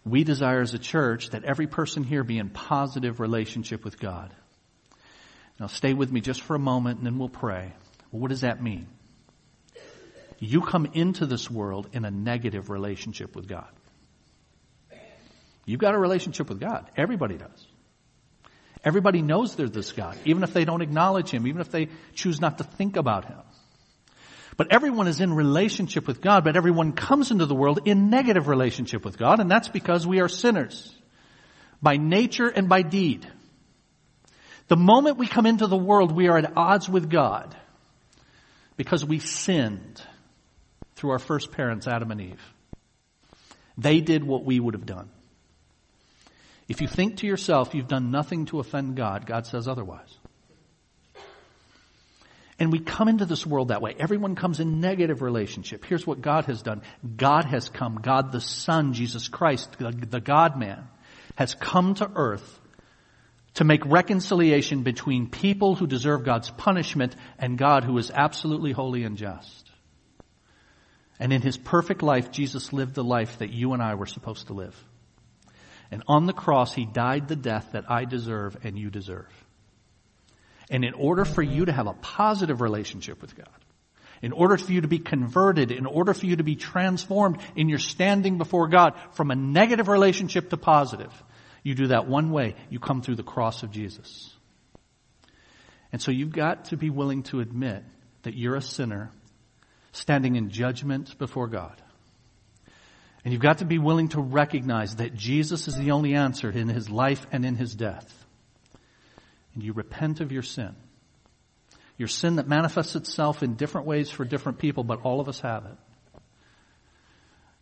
we 0.05 0.23
desire 0.23 0.61
as 0.61 0.73
a 0.73 0.79
church 0.79 1.29
that 1.31 1.43
every 1.43 1.67
person 1.67 2.03
here 2.03 2.23
be 2.23 2.37
in 2.37 2.49
positive 2.49 3.19
relationship 3.19 3.83
with 3.83 3.99
God. 3.99 4.33
Now 5.59 5.67
stay 5.67 5.93
with 5.93 6.11
me 6.11 6.21
just 6.21 6.41
for 6.41 6.55
a 6.55 6.59
moment 6.59 6.99
and 6.99 7.05
then 7.05 7.19
we'll 7.19 7.29
pray. 7.29 7.73
Well, 8.11 8.21
what 8.21 8.29
does 8.29 8.41
that 8.41 8.61
mean? 8.61 8.87
You 10.39 10.61
come 10.61 10.87
into 10.93 11.25
this 11.25 11.51
world 11.51 11.89
in 11.91 12.05
a 12.05 12.11
negative 12.11 12.69
relationship 12.69 13.35
with 13.35 13.47
God. 13.47 13.67
You've 15.65 15.81
got 15.81 15.93
a 15.93 15.99
relationship 15.99 16.49
with 16.49 16.59
God. 16.59 16.89
Everybody 16.97 17.37
does. 17.37 17.67
Everybody 18.83 19.21
knows 19.21 19.55
there's 19.55 19.71
this 19.71 19.91
God, 19.91 20.17
even 20.23 20.43
if 20.43 20.53
they 20.53 20.63
don't 20.63 20.81
acknowledge 20.81 21.29
Him, 21.29 21.45
even 21.45 21.59
if 21.59 21.69
they 21.69 21.89
choose 22.13 22.39
not 22.39 22.59
to 22.59 22.63
think 22.63 22.95
about 22.95 23.25
Him. 23.25 23.37
But 24.55 24.71
everyone 24.71 25.07
is 25.07 25.19
in 25.19 25.33
relationship 25.33 26.07
with 26.07 26.21
God, 26.21 26.43
but 26.45 26.55
everyone 26.55 26.93
comes 26.93 27.31
into 27.31 27.45
the 27.45 27.55
world 27.55 27.81
in 27.85 28.09
negative 28.09 28.47
relationship 28.47 29.03
with 29.03 29.17
God, 29.17 29.39
and 29.39 29.51
that's 29.51 29.67
because 29.67 30.07
we 30.07 30.21
are 30.21 30.29
sinners. 30.29 30.95
By 31.81 31.97
nature 31.97 32.47
and 32.47 32.69
by 32.69 32.81
deed. 32.81 33.27
The 34.69 34.77
moment 34.77 35.17
we 35.17 35.27
come 35.27 35.45
into 35.45 35.67
the 35.67 35.75
world, 35.75 36.11
we 36.11 36.29
are 36.29 36.37
at 36.37 36.55
odds 36.55 36.87
with 36.87 37.09
God. 37.09 37.55
Because 38.77 39.03
we 39.03 39.19
sinned 39.19 40.01
through 40.95 41.09
our 41.09 41.19
first 41.19 41.51
parents, 41.51 41.87
Adam 41.87 42.11
and 42.11 42.21
Eve. 42.21 42.53
They 43.77 43.99
did 43.99 44.23
what 44.23 44.45
we 44.45 44.59
would 44.59 44.75
have 44.75 44.85
done. 44.85 45.09
If 46.67 46.81
you 46.81 46.87
think 46.87 47.17
to 47.17 47.27
yourself 47.27 47.73
you've 47.73 47.87
done 47.87 48.11
nothing 48.11 48.45
to 48.47 48.59
offend 48.59 48.95
God, 48.95 49.25
God 49.25 49.47
says 49.47 49.67
otherwise. 49.67 50.13
And 52.59 52.71
we 52.71 52.79
come 52.79 53.07
into 53.07 53.25
this 53.25 53.45
world 53.45 53.69
that 53.69 53.81
way. 53.81 53.95
Everyone 53.97 54.35
comes 54.35 54.59
in 54.59 54.81
negative 54.81 55.21
relationship. 55.21 55.83
Here's 55.85 56.05
what 56.05 56.21
God 56.21 56.45
has 56.45 56.61
done. 56.61 56.83
God 57.17 57.45
has 57.45 57.69
come. 57.69 57.95
God 58.01 58.31
the 58.31 58.41
Son, 58.41 58.93
Jesus 58.93 59.29
Christ, 59.29 59.77
the, 59.79 59.91
the 59.91 60.19
God 60.19 60.59
man, 60.59 60.87
has 61.35 61.55
come 61.55 61.95
to 61.95 62.11
earth 62.13 62.58
to 63.55 63.63
make 63.63 63.85
reconciliation 63.85 64.83
between 64.83 65.29
people 65.29 65.75
who 65.75 65.87
deserve 65.87 66.23
God's 66.23 66.49
punishment 66.49 67.15
and 67.37 67.57
God 67.57 67.83
who 67.83 67.97
is 67.97 68.11
absolutely 68.11 68.71
holy 68.71 69.03
and 69.03 69.17
just. 69.17 69.69
And 71.19 71.33
in 71.33 71.41
his 71.41 71.57
perfect 71.57 72.01
life, 72.01 72.31
Jesus 72.31 72.71
lived 72.71 72.95
the 72.95 73.03
life 73.03 73.39
that 73.39 73.51
you 73.51 73.73
and 73.73 73.83
I 73.83 73.95
were 73.95 74.05
supposed 74.05 74.47
to 74.47 74.53
live. 74.53 74.75
And 75.91 76.03
on 76.07 76.25
the 76.25 76.33
cross, 76.33 76.73
he 76.73 76.85
died 76.85 77.27
the 77.27 77.35
death 77.35 77.69
that 77.73 77.89
I 77.89 78.05
deserve 78.05 78.57
and 78.63 78.77
you 78.77 78.89
deserve. 78.89 79.27
And 80.69 80.85
in 80.85 80.93
order 80.93 81.25
for 81.25 81.41
you 81.41 81.65
to 81.65 81.71
have 81.71 81.87
a 81.87 81.93
positive 81.93 82.61
relationship 82.61 83.21
with 83.21 83.35
God, 83.35 83.47
in 84.21 84.31
order 84.33 84.57
for 84.57 84.71
you 84.71 84.81
to 84.81 84.87
be 84.87 84.99
converted, 84.99 85.71
in 85.71 85.85
order 85.85 86.13
for 86.13 86.25
you 86.25 86.35
to 86.35 86.43
be 86.43 86.55
transformed 86.55 87.39
in 87.55 87.69
your 87.69 87.79
standing 87.79 88.37
before 88.37 88.67
God 88.67 88.93
from 89.13 89.31
a 89.31 89.35
negative 89.35 89.87
relationship 89.87 90.49
to 90.49 90.57
positive, 90.57 91.11
you 91.63 91.75
do 91.75 91.87
that 91.87 92.07
one 92.07 92.31
way. 92.31 92.55
You 92.69 92.79
come 92.79 93.01
through 93.01 93.15
the 93.15 93.23
cross 93.23 93.63
of 93.63 93.71
Jesus. 93.71 94.33
And 95.91 96.01
so 96.01 96.11
you've 96.11 96.31
got 96.31 96.65
to 96.65 96.77
be 96.77 96.89
willing 96.89 97.23
to 97.23 97.39
admit 97.39 97.83
that 98.23 98.35
you're 98.35 98.55
a 98.55 98.61
sinner 98.61 99.11
standing 99.91 100.35
in 100.35 100.49
judgment 100.49 101.17
before 101.17 101.47
God. 101.47 101.81
And 103.25 103.33
you've 103.33 103.41
got 103.41 103.57
to 103.57 103.65
be 103.65 103.79
willing 103.79 104.09
to 104.09 104.21
recognize 104.21 104.97
that 104.97 105.13
Jesus 105.15 105.67
is 105.67 105.75
the 105.75 105.91
only 105.91 106.13
answer 106.13 106.49
in 106.49 106.69
his 106.69 106.89
life 106.89 107.25
and 107.31 107.45
in 107.45 107.55
his 107.55 107.75
death 107.75 108.19
and 109.59 109.63
you 109.65 109.73
repent 109.73 110.21
of 110.21 110.31
your 110.31 110.41
sin. 110.41 110.73
Your 111.97 112.07
sin 112.07 112.37
that 112.37 112.47
manifests 112.47 112.95
itself 112.95 113.43
in 113.43 113.55
different 113.55 113.87
ways 113.87 114.09
for 114.09 114.23
different 114.23 114.57
people, 114.57 114.85
but 114.85 115.01
all 115.01 115.19
of 115.19 115.27
us 115.27 115.41
have 115.41 115.65
it. 115.65 115.77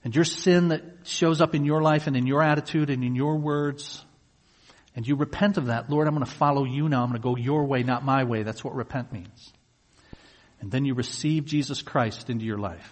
And 0.07 0.15
your 0.15 0.23
sin 0.23 0.69
that 0.69 0.83
shows 1.03 1.41
up 1.41 1.53
in 1.53 1.65
your 1.65 1.81
life 1.81 2.07
and 2.07 2.15
in 2.15 2.27
your 2.27 2.41
attitude 2.41 2.89
and 2.89 3.03
in 3.03 3.13
your 3.13 3.35
words, 3.35 4.05
and 4.95 5.05
you 5.05 5.17
repent 5.17 5.57
of 5.57 5.65
that, 5.65 5.89
Lord, 5.89 6.07
I'm 6.07 6.13
going 6.13 6.25
to 6.25 6.31
follow 6.31 6.63
you 6.63 6.87
now. 6.87 7.03
I'm 7.03 7.09
going 7.09 7.21
to 7.21 7.23
go 7.23 7.35
your 7.35 7.65
way, 7.65 7.83
not 7.83 8.05
my 8.05 8.23
way. 8.23 8.43
That's 8.43 8.63
what 8.63 8.73
repent 8.73 9.11
means. 9.11 9.51
And 10.61 10.71
then 10.71 10.85
you 10.85 10.93
receive 10.93 11.43
Jesus 11.43 11.81
Christ 11.81 12.29
into 12.29 12.45
your 12.45 12.57
life. 12.57 12.89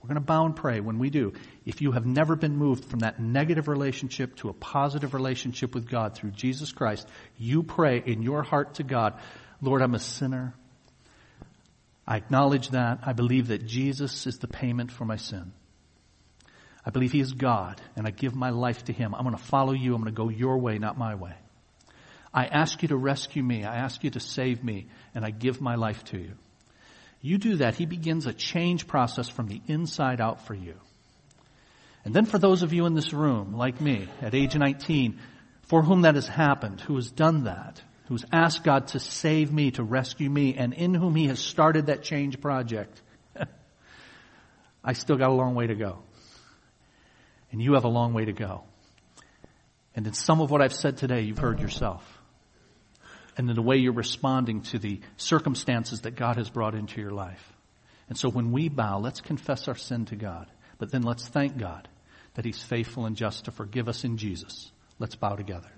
We're 0.00 0.06
going 0.06 0.20
to 0.20 0.20
bow 0.20 0.46
and 0.46 0.54
pray 0.54 0.78
when 0.78 1.00
we 1.00 1.10
do. 1.10 1.32
If 1.64 1.80
you 1.80 1.90
have 1.90 2.06
never 2.06 2.36
been 2.36 2.56
moved 2.56 2.84
from 2.84 3.00
that 3.00 3.18
negative 3.18 3.66
relationship 3.66 4.36
to 4.36 4.48
a 4.48 4.52
positive 4.52 5.14
relationship 5.14 5.74
with 5.74 5.90
God 5.90 6.14
through 6.14 6.30
Jesus 6.30 6.70
Christ, 6.70 7.08
you 7.36 7.64
pray 7.64 8.00
in 8.06 8.22
your 8.22 8.44
heart 8.44 8.74
to 8.74 8.84
God, 8.84 9.18
Lord, 9.60 9.82
I'm 9.82 9.96
a 9.96 9.98
sinner. 9.98 10.54
I 12.06 12.16
acknowledge 12.16 12.68
that. 12.68 13.00
I 13.02 13.14
believe 13.14 13.48
that 13.48 13.66
Jesus 13.66 14.28
is 14.28 14.38
the 14.38 14.46
payment 14.46 14.92
for 14.92 15.04
my 15.04 15.16
sin. 15.16 15.50
I 16.86 16.90
believe 16.90 17.10
He 17.10 17.20
is 17.20 17.32
God, 17.32 17.80
and 17.96 18.06
I 18.06 18.10
give 18.10 18.36
my 18.36 18.50
life 18.50 18.84
to 18.84 18.92
Him. 18.92 19.14
I'm 19.14 19.24
going 19.24 19.36
to 19.36 19.42
follow 19.42 19.72
you. 19.72 19.94
I'm 19.94 20.02
going 20.02 20.14
to 20.14 20.16
go 20.16 20.28
your 20.28 20.58
way, 20.58 20.78
not 20.78 20.96
my 20.96 21.16
way. 21.16 21.34
I 22.32 22.44
ask 22.44 22.80
you 22.82 22.88
to 22.88 22.96
rescue 22.96 23.42
me. 23.42 23.64
I 23.64 23.76
ask 23.76 24.04
you 24.04 24.10
to 24.10 24.20
save 24.20 24.62
me, 24.62 24.86
and 25.14 25.24
I 25.24 25.30
give 25.30 25.60
my 25.60 25.74
life 25.74 26.04
to 26.04 26.18
you. 26.18 26.32
You 27.20 27.38
do 27.38 27.56
that, 27.56 27.74
He 27.74 27.86
begins 27.86 28.26
a 28.26 28.32
change 28.32 28.86
process 28.86 29.28
from 29.28 29.48
the 29.48 29.60
inside 29.66 30.20
out 30.20 30.46
for 30.46 30.54
you. 30.54 30.74
And 32.04 32.14
then 32.14 32.24
for 32.24 32.38
those 32.38 32.62
of 32.62 32.72
you 32.72 32.86
in 32.86 32.94
this 32.94 33.12
room, 33.12 33.54
like 33.54 33.80
me, 33.80 34.06
at 34.22 34.32
age 34.32 34.54
19, 34.54 35.18
for 35.62 35.82
whom 35.82 36.02
that 36.02 36.14
has 36.14 36.28
happened, 36.28 36.80
who 36.80 36.94
has 36.94 37.10
done 37.10 37.44
that, 37.44 37.82
who's 38.06 38.24
asked 38.32 38.62
God 38.62 38.86
to 38.88 39.00
save 39.00 39.52
me, 39.52 39.72
to 39.72 39.82
rescue 39.82 40.30
me, 40.30 40.54
and 40.54 40.72
in 40.72 40.94
whom 40.94 41.16
He 41.16 41.26
has 41.26 41.40
started 41.40 41.86
that 41.86 42.04
change 42.04 42.40
project, 42.40 43.02
I 44.84 44.92
still 44.92 45.16
got 45.16 45.30
a 45.30 45.34
long 45.34 45.56
way 45.56 45.66
to 45.66 45.74
go. 45.74 46.05
And 47.52 47.62
you 47.62 47.74
have 47.74 47.84
a 47.84 47.88
long 47.88 48.12
way 48.12 48.24
to 48.24 48.32
go. 48.32 48.64
And 49.94 50.06
in 50.06 50.12
some 50.12 50.40
of 50.40 50.50
what 50.50 50.60
I've 50.60 50.74
said 50.74 50.96
today, 50.98 51.22
you've 51.22 51.38
heard 51.38 51.60
yourself 51.60 52.02
and 53.36 53.50
in 53.50 53.56
the 53.56 53.62
way 53.62 53.76
you're 53.76 53.92
responding 53.92 54.62
to 54.62 54.78
the 54.78 55.00
circumstances 55.16 56.02
that 56.02 56.16
God 56.16 56.36
has 56.36 56.48
brought 56.48 56.74
into 56.74 57.00
your 57.00 57.10
life. 57.10 57.52
And 58.08 58.16
so 58.16 58.30
when 58.30 58.52
we 58.52 58.68
bow, 58.68 58.98
let's 58.98 59.20
confess 59.20 59.68
our 59.68 59.74
sin 59.74 60.06
to 60.06 60.16
God, 60.16 60.50
but 60.78 60.90
then 60.90 61.02
let's 61.02 61.28
thank 61.28 61.58
God 61.58 61.88
that 62.34 62.44
He's 62.44 62.62
faithful 62.62 63.06
and 63.06 63.16
just 63.16 63.44
to 63.44 63.50
forgive 63.50 63.88
us 63.88 64.04
in 64.04 64.16
Jesus. 64.16 64.70
Let's 64.98 65.16
bow 65.16 65.36
together. 65.36 65.70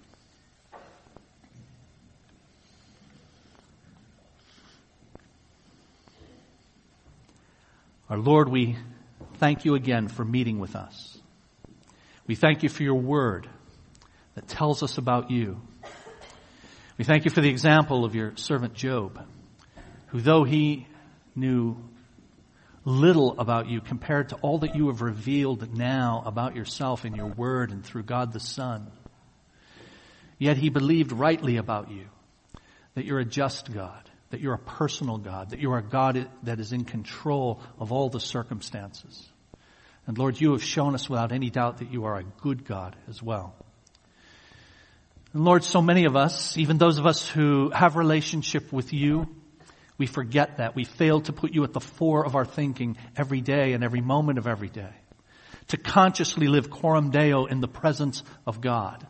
Our 8.10 8.18
Lord, 8.18 8.48
we 8.48 8.76
thank 9.34 9.64
you 9.64 9.74
again 9.74 10.08
for 10.08 10.24
meeting 10.24 10.58
with 10.58 10.76
us. 10.76 11.17
We 12.28 12.34
thank 12.34 12.62
you 12.62 12.68
for 12.68 12.82
your 12.82 13.00
word 13.00 13.48
that 14.34 14.46
tells 14.46 14.82
us 14.82 14.98
about 14.98 15.30
you. 15.30 15.62
We 16.98 17.04
thank 17.04 17.24
you 17.24 17.30
for 17.30 17.40
the 17.40 17.48
example 17.48 18.04
of 18.04 18.14
your 18.14 18.36
servant 18.36 18.74
Job, 18.74 19.26
who 20.08 20.20
though 20.20 20.44
he 20.44 20.86
knew 21.34 21.78
little 22.84 23.40
about 23.40 23.66
you 23.68 23.80
compared 23.80 24.28
to 24.28 24.36
all 24.36 24.58
that 24.58 24.74
you 24.74 24.88
have 24.88 25.00
revealed 25.00 25.74
now 25.74 26.22
about 26.26 26.54
yourself 26.54 27.06
in 27.06 27.14
your 27.14 27.28
word 27.28 27.70
and 27.70 27.82
through 27.82 28.02
God 28.02 28.34
the 28.34 28.40
Son. 28.40 28.90
Yet 30.38 30.58
he 30.58 30.68
believed 30.68 31.12
rightly 31.12 31.56
about 31.56 31.90
you, 31.90 32.08
that 32.94 33.06
you're 33.06 33.20
a 33.20 33.24
just 33.24 33.72
God, 33.72 34.10
that 34.28 34.40
you're 34.40 34.52
a 34.52 34.58
personal 34.58 35.16
God, 35.16 35.50
that 35.50 35.60
you 35.60 35.72
are 35.72 35.78
a 35.78 35.82
God 35.82 36.28
that 36.42 36.60
is 36.60 36.74
in 36.74 36.84
control 36.84 37.62
of 37.78 37.90
all 37.90 38.10
the 38.10 38.20
circumstances. 38.20 39.26
And 40.08 40.16
Lord, 40.16 40.40
you 40.40 40.52
have 40.52 40.64
shown 40.64 40.94
us 40.94 41.08
without 41.08 41.32
any 41.32 41.50
doubt 41.50 41.78
that 41.78 41.92
you 41.92 42.06
are 42.06 42.16
a 42.16 42.24
good 42.24 42.64
God 42.64 42.96
as 43.10 43.22
well. 43.22 43.54
And 45.34 45.44
Lord, 45.44 45.62
so 45.62 45.82
many 45.82 46.06
of 46.06 46.16
us, 46.16 46.56
even 46.56 46.78
those 46.78 46.96
of 46.96 47.06
us 47.06 47.28
who 47.28 47.68
have 47.68 47.94
relationship 47.94 48.72
with 48.72 48.94
you, 48.94 49.28
we 49.98 50.06
forget 50.06 50.56
that. 50.56 50.74
We 50.74 50.84
fail 50.84 51.20
to 51.20 51.34
put 51.34 51.52
you 51.52 51.62
at 51.62 51.74
the 51.74 51.80
fore 51.80 52.24
of 52.24 52.36
our 52.36 52.46
thinking 52.46 52.96
every 53.18 53.42
day 53.42 53.74
and 53.74 53.84
every 53.84 54.00
moment 54.00 54.38
of 54.38 54.46
every 54.46 54.70
day. 54.70 54.94
To 55.68 55.76
consciously 55.76 56.48
live 56.48 56.70
coram 56.70 57.10
deo 57.10 57.44
in 57.44 57.60
the 57.60 57.68
presence 57.68 58.22
of 58.46 58.62
God. 58.62 59.06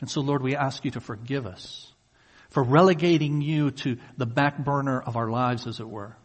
And 0.00 0.08
so 0.08 0.20
Lord, 0.20 0.42
we 0.42 0.54
ask 0.54 0.84
you 0.84 0.92
to 0.92 1.00
forgive 1.00 1.44
us 1.44 1.92
for 2.50 2.62
relegating 2.62 3.40
you 3.40 3.72
to 3.72 3.96
the 4.16 4.26
back 4.26 4.58
burner 4.58 5.00
of 5.00 5.16
our 5.16 5.28
lives, 5.28 5.66
as 5.66 5.80
it 5.80 5.88
were. 5.88 6.16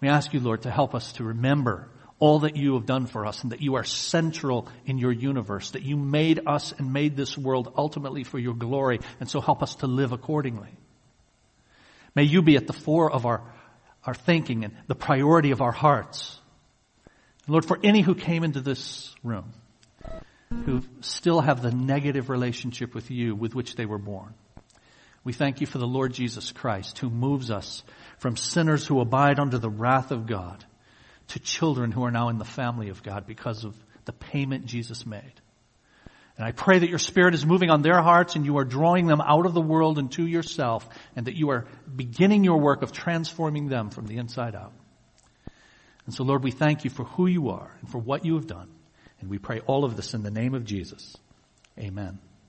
We 0.00 0.08
ask 0.08 0.34
you, 0.34 0.40
Lord, 0.40 0.62
to 0.62 0.72
help 0.72 0.96
us 0.96 1.12
to 1.12 1.24
remember 1.24 1.88
all 2.18 2.40
that 2.40 2.56
you 2.56 2.74
have 2.74 2.86
done 2.86 3.06
for 3.06 3.26
us 3.26 3.42
and 3.42 3.52
that 3.52 3.62
you 3.62 3.76
are 3.76 3.84
central 3.84 4.68
in 4.86 4.98
your 4.98 5.12
universe, 5.12 5.70
that 5.72 5.82
you 5.82 5.96
made 5.96 6.40
us 6.46 6.72
and 6.72 6.92
made 6.92 7.16
this 7.16 7.38
world 7.38 7.72
ultimately 7.76 8.24
for 8.24 8.38
your 8.38 8.54
glory, 8.54 9.00
and 9.20 9.30
so 9.30 9.40
help 9.40 9.62
us 9.62 9.76
to 9.76 9.86
live 9.86 10.12
accordingly. 10.12 10.70
May 12.14 12.24
you 12.24 12.42
be 12.42 12.56
at 12.56 12.66
the 12.66 12.72
fore 12.72 13.10
of 13.10 13.26
our, 13.26 13.42
our 14.04 14.14
thinking 14.14 14.64
and 14.64 14.74
the 14.88 14.94
priority 14.96 15.52
of 15.52 15.60
our 15.60 15.72
hearts. 15.72 16.38
Lord, 17.46 17.64
for 17.64 17.78
any 17.82 18.02
who 18.02 18.14
came 18.14 18.44
into 18.44 18.60
this 18.60 19.14
room 19.22 19.52
who 20.64 20.82
still 21.00 21.40
have 21.40 21.62
the 21.62 21.70
negative 21.70 22.30
relationship 22.30 22.94
with 22.94 23.10
you 23.10 23.34
with 23.34 23.54
which 23.54 23.76
they 23.76 23.86
were 23.86 23.98
born, 23.98 24.34
we 25.22 25.32
thank 25.32 25.60
you 25.60 25.66
for 25.66 25.78
the 25.78 25.86
Lord 25.86 26.12
Jesus 26.12 26.52
Christ 26.52 26.98
who 26.98 27.10
moves 27.10 27.50
us 27.50 27.84
from 28.18 28.36
sinners 28.36 28.86
who 28.86 29.00
abide 29.00 29.38
under 29.38 29.58
the 29.58 29.70
wrath 29.70 30.10
of 30.10 30.26
God 30.26 30.64
to 31.28 31.38
children 31.38 31.90
who 31.92 32.04
are 32.04 32.10
now 32.10 32.28
in 32.28 32.38
the 32.38 32.44
family 32.44 32.88
of 32.88 33.02
God 33.02 33.26
because 33.26 33.64
of 33.64 33.74
the 34.04 34.12
payment 34.12 34.66
Jesus 34.66 35.06
made. 35.06 35.32
And 36.36 36.46
I 36.46 36.52
pray 36.52 36.78
that 36.78 36.88
your 36.88 37.00
Spirit 37.00 37.34
is 37.34 37.44
moving 37.44 37.68
on 37.68 37.82
their 37.82 38.00
hearts 38.00 38.36
and 38.36 38.46
you 38.46 38.58
are 38.58 38.64
drawing 38.64 39.06
them 39.06 39.20
out 39.20 39.44
of 39.44 39.54
the 39.54 39.60
world 39.60 39.98
and 39.98 40.10
to 40.12 40.26
yourself 40.26 40.88
and 41.16 41.26
that 41.26 41.34
you 41.34 41.50
are 41.50 41.66
beginning 41.94 42.44
your 42.44 42.60
work 42.60 42.82
of 42.82 42.92
transforming 42.92 43.68
them 43.68 43.90
from 43.90 44.06
the 44.06 44.18
inside 44.18 44.54
out. 44.54 44.72
And 46.06 46.14
so 46.14 46.22
Lord, 46.22 46.44
we 46.44 46.52
thank 46.52 46.84
you 46.84 46.90
for 46.90 47.04
who 47.04 47.26
you 47.26 47.50
are 47.50 47.76
and 47.80 47.90
for 47.90 47.98
what 47.98 48.24
you 48.24 48.34
have 48.36 48.46
done. 48.46 48.70
And 49.20 49.28
we 49.28 49.38
pray 49.38 49.60
all 49.60 49.84
of 49.84 49.96
this 49.96 50.14
in 50.14 50.22
the 50.22 50.30
name 50.30 50.54
of 50.54 50.64
Jesus. 50.64 51.16
Amen. 51.76 52.20